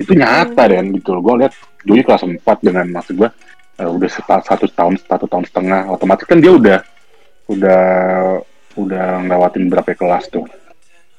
itu 0.00 0.18
nyata 0.18 0.66
dan 0.66 0.90
gitu 0.98 1.14
loh. 1.14 1.22
gua 1.22 1.34
lihat 1.46 1.54
Dwi 1.86 2.02
kelas 2.02 2.26
4 2.26 2.42
dengan 2.58 2.90
maksud 2.90 3.14
gua 3.16 3.30
eh, 3.78 3.86
udah 3.86 4.10
satu 4.42 4.66
tahun 4.66 4.98
satu 4.98 5.30
tahun 5.30 5.46
setengah 5.46 5.88
otomatis 5.94 6.26
kan 6.26 6.42
dia 6.42 6.52
udah 6.52 6.78
udah 7.46 7.82
udah 8.76 9.06
ngelewatin 9.24 9.70
berapa 9.70 9.94
kelas 9.94 10.26
tuh? 10.28 10.44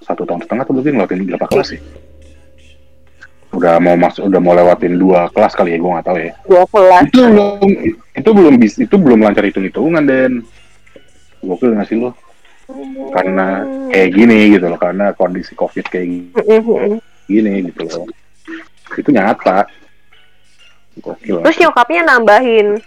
Satu 0.04 0.28
tahun 0.28 0.44
setengah 0.44 0.64
tuh 0.68 0.74
berarti 0.76 0.90
ngelewatin 0.92 1.22
berapa 1.32 1.46
kelas 1.48 1.68
sih? 1.74 1.82
Udah 3.54 3.78
mau 3.80 3.96
masuk 3.96 4.28
udah 4.28 4.42
mau 4.42 4.58
lewatin 4.58 5.00
dua 5.00 5.32
kelas 5.32 5.54
kali 5.56 5.74
ya 5.74 5.78
gua 5.80 5.92
nggak 5.98 6.08
tahu 6.10 6.18
ya. 6.20 6.34
Dua 6.44 6.64
kelas. 6.68 7.02
itu 7.08 7.22
belum 7.24 7.70
itu 8.14 8.30
belum 8.30 8.54
bis 8.60 8.74
itu 8.78 8.96
belum 9.00 9.20
lancar 9.24 9.48
hitung 9.48 9.66
hitungan 9.66 10.04
dan. 10.04 10.44
Gokil 11.44 11.76
nggak 11.76 11.88
sih 11.92 12.00
lo 12.00 12.16
karena 13.11 13.47
kayak 13.89 14.09
gini 14.11 14.38
gitu 14.51 14.66
loh 14.66 14.78
karena 14.78 15.11
kondisi 15.11 15.53
covid 15.53 15.86
kayak 15.86 16.32
Mm-mm. 16.34 16.97
gini 17.26 17.68
gitu 17.68 17.84
loh 17.86 18.05
itu 18.93 19.09
nyata 19.09 19.66
gokil 20.95 21.41
Terus 21.41 21.57
nyokapnya 21.59 22.01
nambahin 22.05 22.78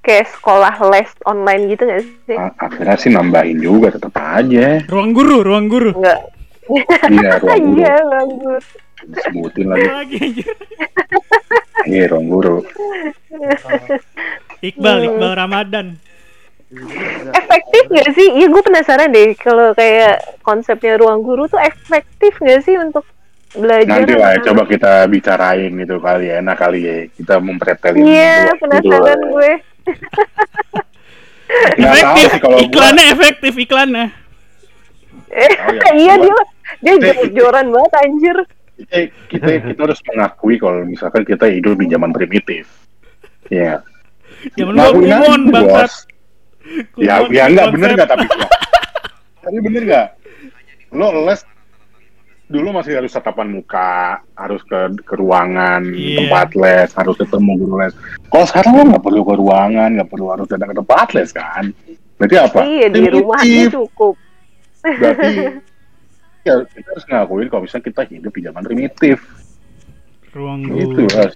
kayak 0.00 0.30
sekolah 0.30 0.70
les 0.86 1.10
online 1.24 1.66
gitu 1.66 1.82
nggak 1.82 2.02
sih? 2.24 2.36
A- 2.36 2.54
akhirnya 2.56 2.94
sih 2.96 3.10
nambahin 3.10 3.58
juga 3.58 3.90
tetap 3.90 4.14
aja 4.14 4.78
Ruang 4.86 5.10
guru, 5.10 5.42
ruang 5.42 5.66
guru. 5.66 5.90
Enggak. 5.92 6.20
iya 7.08 7.30
ruang 7.36 7.62
guru 7.66 7.78
Iya, 7.78 7.94
nganggur. 8.00 8.62
disebutin 9.06 9.66
lagi 9.66 9.86
Lagi 9.86 10.24
iya 11.84 12.04
ruang 12.06 12.26
guru 12.26 12.56
Iqbal. 14.58 14.96
Iqbal 15.04 15.32
Ramadan. 15.36 15.86
Efektif 17.32 17.84
nggak 17.86 18.10
sih? 18.12 18.28
Iya, 18.34 18.46
gue 18.46 18.58
penasaran 18.60 19.08
deh 19.08 19.34
kalau 19.34 19.70
kayak 19.72 20.18
konsepnya 20.40 20.98
ruang 20.98 21.22
guru 21.22 21.46
tuh 21.46 21.58
efektif 21.58 22.34
nggak 22.36 22.60
sih 22.60 22.74
untuk 22.74 23.06
belajar? 23.52 24.02
nanti 24.02 24.12
lah 24.12 24.34
ya, 24.34 24.42
coba 24.44 24.62
kita 24.64 24.92
bicarain 25.06 25.70
gitu 25.72 25.96
kali 25.96 26.26
ya 26.26 26.42
enak 26.42 26.56
kali 26.56 26.80
ya 26.82 26.96
kita 27.08 27.34
mempretelin 27.38 28.02
Iya, 28.02 28.34
dua- 28.44 28.58
penasaran 28.58 28.82
dua- 29.16 29.30
gue. 29.30 29.52
Nggak 31.46 31.94
tahu 31.94 31.94
Efektif, 31.94 32.26
sih 32.26 32.40
kalau 32.42 32.50
gua- 32.52 32.64
iklannya 32.66 33.04
efektif 33.08 33.52
iklannya. 33.56 34.06
iya. 35.30 35.90
iya 36.02 36.14
Gua- 36.18 36.48
dia 36.82 36.94
dia 36.98 37.12
jor-joran 37.14 37.66
banget 37.70 37.92
anjir. 37.96 38.36
kita, 38.76 38.96
kita 39.30 39.46
kita 39.64 39.80
harus 39.80 40.00
mengakui 40.04 40.58
kalau 40.58 40.84
misalkan 40.84 41.22
kita 41.22 41.46
hidup 41.46 41.78
di 41.78 41.86
zaman 41.86 42.10
primitif. 42.10 42.66
Ya. 43.48 43.80
Zaman 44.52 44.74
gua 44.74 44.82
Ngakuin 44.84 45.06
aja, 45.06 45.16
kumon 45.22 45.42
bangsat. 45.48 45.92
Ya, 46.96 47.22
ya 47.28 47.44
enggak 47.46 47.66
bener 47.70 47.88
enggak 47.94 48.08
tapi 48.08 48.24
gua. 48.26 48.48
tapi 49.40 49.58
bener 49.62 49.82
enggak? 49.84 50.06
Lo 50.90 51.10
les 51.24 51.40
dulu 52.46 52.70
masih 52.70 52.94
harus 52.94 53.10
tatapan 53.10 53.50
muka, 53.50 54.22
harus 54.34 54.62
ke 54.62 54.78
ke 55.02 55.14
ruangan 55.14 55.82
Iya. 55.82 56.22
tempat 56.22 56.48
les, 56.54 56.90
harus 56.94 57.14
ketemu 57.16 57.50
guru 57.58 57.74
les. 57.82 57.94
Kalau 58.26 58.46
sekarang 58.46 58.72
lo 58.76 58.82
nggak 58.86 59.02
perlu 59.02 59.22
ke 59.22 59.34
ruangan, 59.34 59.88
nggak 59.98 60.10
perlu 60.10 60.26
harus 60.30 60.46
datang 60.46 60.70
ke 60.70 60.76
tempat 60.78 61.08
les 61.12 61.30
kan? 61.30 61.64
Berarti 62.16 62.36
apa? 62.38 62.58
Iya 62.62 62.86
di 62.88 63.02
rumah 63.10 63.40
cukup. 63.68 64.14
Berarti 64.82 65.28
ya 66.46 66.54
kita 66.62 66.88
harus 66.94 67.04
ngakuin 67.06 67.46
kalau 67.50 67.62
misalnya 67.66 67.84
kita 67.84 68.02
hidup 68.06 68.30
di 68.30 68.42
zaman 68.42 68.62
primitif. 68.62 69.18
Ruang 70.30 70.60
Gitu. 70.68 71.02
Mas. 71.10 71.32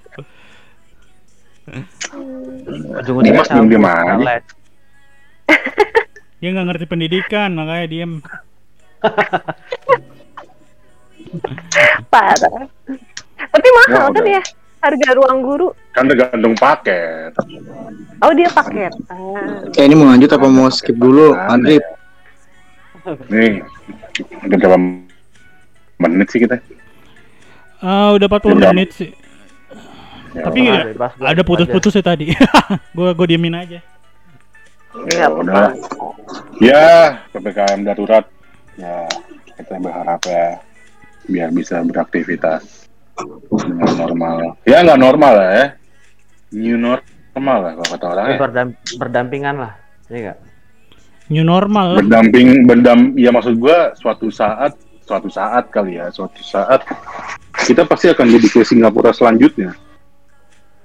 Ujung-ujungnya 3.01 3.23
Dimas 3.25 3.49
belum 3.49 3.67
sama 3.67 3.71
di 3.71 3.79
mana? 3.79 4.15
Dia 6.41 6.49
nggak 6.51 6.67
ngerti 6.73 6.85
pendidikan, 6.89 7.53
makanya 7.53 7.87
diem. 7.87 8.13
Parah. 12.09 12.65
Tapi 13.51 13.69
mahal 13.73 14.09
Ya, 14.09 14.13
kan 14.13 14.25
ya 14.27 14.43
harga 14.81 15.09
ruang 15.13 15.39
guru. 15.45 15.69
Kan 15.93 16.09
tergantung 16.09 16.55
paket. 16.57 17.33
Oh 18.21 18.33
dia 18.33 18.49
paketan. 18.49 19.73
Eh 19.77 19.85
ini 19.85 19.95
mau 19.97 20.09
lanjut 20.09 20.31
apa 20.33 20.47
mau 20.49 20.69
skip 20.73 20.97
dulu? 20.97 21.37
Andri, 21.37 21.81
Nih, 23.33 23.65
udah 24.45 24.57
berapa 24.61 24.77
menit 25.99 26.29
sih 26.29 26.41
kita? 26.45 26.61
Ah, 27.81 28.13
udah 28.13 28.29
40 28.29 28.61
Udah. 28.61 28.71
menit 28.77 28.93
sih. 28.93 29.11
Ya, 30.37 30.45
Tapi 30.47 30.59
Ah, 30.69 30.85
bebas 30.85 31.13
ada 31.17 31.43
putus-putus 31.43 31.97
ya 31.97 32.05
tadi. 32.05 32.31
gua 32.97 33.17
gua 33.17 33.27
diemin 33.27 33.57
aja. 33.57 33.81
Ya 35.15 35.27
udah. 35.31 35.71
Ya, 36.61 37.21
PPKM 37.33 37.87
darurat. 37.87 38.25
Ya, 38.79 39.07
kita 39.59 39.77
berharap 39.77 40.21
ya 40.25 40.61
biar 41.29 41.53
bisa 41.53 41.79
beraktivitas 41.85 42.89
dengan 43.51 43.93
normal. 43.97 44.37
Ya 44.65 44.81
nggak 44.83 45.01
normal 45.01 45.33
lah 45.37 45.51
ya. 45.53 45.67
New 46.57 46.77
normal 46.81 47.59
lah 47.63 47.73
kalau 47.79 47.89
kata 47.95 48.07
orang 48.11 48.27
ya. 48.27 48.39
berdam- 48.41 48.79
berdampingan 48.99 49.57
lah. 49.61 49.73
Iya 50.11 50.19
nggak? 50.19 50.39
New 51.31 51.45
normal. 51.47 51.87
lah. 51.95 51.99
Berdamping, 52.03 52.49
berdam, 52.67 52.99
ya 53.15 53.31
maksud 53.31 53.55
gua 53.63 53.95
suatu 53.95 54.33
saat, 54.35 54.75
suatu 55.07 55.31
saat 55.31 55.71
kali 55.71 56.03
ya, 56.03 56.11
suatu 56.11 56.43
saat 56.43 56.83
kita 57.63 57.87
pasti 57.87 58.11
akan 58.11 58.27
jadi 58.27 58.49
ke 58.51 58.61
Singapura 58.67 59.15
selanjutnya. 59.15 59.71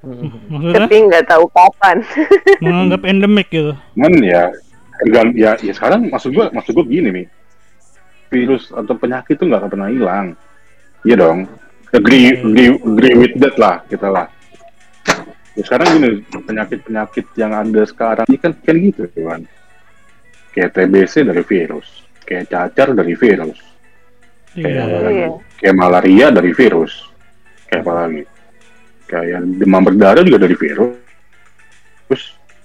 Maksudnya 0.06 0.86
Tapi 0.86 0.96
nggak 1.10 1.26
tahu 1.26 1.46
kapan. 1.50 1.98
menganggap 2.64 3.02
endemik 3.10 3.50
gitu. 3.50 3.74
Cuman 3.98 4.14
ya, 4.22 4.54
ya, 5.34 5.58
ya 5.58 5.74
sekarang 5.74 6.08
maksud 6.14 6.32
gua, 6.32 6.54
maksud 6.54 6.78
gua 6.78 6.86
gini 6.86 7.10
nih, 7.10 7.26
virus 8.30 8.70
atau 8.70 8.94
penyakit 8.94 9.36
itu 9.36 9.44
nggak 9.50 9.66
akan 9.66 9.72
pernah 9.74 9.90
hilang, 9.90 10.28
iya 11.02 11.16
dong. 11.18 11.50
Agree, 11.96 12.36
agree, 12.36 12.76
agree 12.76 13.16
with 13.16 13.36
that 13.40 13.56
lah 13.56 13.82
kita 13.88 14.12
lah. 14.12 14.28
Ya, 15.56 15.64
sekarang 15.64 15.88
gini, 15.96 16.10
penyakit-penyakit 16.44 17.26
yang 17.40 17.56
ada 17.56 17.82
sekarang 17.88 18.28
ini 18.28 18.38
kan 18.38 18.52
kan 18.60 18.76
gitu 18.76 19.08
kan. 19.08 19.42
Kayak 20.52 20.72
TBC 20.76 21.24
dari 21.24 21.44
virus, 21.48 21.88
kayak 22.28 22.52
cacar 22.52 22.92
dari 22.92 23.16
virus, 23.16 23.60
kayak 24.56 24.88
lagi? 24.88 25.16
Iya. 25.16 25.30
kayak 25.60 25.76
malaria 25.76 26.28
dari 26.32 26.52
virus, 26.52 27.08
kayak 27.72 27.84
apa 27.88 27.92
lagi? 27.96 28.24
Kayak 29.06 29.46
demam 29.62 29.86
berdarah 29.86 30.24
juga 30.26 30.42
dari 30.42 30.56
virus, 30.58 30.98
terus 32.10 32.24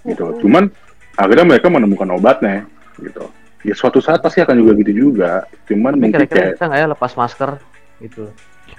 gitu. 0.09 0.25
Cuman 0.45 0.73
akhirnya 1.17 1.47
mereka 1.57 1.69
menemukan 1.69 2.09
obatnya, 2.17 2.65
gitu. 2.97 3.29
Ya 3.61 3.77
suatu 3.77 4.01
saat 4.01 4.25
pasti 4.25 4.41
akan 4.41 4.57
juga 4.57 4.73
gitu 4.81 4.93
juga. 5.09 5.45
Cuman 5.69 5.93
Tapi 5.97 6.01
mungkin 6.01 6.21
kira-kira 6.25 6.37
kayak 6.41 6.53
bisa 6.57 6.65
nggak 6.65 6.81
ya 6.81 6.89
lepas 6.97 7.13
masker 7.13 7.51
gitu? 8.01 8.25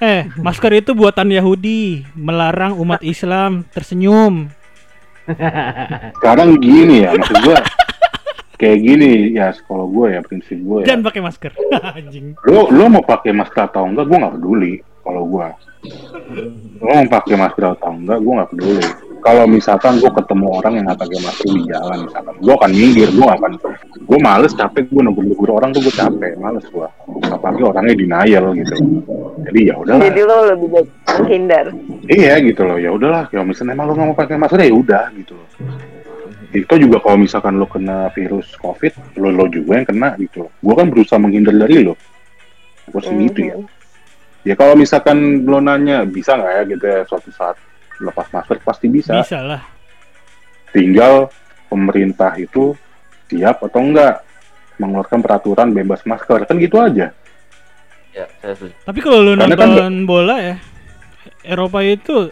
Eh, 0.01 0.21
masker 0.41 0.71
itu 0.81 0.91
buatan 0.97 1.29
Yahudi, 1.29 2.07
melarang 2.17 2.73
umat 2.81 3.05
Islam 3.05 3.61
tersenyum. 3.69 4.49
sekarang 6.17 6.57
gini 6.57 7.05
ya, 7.05 7.13
maksud 7.13 7.37
gua 7.45 7.61
kayak 8.61 8.77
gini 8.77 9.33
ya 9.33 9.49
kalau 9.65 9.89
gue 9.89 10.13
ya 10.13 10.21
prinsip 10.21 10.57
gue 10.61 10.85
ya 10.85 10.93
Jangan 10.93 11.03
pakai 11.09 11.21
masker. 11.25 11.51
Anjing. 11.97 12.37
lo 12.45 12.69
lo 12.69 12.85
mau 12.93 13.01
pakai 13.01 13.33
masker 13.33 13.73
atau 13.73 13.89
enggak 13.89 14.05
gue 14.05 14.17
nggak 14.21 14.33
peduli 14.37 14.73
kalau 15.01 15.23
gue 15.25 15.47
lo 16.81 16.91
mau 16.93 17.05
pakai 17.09 17.35
masker 17.37 17.65
atau 17.73 17.91
enggak 17.93 18.17
gue 18.21 18.33
nggak 18.37 18.49
peduli. 18.53 18.85
Kalau 19.21 19.45
misalkan 19.45 20.01
gue 20.01 20.09
ketemu 20.09 20.45
orang 20.49 20.73
yang 20.81 20.85
nggak 20.89 21.01
pakai 21.05 21.19
masker 21.21 21.49
di 21.53 21.61
jalan 21.69 21.97
misalkan 22.09 22.35
gue 22.41 22.53
akan 22.53 22.71
minggir 22.73 23.09
gue 23.13 23.25
nggak 23.25 23.39
akan 23.41 23.53
gue 24.01 24.19
males 24.21 24.53
capek 24.57 24.85
gue 24.89 25.01
nunggu 25.01 25.21
nunggu 25.25 25.43
orang 25.49 25.69
tuh 25.73 25.81
gue 25.85 25.93
capek 25.93 26.31
males 26.41 26.65
gue 26.65 26.87
apalagi 27.29 27.61
orangnya 27.65 27.93
denial 27.97 28.45
gitu. 28.57 28.75
Jadi 29.41 29.59
ya 29.69 29.75
udahlah. 29.77 30.05
Jadi 30.05 30.21
lo 30.21 30.37
lebih 30.53 30.67
baik 30.69 30.87
menghindar. 31.21 31.65
iya 32.09 32.33
gitu 32.41 32.61
loh. 32.65 32.77
Ya 32.77 32.89
udahlah. 32.93 33.23
Kalau 33.29 33.45
misalnya 33.45 33.73
emang 33.73 33.89
lo 33.89 33.93
nggak 33.97 34.07
mau 34.13 34.17
pakai 34.17 34.37
masker 34.37 34.59
ya 34.61 34.73
udah 34.73 35.05
gitu 35.17 35.33
loh. 35.33 35.49
Itu 36.51 36.75
juga 36.75 36.97
kalau 36.99 37.17
misalkan 37.21 37.57
lo 37.57 37.65
kena 37.65 38.11
virus 38.11 38.53
covid 38.59 38.91
lo 39.17 39.31
lo 39.33 39.45
juga 39.49 39.81
yang 39.81 39.87
kena 39.89 40.09
gitu 40.21 40.45
loh. 40.45 40.51
Gue 40.61 40.73
kan 40.77 40.87
berusaha 40.93 41.17
menghindar 41.17 41.57
dari 41.57 41.81
lo. 41.81 41.97
Gue 42.89 43.01
sih 43.01 43.15
gitu 43.17 43.41
ya. 43.49 43.57
Mhm. 43.57 43.80
Ya 44.41 44.53
kalau 44.53 44.73
misalkan 44.73 45.17
lo 45.43 45.57
nanya 45.57 46.01
bisa 46.03 46.33
nggak 46.33 46.51
ya 46.51 46.63
gitu 46.67 46.85
ya 46.85 46.99
suatu 47.05 47.29
saat 47.29 47.55
lepas 47.97 48.25
masker 48.27 48.57
pasti 48.59 48.87
bisa 48.87 49.21
Bisa 49.21 49.39
lah. 49.39 49.61
tinggal 50.69 51.29
pemerintah 51.67 52.33
itu 52.35 52.73
siap 53.27 53.61
atau 53.61 53.79
enggak 53.79 54.25
mengeluarkan 54.75 55.19
peraturan 55.19 55.69
bebas 55.69 56.01
masker 56.03 56.43
kan 56.43 56.57
gitu 56.57 56.77
aja 56.77 57.13
Ya, 58.11 58.27
saya 58.43 58.59
setuju. 58.59 58.75
Tapi 58.83 58.99
kalau 58.99 59.23
lu 59.23 59.39
Karena 59.39 59.55
kan 59.55 59.71
nonton 59.71 60.03
bola 60.03 60.35
ya, 60.35 60.55
Eropa 61.41 61.79
itu 61.79 62.27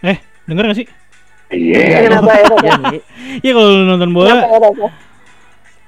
Eh, 0.00 0.16
denger 0.44 0.72
gak 0.72 0.78
sih? 0.78 0.88
iya 1.52 2.08
Kenapa 2.08 2.40
Eropa? 2.40 2.64
Iya. 2.64 3.00
Iya 3.44 3.52
kalau 3.52 3.68
lu 3.70 3.84
nonton 3.84 4.10
bola, 4.12 4.32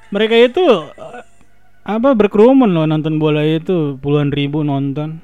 mereka 0.09 0.37
itu 0.37 0.61
apa 1.87 2.13
berkerumun 2.13 2.67
loh 2.69 2.85
nonton 2.85 3.17
bola 3.17 3.41
itu 3.41 3.95
puluhan 3.97 4.29
ribu 4.29 4.61
nonton. 4.61 5.23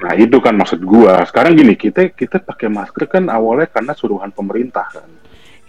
nah 0.00 0.16
itu 0.16 0.40
kan 0.40 0.56
maksud 0.56 0.80
gua 0.80 1.20
sekarang 1.22 1.52
gini 1.52 1.76
kita 1.76 2.08
kita 2.10 2.40
pakai 2.40 2.72
masker 2.72 3.04
kan 3.04 3.28
awalnya 3.28 3.68
karena 3.68 3.92
suruhan 3.92 4.32
pemerintah 4.32 4.88
kan 4.88 5.08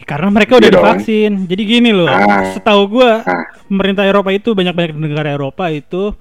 Ya, 0.01 0.07
Karena 0.07 0.33
mereka 0.33 0.57
udah 0.57 0.65
Iya 0.65 0.73
dong. 0.73 0.81
divaksin. 0.81 1.33
Jadi 1.45 1.61
gini 1.61 1.93
loh, 1.93 2.09
Ah. 2.09 2.49
setahu 2.49 2.89
gua 2.89 3.21
Ah. 3.21 3.45
pemerintah 3.69 4.01
Eropa 4.01 4.33
itu 4.33 4.57
banyak-banyak 4.57 4.97
negara 4.97 5.29
Eropa 5.29 5.69
itu 5.69 6.17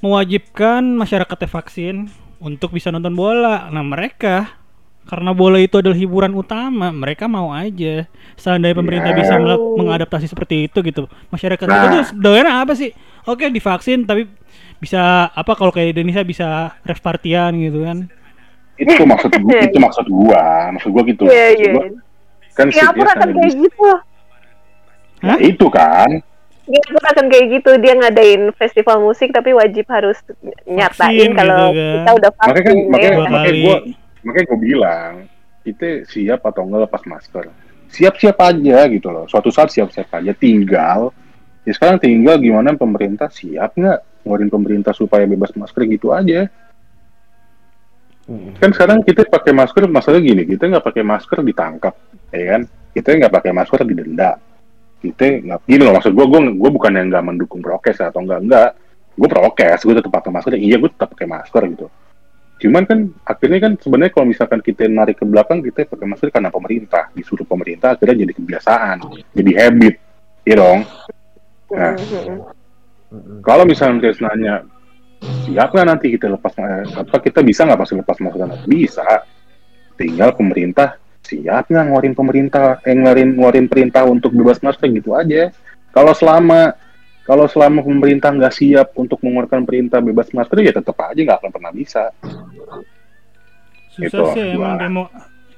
mewajibkan 0.00 0.82
masyarakatnya 0.98 1.46
vaksin 1.46 2.10
untuk 2.36 2.74
bisa 2.74 2.90
nonton 2.90 3.14
bola. 3.14 3.70
Nah, 3.70 3.80
mereka 3.80 4.58
karena 5.04 5.30
bola 5.30 5.62
itu 5.62 5.78
adalah 5.78 5.94
hiburan 5.94 6.34
utama, 6.34 6.90
mereka 6.90 7.30
mau 7.30 7.54
aja. 7.54 8.10
Seandainya 8.34 8.74
pemerintah 8.74 9.12
Ya. 9.12 9.18
bisa 9.20 9.34
mengadaptasi 9.78 10.26
seperti 10.26 10.66
itu 10.66 10.82
gitu. 10.82 11.06
Masyarakat 11.30 11.64
Nah. 11.64 12.02
itu 12.02 12.18
doyan 12.18 12.50
apa 12.50 12.74
sih? 12.74 12.90
Oke, 13.24 13.48
divaksin 13.48 14.04
tapi 14.04 14.28
bisa 14.76 15.00
apa 15.28 15.52
kalau 15.52 15.70
kayak 15.70 15.96
Indonesia 15.96 16.20
bisa 16.20 16.48
ref 16.80 17.00
partian 17.00 17.56
gitu 17.56 17.82
kan. 17.82 18.04
itu 18.74 18.90
maksud 19.00 19.30
gua, 19.38 19.54
itu 19.62 19.78
maksud 19.78 20.06
gua 20.08 20.44
maksud 20.70 20.90
gua 20.90 21.02
gitu 21.06 21.22
Iya, 21.24 21.46
Maksud 21.46 21.62
iya. 21.62 21.72
gua, 21.72 21.84
kan 22.52 22.66
Singapura 22.68 22.90
serius 23.06 23.14
akan 23.14 23.28
kayak 23.30 23.44
bisa- 23.46 23.62
gitu. 23.62 23.88
Nah, 25.22 25.36
itu 25.38 25.66
kan 25.68 26.10
Singapura 26.60 27.08
akan 27.08 27.26
kayak 27.28 27.46
gitu. 27.52 27.70
Dia 27.78 27.94
ngadain 27.94 28.42
festival 28.52 28.96
musik 29.00 29.28
tapi 29.30 29.50
wajib 29.52 29.86
harus 29.86 30.18
nyatain 30.66 30.90
Vaksin 30.90 31.30
kalau 31.34 31.70
gitu 31.70 31.78
kan. 31.78 31.94
kita 31.94 32.10
udah 32.12 32.30
vaksin. 32.34 32.50
makanya 32.50 32.60
kan 32.60 32.74
ya. 32.74 32.84
makanya, 32.90 33.14
Dua 33.14 33.24
makanya 33.30 33.54
gua 33.54 33.76
makanya 34.20 34.46
gua 34.46 34.58
bilang 34.58 35.12
kita 35.62 35.88
siap 36.04 36.40
atau 36.42 36.60
enggak 36.62 36.80
lepas 36.84 37.02
masker 37.04 37.44
siap-siap 37.88 38.36
aja 38.36 38.78
gitu 38.90 39.08
loh 39.08 39.24
suatu 39.24 39.48
saat 39.48 39.70
siap-siap 39.70 40.10
aja 40.10 40.32
tinggal 40.34 41.14
ya 41.64 41.72
sekarang 41.72 41.96
tinggal 41.96 42.36
gimana 42.36 42.76
pemerintah 42.76 43.32
siap 43.32 43.74
nggak 43.74 44.24
ngeluarin 44.24 44.50
pemerintah 44.52 44.92
supaya 44.96 45.24
bebas 45.28 45.52
masker 45.52 45.84
gitu 45.88 46.12
aja. 46.12 46.48
Kan 48.56 48.72
sekarang 48.72 49.04
kita 49.04 49.28
pakai 49.28 49.52
masker 49.52 49.84
masalah 49.84 50.16
gini 50.16 50.48
kita 50.48 50.64
nggak 50.64 50.84
pakai 50.84 51.04
masker 51.04 51.44
ditangkap 51.44 51.92
ya 52.32 52.44
kan? 52.56 52.62
Kita 52.96 53.08
nggak 53.20 53.32
pakai 53.32 53.52
masker 53.52 53.80
didenda. 53.84 54.40
Kita 55.00 55.24
nggak 55.44 55.68
gini 55.68 55.82
loh 55.84 55.92
maksud 56.00 56.12
gue 56.16 56.24
gue 56.24 56.40
gue 56.56 56.70
bukan 56.72 56.92
yang 56.96 57.12
nggak 57.12 57.24
mendukung 57.24 57.60
prokes 57.60 58.00
atau 58.00 58.24
enggak 58.24 58.40
enggak 58.44 58.70
gue 59.14 59.28
prokes 59.28 59.80
gue 59.84 59.94
tetap 59.94 60.10
pakai 60.10 60.30
masker 60.32 60.52
iya 60.56 60.76
gue 60.80 60.88
tetap 60.88 61.12
pakai 61.12 61.28
masker 61.28 61.62
gitu. 61.76 61.86
Cuman 62.64 62.88
kan 62.88 62.98
akhirnya 63.28 63.60
kan 63.60 63.72
sebenarnya 63.76 64.12
kalau 64.16 64.26
misalkan 64.32 64.60
kita 64.64 64.88
narik 64.88 65.20
ke 65.20 65.24
belakang 65.28 65.60
kita 65.60 65.84
pakai 65.84 66.06
masker 66.08 66.28
karena 66.32 66.48
pemerintah. 66.48 67.12
Disuruh 67.12 67.44
pemerintah 67.44 67.92
akhirnya 67.92 68.24
jadi 68.24 68.32
kebiasaan 68.32 68.96
jadi 69.36 69.52
habit. 69.60 69.94
Iya 70.48 70.56
dong 70.60 70.80
Nah. 71.72 71.94
Kalau 73.40 73.64
misalnya 73.64 74.10
kita 74.10 74.26
nanya 74.26 74.54
siap 75.46 75.72
nggak 75.72 75.86
nanti 75.86 76.06
kita 76.12 76.28
lepas 76.28 76.52
eh, 76.60 76.84
apa 76.98 77.16
kita 77.22 77.40
bisa 77.40 77.64
nggak 77.64 77.80
pasti 77.80 77.94
lepas 77.96 78.18
masker 78.20 78.68
bisa. 78.68 79.06
Tinggal 79.94 80.34
pemerintah 80.34 80.98
siap 81.24 81.70
nggak 81.70 81.84
ngeluarin 81.88 82.14
pemerintah 82.18 82.82
eh 82.84 82.92
ngeluarin 82.92 83.30
ngeluarin 83.38 83.66
perintah 83.70 84.04
untuk 84.04 84.34
bebas 84.34 84.60
masker 84.60 84.90
gitu 84.92 85.16
aja. 85.16 85.48
Kalau 85.94 86.12
selama 86.12 86.74
kalau 87.24 87.48
selama 87.48 87.80
pemerintah 87.80 88.34
nggak 88.34 88.52
siap 88.52 88.92
untuk 89.00 89.16
mengeluarkan 89.24 89.64
perintah 89.64 90.02
bebas 90.04 90.28
masker 90.34 90.60
ya 90.60 90.72
tetap 90.76 90.98
aja 91.00 91.16
nggak 91.16 91.38
akan 91.40 91.50
pernah 91.54 91.72
bisa. 91.72 92.12
Susah 93.94 94.10
Itu, 94.10 94.22
sih 94.34 94.58
emang 94.58 94.76
demo. 94.76 95.06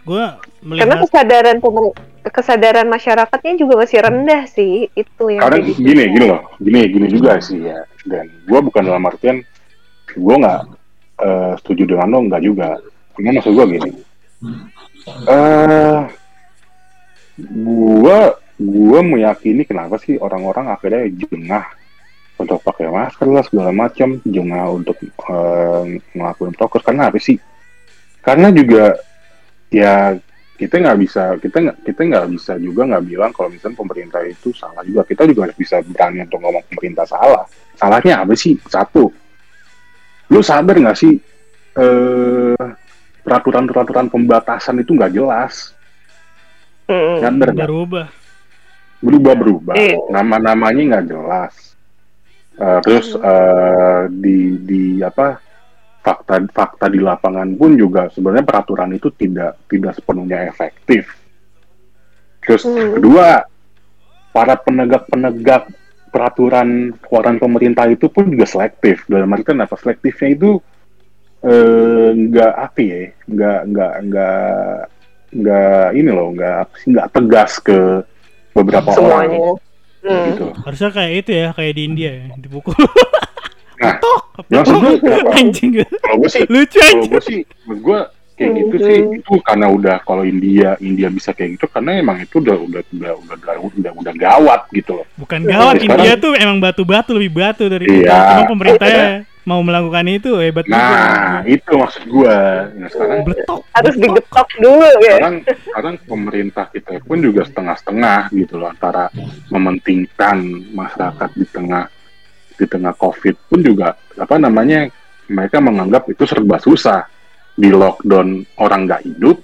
Gua 0.07 0.39
Karena 0.63 1.03
melihat 1.03 1.11
kesadaran 1.11 1.59
pemer- 1.59 1.99
kesadaran 2.31 2.87
masyarakatnya 2.91 3.55
juga 3.59 3.75
masih 3.87 3.99
rendah 4.03 4.43
sih 4.51 4.91
itu 4.95 5.25
yang 5.31 5.43
karena 5.47 5.59
kayak 5.63 5.69
gitu. 5.71 5.79
gini 5.83 6.03
gini 6.11 6.25
loh 6.27 6.43
gini 6.59 6.81
gini 6.91 7.07
juga 7.07 7.39
sih 7.39 7.63
ya 7.63 7.87
dan 8.03 8.27
gue 8.27 8.59
bukan 8.67 8.83
dalam 8.83 9.07
artian 9.07 9.47
gue 10.11 10.35
nggak 10.35 10.61
eh, 11.23 11.53
setuju 11.63 11.95
dengan 11.95 12.11
lo 12.11 12.19
nggak 12.27 12.43
juga 12.43 12.83
cuma 13.15 13.31
maksud 13.31 13.53
gue 13.55 13.67
gini 13.79 13.91
eh 15.31 16.01
gue 17.39 18.19
gue 18.57 19.01
meyakini 19.07 19.63
kenapa 19.63 20.01
sih 20.03 20.19
orang-orang 20.19 20.73
akhirnya 20.73 21.07
jengah 21.15 21.65
untuk 22.37 22.61
pakai 22.61 22.93
masker 22.93 23.29
lah 23.33 23.45
segala 23.49 23.73
macam, 23.73 24.21
jengah 24.25 24.69
untuk 24.69 24.97
eh, 25.01 26.01
ngelakuin 26.13 26.53
prokes 26.53 26.85
karena 26.85 27.09
apa 27.09 27.17
sih? 27.17 27.41
Karena 28.21 28.53
juga 28.53 28.93
ya 29.71 30.15
kita 30.57 30.81
nggak 30.81 30.99
bisa 30.99 31.23
kita 31.37 31.57
nggak 31.61 31.77
kita 31.85 32.01
nggak 32.09 32.27
bisa 32.33 32.53
juga 32.57 32.89
nggak 32.89 33.05
bilang 33.05 33.31
kalau 33.37 33.53
misalnya 33.53 33.77
pemerintah 33.77 34.21
itu 34.25 34.51
salah 34.57 34.81
juga. 34.83 35.05
Kita 35.05 35.29
juga 35.29 35.49
harus 35.49 35.57
bisa 35.57 35.85
berani 35.85 36.25
untuk 36.25 36.41
ngomong 36.41 36.65
pemerintah 36.73 37.05
salah. 37.05 37.45
Salahnya 37.77 38.25
apa 38.25 38.33
sih? 38.33 38.57
Satu. 38.65 39.13
Lu 40.33 40.41
sadar 40.41 40.77
nggak 40.81 40.97
sih 40.97 41.13
eh 41.77 42.67
peraturan-peraturan 43.21 44.09
pembatasan 44.09 44.81
itu 44.81 44.97
nggak 44.97 45.13
jelas? 45.13 45.77
Sadar 47.21 47.53
nggak? 47.53 47.69
Berubah. 47.69 48.07
Berubah 49.05 49.35
berubah. 49.37 49.75
Iya. 49.77 50.01
nama-namanya 50.09 50.83
nggak 50.97 51.07
jelas. 51.13 51.77
Eh, 52.57 52.81
terus 52.81 53.13
eh, 53.13 54.03
di 54.09 54.57
di 54.65 54.83
apa 55.05 55.37
fakta 56.07 56.39
fakta 56.55 56.87
di 56.87 57.03
lapangan 57.03 57.59
pun 57.59 57.75
juga 57.75 58.07
sebenarnya 58.15 58.47
peraturan 58.47 58.95
itu 58.95 59.11
tidak 59.11 59.59
tidak 59.67 59.91
sepenuhnya 59.99 60.47
efektif. 60.47 61.11
Terus 62.47 62.63
Hmm. 62.63 62.95
kedua 62.95 63.43
para 64.31 64.55
penegak-penegak 64.55 65.67
peraturan 66.15 66.95
keluaran 67.03 67.43
pemerintah 67.43 67.91
itu 67.91 68.07
pun 68.07 68.31
juga 68.31 68.47
selektif. 68.47 69.03
Dalam 69.11 69.35
artian 69.35 69.59
apa? 69.59 69.75
Selektifnya 69.75 70.31
itu 70.31 70.51
eh, 71.43 72.11
nggak 72.15 72.53
apa 72.55 72.81
ya 72.81 72.99
nggak 73.27 73.61
nggak 73.67 73.93
nggak 74.07 74.41
nggak 75.37 75.85
ini 75.93 76.11
loh 76.15 76.29
nggak 76.33 76.87
nggak 76.87 77.07
tegas 77.13 77.53
ke 77.59 77.79
beberapa 78.55 78.95
orang. 78.95 79.27
Semuanya. 79.27 79.39
Hmm. 80.07 80.25
gitu. 80.31 80.47
Harusnya 80.63 80.91
kayak 80.95 81.13
itu 81.19 81.31
ya 81.35 81.47
kayak 81.51 81.73
di 81.75 81.83
India 81.83 82.11
ya 82.15 82.27
dipukul 82.39 82.79
Nah, 83.77 83.95
Tok, 83.97 84.21
ya 84.47 84.59
maksud 84.59 84.77
gue 84.79 84.95
kenapa? 84.99 85.31
anjing 85.35 85.71
Kalau 85.97 86.17
gue 86.17 86.31
sih, 86.31 86.43
lucu 86.47 86.79
kalau 86.79 86.93
aja 86.97 87.09
gue 87.09 87.23
sih, 87.23 87.41
menurut 87.63 87.81
gue 87.83 87.99
kayak 88.35 88.51
gitu 88.55 88.77
sih. 88.79 88.99
Itu 89.17 89.33
karena 89.41 89.67
udah 89.67 89.97
kalau 90.01 90.23
India, 90.23 90.77
India 90.79 91.09
bisa 91.09 91.31
kayak 91.31 91.57
gitu 91.57 91.67
karena 91.67 91.97
emang 91.97 92.17
itu 92.19 92.37
udah 92.37 92.53
udah 92.55 92.81
udah 92.87 93.13
udah 93.17 93.35
udah, 93.37 93.55
udah, 93.71 93.93
udah 93.95 94.15
gawat 94.15 94.61
gitu 94.71 94.93
loh. 94.95 95.07
bukan 95.17 95.41
gawat 95.43 95.75
Sekarang- 95.79 95.97
India 95.99 96.13
tuh 96.17 96.33
emang 96.35 96.59
batu-batu 96.59 97.11
lebih 97.13 97.33
batu 97.35 97.65
dari 97.67 97.85
Iya. 97.87 98.01
kita 98.03 98.17
cuma 98.31 98.45
pemerintahnya 98.51 99.09
mau 99.43 99.63
melakukan 99.63 100.05
itu 100.11 100.31
hebat 100.37 100.67
Nah, 100.67 100.75
juga 100.75 100.99
itu 101.47 101.71
maksud 101.73 102.03
gue. 102.05 102.39
Nah, 102.77 102.89
sekarang 102.91 103.19
Bletok, 103.23 103.61
Harus 103.71 103.95
digetok 103.95 104.49
dulu 104.59 104.85
ya. 104.99 105.15
sekarang 105.15 105.37
sekarang 105.47 105.95
pemerintah 106.03 106.65
kita 106.67 106.91
pun 107.01 107.19
juga 107.21 107.43
setengah-setengah 107.45 108.21
gitu 108.35 108.55
loh 108.57 108.69
antara 108.69 109.07
mementingkan 109.49 110.37
masyarakat 110.71 111.31
di 111.33 111.47
tengah 111.47 111.87
di 112.57 112.65
tengah 112.65 112.93
covid 112.93 113.37
pun 113.47 113.61
juga 113.61 113.93
apa 114.17 114.37
namanya 114.37 114.89
mereka 115.29 115.59
menganggap 115.59 116.09
itu 116.09 116.25
serba 116.25 116.57
susah 116.57 117.05
di 117.53 117.69
lockdown 117.69 118.29
orang 118.57 118.85
nggak 118.85 119.03
hidup 119.05 119.37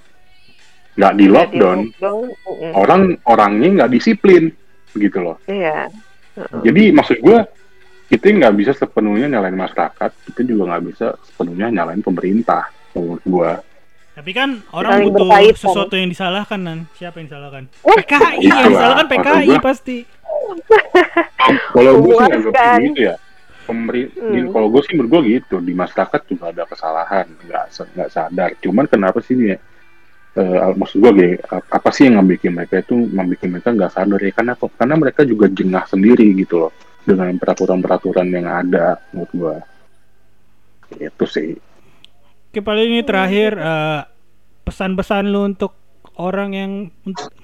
nggak 0.93 1.13
di 1.15 1.25
lockdown 1.25 1.79
orang 2.73 3.01
orangnya 3.23 3.69
nggak 3.81 3.91
disiplin 3.91 4.53
gitu 4.93 5.17
loh 5.19 5.37
Iya. 5.45 5.89
jadi 6.61 6.93
maksud 6.93 7.17
gue 7.19 7.37
kita 8.05 8.29
nggak 8.29 8.53
bisa 8.53 8.71
sepenuhnya 8.73 9.25
nyalain 9.27 9.57
masyarakat 9.57 10.11
kita 10.27 10.41
juga 10.43 10.69
nggak 10.69 10.83
bisa 10.85 11.07
sepenuhnya 11.23 11.73
nyalain 11.73 12.01
pemerintah 12.01 12.69
menurut 12.93 13.23
gue 13.23 13.51
Tapi 14.13 14.29
kan 14.29 14.61
orang 14.69 14.91
Saling 14.93 15.05
butuh 15.09 15.25
berkaitan. 15.25 15.57
sesuatu 15.57 15.93
yang 15.97 16.09
disalahkan 16.13 16.59
nan. 16.61 16.79
Siapa 16.93 17.17
yang 17.17 17.33
disalahkan? 17.33 17.63
PKI 17.81 18.45
yang 18.45 18.69
disalahkan 18.69 19.07
PKI 19.09 19.55
pasti. 19.57 19.97
Kalau 21.73 21.93
gue 21.99 22.13
sih 22.13 22.27
nggak 22.27 22.53
kan? 22.53 22.79
gitu 22.81 22.99
ya 23.03 23.15
pemerintah 23.63 24.19
Hmm. 24.23 24.51
kalau 24.51 24.67
gue 24.67 24.81
sih 24.83 24.93
menurut 24.95 25.09
gue 25.09 25.21
gitu 25.39 25.55
di 25.63 25.71
masyarakat 25.71 26.21
juga 26.27 26.51
ada 26.51 26.63
kesalahan 26.67 27.25
nggak 27.47 27.65
nggak 27.95 28.09
sadar 28.11 28.49
cuman 28.59 28.85
kenapa 28.87 29.19
sih 29.23 29.35
ya 29.39 29.57
eh, 30.33 30.71
maksud 30.75 30.97
gue 30.99 31.11
gini, 31.13 31.35
ap- 31.39 31.69
apa 31.71 31.89
sih 31.93 32.09
yang 32.09 32.19
ngebikin 32.19 32.51
mereka 32.57 32.81
itu 32.81 32.95
membuat 32.97 33.45
mereka 33.47 33.69
nggak 33.71 33.91
sadar 33.93 34.19
ya 34.19 34.31
karena 34.33 34.51
apa? 34.53 34.65
karena 34.75 34.95
mereka 34.97 35.21
juga 35.23 35.45
jengah 35.47 35.83
sendiri 35.87 36.27
gitu 36.35 36.67
loh 36.67 36.71
dengan 37.03 37.31
peraturan-peraturan 37.35 38.27
yang 38.31 38.47
ada 38.47 38.99
menurut 39.11 39.31
gue 39.31 39.55
itu 40.99 41.25
sih 41.27 41.51
Oke 42.53 42.61
paling 42.61 42.85
ini 42.85 43.01
terakhir 43.01 43.57
eh, 43.57 44.01
pesan-pesan 44.63 45.25
lu 45.27 45.47
untuk 45.47 45.73
orang 46.15 46.49
yang 46.51 46.71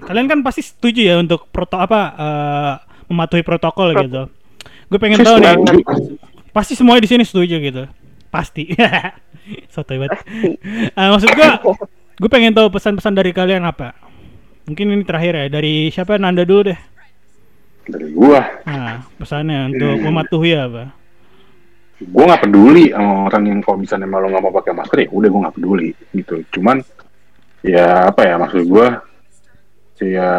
kalian 0.00 0.26
kan 0.26 0.40
pasti 0.40 0.60
setuju 0.60 1.00
ya 1.04 1.16
untuk 1.16 1.48
proto 1.48 1.76
apa 1.76 2.00
eh, 2.12 2.72
mematuhi 3.06 3.42
protokol 3.42 3.92
Pro- 3.92 4.02
gitu. 4.02 4.22
Gue 4.86 4.98
pengen 4.98 5.20
tahu 5.20 5.38
nih, 5.38 5.54
pasti 6.50 6.74
semuanya 6.74 7.02
di 7.02 7.10
sini 7.10 7.22
setuju 7.22 7.58
gitu. 7.58 7.84
Pasti. 8.28 8.70
Sotoy 9.74 9.98
banget. 9.98 10.22
Eh, 10.90 11.08
maksud 11.08 11.30
gue, 11.30 11.48
gue 12.16 12.30
pengen 12.30 12.50
tahu 12.50 12.70
pesan-pesan 12.70 13.14
dari 13.14 13.30
kalian 13.30 13.62
apa. 13.62 13.94
Mungkin 14.64 14.86
ini 14.88 15.02
terakhir 15.02 15.34
ya 15.34 15.46
dari 15.48 15.88
siapa 15.88 16.14
Nanda 16.14 16.42
dulu 16.42 16.70
deh. 16.70 16.78
dari 17.82 18.06
gue 18.08 18.40
Nah, 18.64 19.02
pesannya 19.16 19.66
untuk 19.68 19.94
Hmm. 19.94 20.04
mematuhi 20.06 20.52
apa? 20.54 20.84
gue 22.00 22.24
nggak 22.24 22.42
peduli 22.42 22.88
sama 22.88 23.28
orang 23.28 23.44
yang 23.44 23.58
kalau 23.60 23.76
misalnya 23.76 24.08
malu 24.08 24.32
nggak 24.32 24.40
mau 24.40 24.54
pakai 24.54 24.72
masker 24.72 24.98
ya 25.00 25.08
udah 25.10 25.28
gue 25.28 25.40
nggak 25.42 25.52
peduli 25.52 25.88
gitu 26.16 26.34
cuman 26.48 26.80
ya 27.60 28.08
apa 28.08 28.22
ya 28.24 28.34
maksud 28.40 28.62
gue 28.64 28.88
ya 30.00 30.32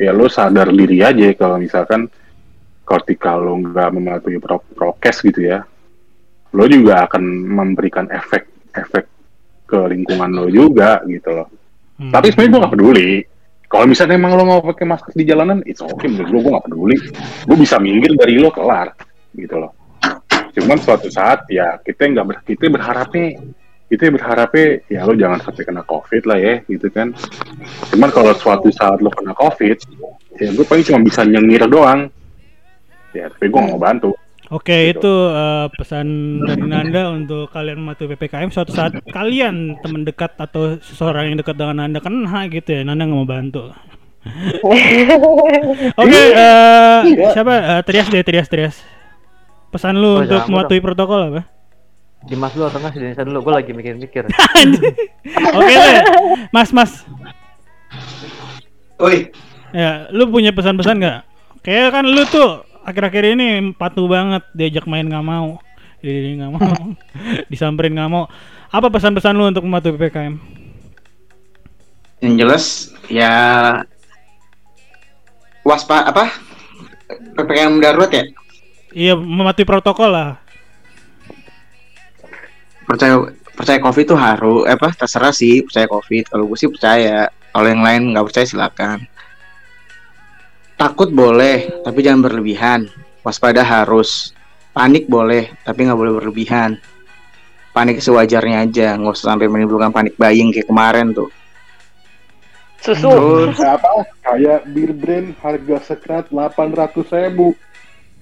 ya 0.00 0.10
lo 0.10 0.26
sadar 0.26 0.72
diri 0.72 1.04
aja 1.04 1.28
kalau 1.36 1.60
misalkan 1.60 2.08
ketika 2.82 3.36
lo 3.36 3.60
nggak 3.60 3.90
mematuhi 3.92 4.40
pro- 4.40 4.64
prokes 4.72 5.20
gitu 5.20 5.52
ya 5.52 5.60
lo 6.52 6.64
juga 6.68 7.08
akan 7.08 7.22
memberikan 7.48 8.08
efek 8.08 8.48
efek 8.72 9.04
ke 9.68 9.78
lingkungan 9.88 10.32
lo 10.32 10.46
juga 10.52 11.00
gitu 11.08 11.32
loh. 11.32 11.48
Hmm. 11.96 12.12
tapi 12.12 12.32
sebenarnya 12.32 12.52
gue 12.52 12.64
gak 12.64 12.74
peduli. 12.76 13.10
Kalau 13.68 13.88
misalnya 13.88 14.20
emang 14.20 14.36
lo 14.36 14.44
mau 14.44 14.60
pakai 14.60 14.84
masker 14.84 15.16
di 15.16 15.24
jalanan 15.24 15.64
it's 15.64 15.80
okay 15.80 16.08
menurut 16.08 16.28
gue 16.28 16.40
gue 16.44 16.52
gak 16.52 16.66
peduli. 16.68 16.96
Gue 17.48 17.56
bisa 17.56 17.76
minggir 17.80 18.12
dari 18.16 18.36
lo 18.36 18.52
kelar 18.52 18.92
gitu 19.32 19.56
loh. 19.56 19.72
Cuman 20.52 20.76
suatu 20.76 21.08
saat 21.08 21.48
ya 21.48 21.80
kita 21.80 22.12
nggak 22.12 22.26
ber, 22.28 22.36
kita 22.44 22.68
berharapnya 22.68 23.40
kita 23.92 24.08
berharapnya 24.08 24.80
ya 24.88 25.04
lo 25.04 25.12
jangan 25.12 25.36
sampai 25.44 25.68
kena 25.68 25.84
covid 25.84 26.24
lah 26.24 26.40
ya 26.40 26.64
gitu 26.64 26.88
kan 26.88 27.12
cuman 27.92 28.08
kalau 28.08 28.32
suatu 28.32 28.72
saat 28.72 29.04
lo 29.04 29.12
kena 29.12 29.36
covid 29.36 29.76
ya 30.40 30.48
gue 30.48 30.64
paling 30.64 30.80
cuma 30.80 31.04
bisa 31.04 31.20
nyengir 31.22 31.68
doang 31.68 32.08
ya 33.12 33.28
tapi 33.28 33.52
gue 33.52 33.60
gak 33.60 33.68
mau 33.68 33.76
bantu 33.76 34.16
Oke, 34.52 34.92
Gitu. 34.92 35.00
itu 35.00 35.14
eh, 35.32 35.66
pesan 35.80 36.06
dari 36.44 36.60
Nanda 36.68 37.08
untuk 37.08 37.48
kalian 37.48 37.80
mematuhi 37.80 38.12
PPKM. 38.12 38.52
Suatu 38.52 38.68
saat 38.68 38.92
kalian 39.08 39.80
teman 39.80 40.04
dekat 40.04 40.36
atau 40.36 40.76
seseorang 40.76 41.32
yang 41.32 41.40
dekat 41.40 41.56
dengan 41.56 41.80
Nanda 41.80 42.04
kena 42.04 42.52
gitu 42.52 42.68
ya, 42.68 42.84
Nanda 42.84 43.08
nggak 43.08 43.16
mau 43.16 43.24
bantu. 43.24 43.72
Oke, 45.96 46.20
eh, 46.36 46.98
siapa? 47.32 47.80
Eh, 47.80 47.82
Trias 47.88 48.12
deh, 48.12 48.20
Trias, 48.20 48.48
Trias. 48.52 48.76
Pesan 49.72 49.96
lu 49.96 50.20
Oh, 50.20 50.22
untuk 50.22 50.44
mematuhi 50.52 50.84
protokol 50.84 51.20
apa? 51.32 51.42
Dimas 52.26 52.54
dulu 52.54 52.70
atau 52.70 52.78
enggak 52.78 52.92
si 52.94 52.98
Denisa 53.02 53.22
dulu? 53.26 53.38
Gue 53.42 53.54
lagi 53.58 53.70
mikir-mikir. 53.74 54.30
Oke 55.58 55.74
deh, 55.74 56.00
Mas, 56.54 56.70
Mas. 56.70 57.02
Oi, 59.02 59.30
Ya, 59.72 60.06
lu 60.12 60.28
punya 60.28 60.52
pesan-pesan 60.52 61.00
nggak? 61.00 61.18
Kayak 61.64 61.88
kan 61.96 62.04
lu 62.04 62.22
tuh 62.28 62.60
akhir-akhir 62.84 63.24
ini 63.34 63.72
patuh 63.72 64.04
banget 64.04 64.44
diajak 64.52 64.84
main 64.84 65.08
nggak 65.08 65.24
mau, 65.24 65.56
jadi 66.04 66.36
nggak 66.44 66.52
mau, 66.52 66.76
disamperin 67.50 67.96
nggak 67.96 68.10
mau. 68.12 68.28
Apa 68.68 68.92
pesan-pesan 68.92 69.32
lu 69.32 69.48
untuk 69.48 69.64
mematuhi 69.64 69.96
PPKM? 69.96 70.62
yang 72.22 72.38
jelas 72.38 72.94
ya 73.10 73.34
waspada 75.66 76.06
apa 76.06 76.30
ppkm 77.34 77.82
darurat 77.82 78.14
ya 78.14 78.24
Iya, 78.92 79.16
mematuhi 79.16 79.64
protokol 79.64 80.12
lah. 80.12 80.41
Percaya 82.92 83.16
percaya 83.56 83.78
covid 83.80 84.04
tuh 84.04 84.20
harus 84.20 84.68
eh, 84.68 84.76
apa 84.76 84.92
terserah 84.92 85.32
sih 85.32 85.64
percaya 85.64 85.88
covid. 85.88 86.28
Kalau 86.28 86.44
gue 86.44 86.58
sih 86.60 86.68
percaya. 86.68 87.32
Kalau 87.52 87.66
yang 87.68 87.84
lain 87.84 88.12
nggak 88.12 88.26
percaya 88.28 88.46
silakan. 88.48 88.98
Takut 90.76 91.08
boleh 91.08 91.80
tapi 91.80 92.04
jangan 92.04 92.28
berlebihan. 92.28 92.92
Waspada 93.24 93.64
harus. 93.64 94.36
Panik 94.72 95.08
boleh 95.08 95.52
tapi 95.64 95.88
nggak 95.88 96.00
boleh 96.00 96.12
berlebihan. 96.20 96.76
Panik 97.72 98.04
sewajarnya 98.04 98.68
aja 98.68 98.96
nggak 99.00 99.16
usah 99.16 99.32
sampai 99.32 99.48
menimbulkan 99.48 99.92
panik 99.92 100.16
buying 100.20 100.52
kayak 100.52 100.68
kemarin 100.68 101.16
tuh. 101.16 101.32
Susu. 102.82 103.08
terus 103.08 103.62
apa? 103.78 104.04
Kayak 104.20 104.60
bir 104.68 104.90
brand 104.92 105.28
harga 105.40 105.76
sekat 105.92 106.24
800 106.28 106.92
ribu. 107.08 107.56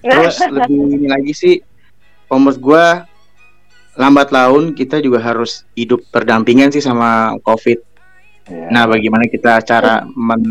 Terus 0.05 0.37
lebih 0.47 0.79
ini 0.97 1.07
lagi 1.09 1.33
sih 1.33 1.55
menurut 2.31 2.57
gue 2.57 2.85
lambat 3.95 4.31
laun 4.31 4.71
kita 4.71 5.03
juga 5.03 5.19
harus 5.19 5.67
hidup 5.75 6.03
berdampingan 6.11 6.71
sih 6.71 6.83
sama 6.83 7.35
covid. 7.43 7.79
Ya. 8.47 8.67
Nah, 8.71 8.83
bagaimana 8.87 9.27
kita 9.27 9.61
cara 9.63 10.03
men 10.15 10.41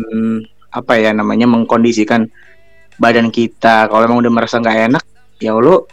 apa 0.71 0.95
ya 0.95 1.11
namanya 1.11 1.49
mengkondisikan 1.49 2.29
badan 3.01 3.33
kita? 3.33 3.89
Kalau 3.89 4.03
emang 4.05 4.21
udah 4.21 4.31
merasa 4.31 4.61
nggak 4.61 4.79
enak 4.91 5.03
ya 5.41 5.57
lu 5.57 5.83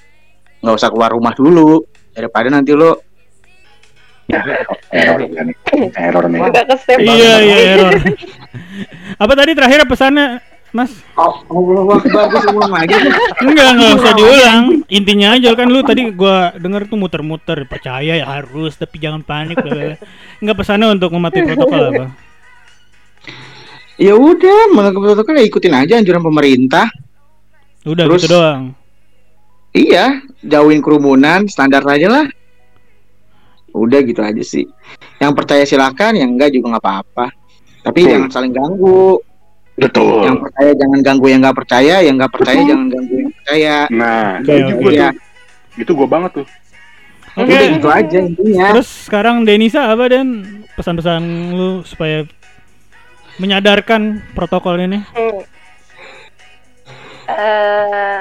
nggak 0.60 0.76
usah 0.76 0.90
keluar 0.92 1.12
rumah 1.12 1.32
dulu. 1.32 1.84
Daripada 2.12 2.50
nanti 2.50 2.74
lu 2.74 2.90
error 4.92 5.24
kan 5.32 5.48
error 5.96 6.24
nih 6.28 6.40
Agak 6.44 6.64
kesep 6.68 6.98
Iya 7.00 7.34
iya 7.40 7.56
error. 7.74 7.92
Apa 9.22 9.32
tadi 9.32 9.56
terakhir 9.56 9.88
pesannya 9.88 10.47
Mas? 10.68 10.92
oh 11.16 11.40
Allah 11.48 11.96
Akbar 11.96 12.24
gua 12.28 12.40
ulang 12.52 12.72
lagi 12.76 12.92
Enggak, 13.40 13.68
enggak 13.72 13.90
usah 13.96 14.12
diulang. 14.12 14.62
Intinya 14.86 15.28
aja 15.32 15.56
kan 15.56 15.66
lu 15.66 15.80
tadi 15.80 16.12
gua 16.12 16.52
denger 16.54 16.84
tuh 16.86 17.00
muter-muter, 17.00 17.64
percaya 17.64 18.14
ya 18.14 18.26
harus 18.28 18.76
tapi 18.76 19.00
jangan 19.00 19.24
panik. 19.24 19.56
Enggak 20.38 20.56
pesannya 20.56 20.92
untuk 20.92 21.08
mematuhi 21.10 21.44
protokol 21.44 21.82
apa? 21.88 22.06
ya 23.98 24.14
udah 24.14 24.70
menurut 24.70 24.94
protokol 24.94 25.34
ya 25.34 25.44
ikutin 25.44 25.74
aja 25.74 25.98
anjuran 25.98 26.22
pemerintah 26.22 26.86
Udah 27.82 28.06
Terus- 28.06 28.22
gitu 28.22 28.30
doang. 28.30 28.70
iya 29.74 30.22
jauhin 30.38 30.78
kerumunan 30.78 31.50
standar 31.50 31.82
aja 31.82 32.06
lah 32.06 32.26
udah 33.74 33.98
gitu 34.06 34.22
aja 34.22 34.38
sih 34.38 34.70
yang 35.18 35.34
percaya 35.34 35.66
silakan 35.66 36.14
yang 36.14 36.30
enggak 36.30 36.54
juga 36.54 36.78
nggak 36.78 36.84
apa-apa 36.86 37.26
tapi 37.82 38.06
jangan 38.06 38.30
saling 38.30 38.54
ganggu 38.54 39.18
betul 39.78 40.26
yang 40.26 40.38
percaya 40.42 40.70
jangan 40.74 40.98
ganggu 41.06 41.26
yang 41.30 41.40
nggak 41.40 41.56
percaya 41.56 41.94
yang 42.02 42.14
nggak 42.18 42.32
percaya 42.34 42.60
jangan 42.66 42.86
ganggu 42.90 43.14
yang 43.14 43.32
percaya 43.32 43.76
nah 43.94 44.22
itu 44.42 44.50
oke. 44.52 44.74
gue 44.82 44.92
tuh 44.92 45.12
itu 45.78 45.90
gue 45.94 46.08
banget 46.10 46.32
tuh 46.42 46.46
Oke. 47.38 47.54
udah 47.54 47.68
gitu 47.70 47.88
aja 47.88 48.18
intinya 48.18 48.66
Terus 48.74 48.90
sekarang 49.06 49.46
Denisa 49.46 49.94
apa 49.94 50.10
dan 50.10 50.42
pesan-pesan 50.74 51.22
lu 51.54 51.86
supaya 51.86 52.26
menyadarkan 53.38 54.26
protokol 54.34 54.78
ini? 54.82 54.98
Hmm. 55.14 55.42
Eh, 57.28 58.20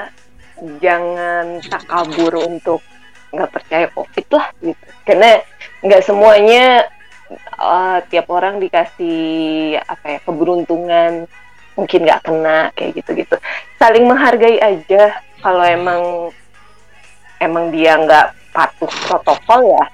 jangan 0.84 1.64
takabur 1.64 2.44
untuk 2.44 2.84
nggak 3.32 3.50
percaya 3.56 3.86
covid 3.96 4.26
lah 4.36 4.52
gitu 4.60 4.84
karena 5.08 5.40
nggak 5.80 6.04
semuanya 6.04 6.84
eh, 7.56 7.98
tiap 8.12 8.28
orang 8.28 8.60
dikasih 8.60 9.80
apa 9.80 10.06
ya 10.12 10.18
keberuntungan 10.28 11.24
mungkin 11.78 12.02
nggak 12.02 12.26
kena 12.26 12.74
kayak 12.74 12.90
gitu 12.98 13.10
gitu 13.14 13.36
saling 13.78 14.10
menghargai 14.10 14.58
aja 14.58 15.14
kalau 15.38 15.62
emang 15.62 16.02
emang 17.38 17.70
dia 17.70 17.94
nggak 17.94 18.34
patuh 18.50 18.90
protokol 19.06 19.62
ya 19.62 19.84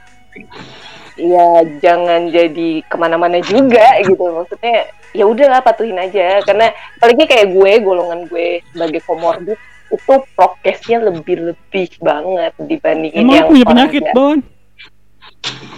ya 1.21 1.49
jangan 1.79 2.33
jadi 2.33 2.83
ke 2.89 2.97
mana-mana 2.97 3.39
juga 3.45 4.01
gitu 4.03 4.25
maksudnya 4.33 4.89
ya 5.15 5.25
udahlah 5.29 5.61
patuhin 5.63 6.01
aja 6.01 6.43
karena 6.43 6.75
apalagi 6.99 7.25
kayak 7.29 7.55
gue 7.55 7.73
golongan 7.85 8.27
gue 8.27 8.65
sebagai 8.75 9.01
komorbid 9.07 9.61
itu 9.95 10.15
prokesnya 10.35 10.99
lebih 11.07 11.55
lebih 11.55 11.89
banget 12.03 12.53
dibandingin 12.67 13.23
Emang 13.23 13.37
yang 13.37 13.47
punya 13.47 13.67
penyakit. 13.69 14.03
Bon? 14.11 14.39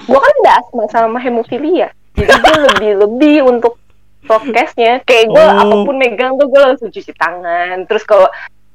gue 0.07 0.21
kan 0.23 0.35
udah 0.41 0.55
asma 0.63 0.85
sama 0.89 1.19
hemofilia 1.21 1.91
jadi 2.17 2.33
gue 2.33 2.57
lebih 2.73 2.93
lebih 3.05 3.37
untuk 3.45 3.77
prokesnya 4.27 5.01
kayak 5.01 5.27
gue 5.27 5.39
Oh. 5.41 5.57
apa 5.57 5.77
pun 5.83 5.97
megang 5.97 6.35
tuh 6.35 6.47
gue 6.47 6.61
langsung 6.61 6.89
cuci 6.89 7.13
tangan 7.13 7.87
terus 7.87 8.03
kalau 8.03 8.27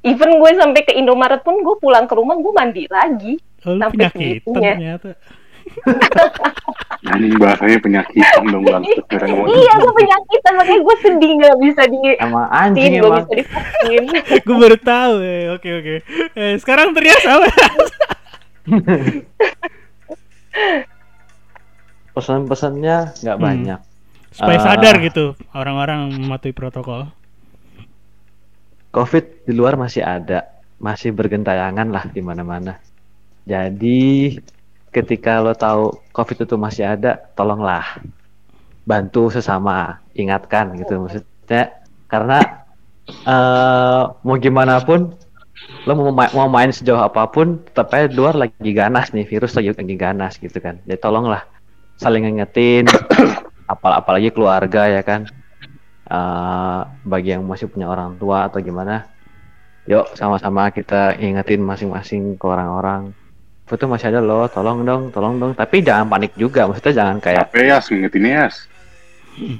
even 0.02 0.34
gue 0.34 0.50
sampai 0.52 0.82
ke 0.82 0.92
Indomaret 0.92 1.40
pun 1.40 1.54
gue 1.56 1.76
pulang 1.76 2.04
ke 2.04 2.12
rumah 2.12 2.34
gue 2.34 2.52
mandi 2.52 2.84
lagi 2.86 3.36
Oh, 3.62 3.78
Sampai 3.78 4.10
penyakitan 4.10 4.18
segitunya. 4.42 4.72
ternyata. 4.74 5.10
anjing 7.06 7.38
bahasanya 7.38 7.78
penyakitan 7.78 8.42
dong 8.44 8.64
bang 8.64 8.82
iya 8.82 9.72
gue 9.78 9.92
penyakitan 9.94 10.52
makanya 10.58 10.80
gue 10.80 10.96
sedih 10.98 11.30
nggak 11.38 11.56
bisa 11.60 11.82
di 11.84 11.98
Sama 12.18 12.42
anjing 12.50 12.92
emang. 12.98 13.22
bisa 13.22 13.34
divaksin 13.36 14.04
Gue 14.46 14.56
baru 14.58 14.76
tahu. 14.76 15.14
Eh, 15.20 15.44
oke 15.52 15.68
oke. 15.72 15.94
Eh, 16.34 16.54
sekarang 16.58 16.90
teriak 16.90 17.22
apa? 17.22 17.46
Pesan-pesannya 22.12 22.96
nggak 23.16 23.36
Hmm. 23.36 23.44
banyak. 23.44 23.80
Supaya 24.32 24.58
Ah. 24.58 24.64
sadar 24.72 24.96
gitu 25.00 25.36
orang-orang 25.52 26.08
mematuhi 26.16 26.56
protokol. 26.56 27.08
Covid 28.92 29.48
di 29.48 29.52
luar 29.52 29.76
masih 29.76 30.04
ada, 30.04 30.44
masih 30.76 31.12
bergentayangan 31.12 31.88
lah 31.88 32.04
di 32.08 32.20
mana-mana. 32.20 32.76
Jadi 33.44 34.36
ketika 34.92 35.40
lo 35.40 35.56
tahu 35.56 35.96
Covid 36.12 36.44
itu 36.44 36.56
masih 36.60 36.84
ada, 36.84 37.16
tolonglah 37.32 38.00
bantu 38.84 39.32
sesama, 39.32 40.02
ingatkan 40.12 40.76
gitu 40.76 41.00
maksudnya 41.00 41.72
karena 42.10 42.38
eh 43.24 44.02
mau 44.22 44.36
gimana 44.36 44.78
pun 44.84 45.14
lo 45.86 45.92
mau, 45.94 46.10
ma- 46.12 46.32
mau 46.34 46.46
main 46.46 46.70
sejauh 46.70 47.00
apa 47.00 47.26
pun 47.26 47.58
tetap 47.62 47.90
aja 47.94 48.06
di 48.06 48.16
luar 48.18 48.34
lagi 48.34 48.70
ganas 48.70 49.10
nih 49.10 49.24
virus 49.24 49.54
lagi 49.54 49.72
lagi 49.72 49.96
ganas 49.96 50.38
gitu 50.38 50.54
kan 50.58 50.78
jadi 50.84 50.98
tolonglah 50.98 51.42
saling 51.98 52.26
ngingetin 52.26 52.86
apal 53.72 53.92
apalagi 53.96 54.28
keluarga 54.28 54.88
ya 54.92 55.00
kan? 55.00 55.24
Eh 56.06 56.80
bagi 57.08 57.32
yang 57.32 57.42
masih 57.48 57.72
punya 57.72 57.88
orang 57.88 58.20
tua 58.20 58.46
atau 58.52 58.60
gimana 58.60 59.08
yuk 59.88 60.14
sama-sama 60.14 60.70
kita 60.70 61.18
ingetin 61.18 61.64
masing-masing 61.64 62.36
ke 62.36 62.44
orang-orang. 62.44 63.10
Itu 63.72 63.88
masih 63.88 64.12
ada 64.12 64.20
loh 64.20 64.44
tolong 64.52 64.84
dong 64.84 65.08
tolong 65.08 65.40
dong. 65.40 65.52
Tapi 65.56 65.80
jangan 65.80 66.06
panik 66.12 66.36
juga 66.36 66.68
maksudnya 66.68 66.92
jangan 66.92 67.16
kayak 67.18 67.48
Capek 67.48 67.64
ya, 67.64 67.78
ngingetin 67.80 68.26
ya. 68.28 68.46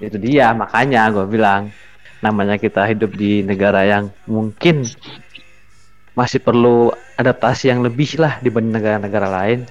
itu 0.05 0.19
dia 0.21 0.53
makanya 0.53 1.09
gue 1.09 1.25
bilang 1.25 1.73
namanya 2.21 2.61
kita 2.61 2.85
hidup 2.87 3.17
di 3.17 3.43
negara 3.43 3.83
yang 3.83 4.13
mungkin 4.29 4.85
masih 6.13 6.39
perlu 6.45 6.93
adaptasi 7.17 7.73
yang 7.73 7.81
lebih 7.81 8.21
lah 8.21 8.37
dibanding 8.45 8.77
negara-negara 8.77 9.29
lain 9.33 9.65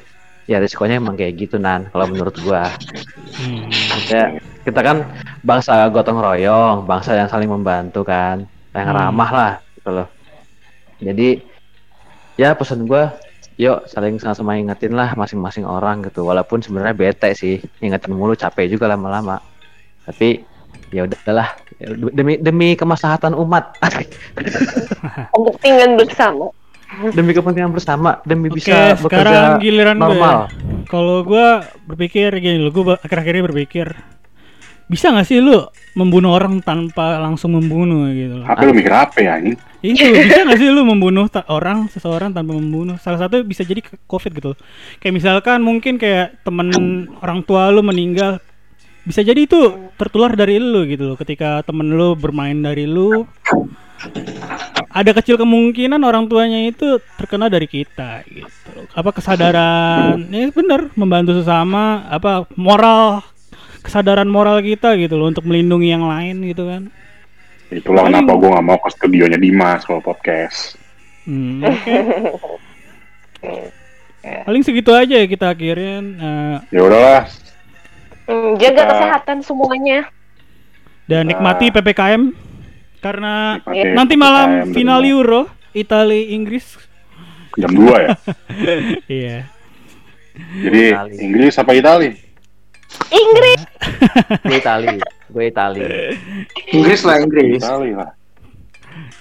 ya 0.52 0.60
risikonya 0.60 1.00
emang 1.00 1.16
kayak 1.16 1.40
gitu 1.40 1.56
nan 1.56 1.88
kalau 1.96 2.12
menurut 2.12 2.36
gua. 2.44 2.68
Hmm. 3.40 3.72
Maksudnya, 3.72 4.26
kita 4.68 4.80
kan 4.84 4.98
bangsa 5.48 5.88
gotong 5.88 6.20
royong 6.20 6.84
bangsa 6.84 7.16
yang 7.16 7.32
saling 7.32 7.48
membantu 7.48 8.04
kan 8.04 8.44
yang 8.76 8.92
Hmm. 8.92 8.98
ramah 9.00 9.30
lah 9.32 9.54
gitu 9.80 9.90
loh. 9.96 10.08
Jadi 11.00 11.40
ya 12.36 12.52
pesan 12.52 12.84
gua 12.84 13.16
yuk 13.56 13.86
saling 13.88 14.20
sama-sama 14.20 14.60
ingetin 14.60 14.92
lah 14.92 15.16
masing-masing 15.16 15.64
orang 15.64 16.04
gitu. 16.04 16.28
Walaupun 16.28 16.60
sebenarnya 16.60 16.96
bete 17.00 17.32
sih 17.32 17.64
ingetin 17.80 18.12
mulu 18.12 18.36
capek 18.36 18.68
juga 18.68 18.92
lama-lama. 18.92 19.40
Tapi 20.04 20.44
ya 20.92 21.08
udahlah 21.08 21.56
demi 22.12 22.36
demi 22.36 22.76
kemaslahatan 22.76 23.32
umat. 23.40 23.80
Kepentingan 25.32 25.96
bersama 25.96 26.52
demi 27.12 27.32
kepentingan 27.32 27.72
bersama 27.72 28.20
demi 28.24 28.52
Oke, 28.52 28.60
bisa 28.60 29.00
sekarang 29.00 29.58
bekerja 29.58 29.64
giliran 29.64 29.98
gue. 29.98 30.06
normal 30.06 30.38
Kalau 30.86 31.24
gua 31.24 31.64
berpikir 31.88 32.36
gini 32.38 32.60
loh, 32.60 32.72
gue 32.72 33.00
akhir-akhir 33.00 33.34
ini 33.40 33.44
berpikir 33.48 33.88
bisa 34.92 35.08
nggak 35.08 35.24
sih 35.24 35.40
lu 35.40 35.56
membunuh 35.96 36.36
orang 36.36 36.60
tanpa 36.60 37.16
langsung 37.16 37.56
membunuh 37.56 38.12
gitu 38.12 38.44
loh. 38.44 38.46
Apa 38.46 38.68
lu 38.68 38.76
mikir 38.76 38.92
apa 38.92 39.24
ya 39.24 39.40
anjing? 39.40 39.56
Itu 39.80 40.04
bisa 40.04 40.44
nggak 40.44 40.60
sih 40.60 40.68
lu 40.68 40.84
membunuh 40.84 41.32
ta- 41.32 41.48
orang 41.48 41.88
seseorang 41.88 42.36
tanpa 42.36 42.52
membunuh? 42.52 43.00
Salah 43.00 43.24
satu 43.24 43.40
bisa 43.48 43.64
jadi 43.64 43.80
ke- 43.80 43.96
covid 44.04 44.36
gitu. 44.36 44.52
loh. 44.52 44.60
Kayak 45.00 45.16
misalkan 45.16 45.64
mungkin 45.64 45.96
kayak 45.96 46.44
temen 46.44 46.68
orang 47.24 47.40
tua 47.48 47.72
lu 47.72 47.80
meninggal, 47.80 48.44
bisa 49.08 49.24
jadi 49.24 49.48
itu 49.48 49.90
tertular 49.96 50.36
dari 50.36 50.60
lu 50.60 50.84
gitu 50.84 51.16
loh. 51.16 51.16
Ketika 51.16 51.64
temen 51.64 51.88
lu 51.88 52.12
bermain 52.20 52.60
dari 52.60 52.84
lu, 52.84 53.24
ada 54.92 55.12
kecil 55.14 55.38
kemungkinan 55.38 56.02
orang 56.02 56.28
tuanya 56.28 56.68
itu 56.68 57.00
terkena 57.16 57.48
dari 57.48 57.66
kita 57.66 58.26
gitu. 58.28 58.88
Apa 58.92 59.10
kesadaran? 59.12 60.28
ya 60.28 60.52
bener 60.52 60.92
membantu 60.94 61.38
sesama, 61.38 62.04
apa 62.08 62.44
moral 62.56 63.24
kesadaran 63.82 64.28
moral 64.28 64.60
kita 64.62 64.94
gitu 64.96 65.16
loh 65.16 65.30
untuk 65.30 65.46
melindungi 65.46 65.90
yang 65.90 66.06
lain 66.06 66.44
gitu 66.46 66.68
kan. 66.68 66.92
Itulah 67.72 68.04
Paling- 68.04 68.20
kenapa 68.20 68.32
gue 68.36 68.50
gak 68.52 68.66
mau 68.68 68.78
ke 68.78 68.90
studionya 68.92 69.40
Dimas 69.40 69.82
kalau 69.82 70.04
podcast. 70.04 70.76
Hmm, 71.24 71.64
oke. 71.64 71.96
Paling 74.22 74.62
segitu 74.62 74.92
aja 74.92 75.18
ya 75.18 75.26
kita 75.26 75.50
akhirin 75.50 76.18
eh, 76.18 76.56
Ya 76.70 76.82
udahlah, 76.84 77.26
Hmm, 78.30 78.54
jaga 78.56 78.70
Kita- 78.78 78.86
kesehatan 78.88 79.38
semuanya 79.42 80.06
dan 81.04 81.26
nikmati 81.26 81.74
PPKM 81.74 82.32
karena 83.02 83.58
pakai 83.66 83.98
nanti 83.98 84.16
malam 84.16 84.48
PPKM 84.70 84.74
final 84.78 85.02
Euro 85.04 85.42
Italia 85.74 86.22
Inggris. 86.32 86.78
jam 87.60 87.72
2 87.76 87.84
ya. 87.84 88.10
Iya. 89.20 89.38
Jadi 90.64 90.82
Itali. 90.96 91.16
Inggris 91.20 91.54
apa 91.60 91.72
Itali? 91.76 92.10
Inggris 93.12 93.62
gue 94.48 94.58
Itali 94.60 94.88
gue 95.32 95.44
Itali 95.48 95.80
Inggris 96.72 97.02
lah 97.04 97.24
Inggris 97.24 97.64
Itali 97.64 97.92
lah. 97.96 98.12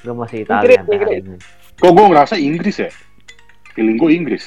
gue 0.02 0.14
masih 0.14 0.38
Itali 0.42 0.74
Inggris, 0.74 0.78
Inggris. 0.86 1.18
ini 1.22 1.36
Kok 1.80 1.90
gue 1.96 2.04
ngerasa 2.12 2.34
Inggris 2.36 2.76
ya? 2.76 2.90
Feeling 3.72 3.96
gue 3.96 4.10
Inggris. 4.12 4.44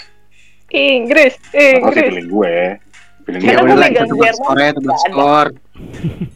Inggris 0.70 1.34
Atau 1.40 1.50
sih 1.50 1.72
Inggris 1.80 2.04
feeling 2.04 2.30
gue. 2.30 2.56
Feeling 3.26 3.42
ya 3.42 3.54
Karena 3.58 3.64
gue 3.64 3.90
gue 3.90 4.08
udah 4.14 4.16
lah 4.20 4.32
skor 4.36 4.58
ya 4.60 4.72
skor 5.08 5.48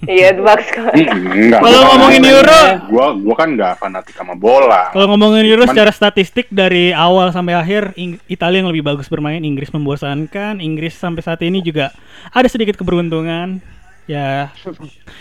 Iya, 0.07 0.33
kan. 0.33 0.93
Hmm, 0.97 1.29
enggak. 1.29 1.61
Kalau 1.61 1.81
ngomongin 1.93 2.21
Euro. 2.25 2.61
gua 2.89 3.05
gua 3.13 3.35
kan 3.37 3.49
nggak 3.53 3.73
fanatik 3.77 4.15
sama 4.17 4.33
bola. 4.33 4.89
Kalau 4.89 5.13
ngomongin 5.13 5.45
Euro 5.45 5.63
Cuman- 5.65 5.77
secara 5.77 5.91
statistik 5.93 6.49
dari 6.49 6.89
awal 6.89 7.29
sampai 7.29 7.53
akhir 7.53 7.93
Ing- 8.01 8.17
Italia 8.25 8.65
yang 8.65 8.69
lebih 8.73 8.81
bagus 8.81 9.05
bermain, 9.05 9.43
Inggris 9.45 9.69
membosankan, 9.69 10.57
Inggris 10.57 10.97
sampai 10.97 11.21
saat 11.21 11.41
ini 11.45 11.61
juga 11.61 11.93
ada 12.33 12.49
sedikit 12.49 12.73
keberuntungan. 12.81 13.61
Ya, 14.07 14.55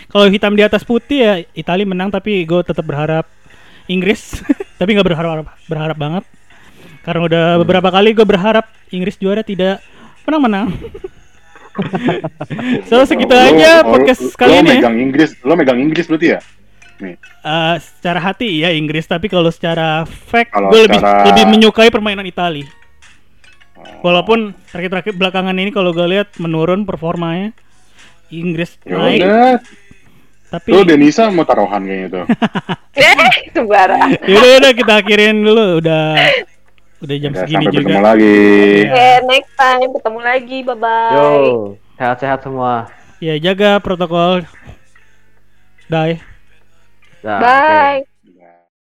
kalau 0.07 0.31
hitam 0.31 0.55
di 0.55 0.63
atas 0.63 0.87
putih 0.87 1.19
ya 1.19 1.33
Italia 1.51 1.83
menang 1.83 2.07
tapi 2.07 2.47
gue 2.47 2.61
tetap 2.63 2.87
berharap 2.87 3.27
Inggris, 3.85 4.39
tapi 4.79 4.95
nggak 4.95 5.07
berharap 5.13 5.45
berharap 5.67 5.97
banget 5.99 6.23
karena 7.03 7.21
udah 7.23 7.43
beberapa 7.63 7.87
kali 7.87 8.11
gue 8.15 8.23
berharap 8.23 8.67
Inggris 8.91 9.19
juara 9.19 9.43
tidak 9.43 9.83
menang-menang. 10.23 10.71
so 12.89 13.03
segitu 13.03 13.29
Lo- 13.29 13.43
aja 13.43 13.81
lo- 13.81 13.91
podcast 13.91 14.21
lo 14.21 14.35
kali 14.35 14.53
ini. 14.55 14.67
ya. 14.67 14.73
megang 14.75 14.97
Inggris, 14.97 15.29
lo 15.39 15.53
megang 15.53 15.77
Inggris 15.77 16.05
berarti 16.05 16.27
ya? 16.29 16.39
Eh, 16.97 17.75
secara 17.77 18.19
hati 18.19 18.61
ya 18.61 18.71
Inggris, 18.71 19.05
tapi 19.05 19.25
kalau 19.25 19.47
secara 19.47 20.01
fact 20.03 20.49
Kalau 20.49 20.69
gue 20.69 20.81
lebih 20.83 20.97
secara- 20.97 21.25
lebih 21.27 21.45
menyukai 21.47 21.89
permainan 21.89 22.25
Itali. 22.25 22.65
Walaupun 23.97 24.51
terakhir-terakhir 24.67 25.13
belakangan 25.13 25.53
ini 25.53 25.69
kalau 25.69 25.89
gue 25.91 26.05
lihat 26.07 26.33
menurun 26.37 26.83
performanya 26.83 27.53
Inggris 28.27 28.75
Ya 28.83 28.97
naik, 28.97 29.21
tapi 30.47 30.69
lo 30.69 30.81
Denisa 30.81 31.29
mau 31.29 31.43
taruhan 31.43 31.81
kayaknya 31.81 32.07
tuh. 32.11 32.25
Eh, 32.97 33.13
sembarang. 33.51 34.17
yaudah 34.23 34.49
yaudah 34.51 34.71
kita 34.73 34.93
akhirin 34.97 35.37
dulu 35.39 35.77
udah 35.77 36.17
udah 36.97 37.15
jam 37.21 37.31
Udah, 37.33 37.41
segini 37.45 37.65
sampai 37.65 37.73
juga. 37.73 37.83
ketemu 37.85 38.01
lagi. 38.01 38.39
Iya. 38.81 38.89
Oke, 38.89 39.09
next 39.29 39.53
time 39.53 39.89
ketemu 39.93 40.19
lagi. 40.21 40.57
Bye 40.65 40.77
bye. 40.77 41.13
Yo, 41.13 41.25
sehat-sehat 41.97 42.39
semua. 42.45 42.73
Ya 43.17 43.33
jaga 43.37 43.81
protokol. 43.81 44.45
Bye. 45.89 46.21
Bye. 47.23 48.16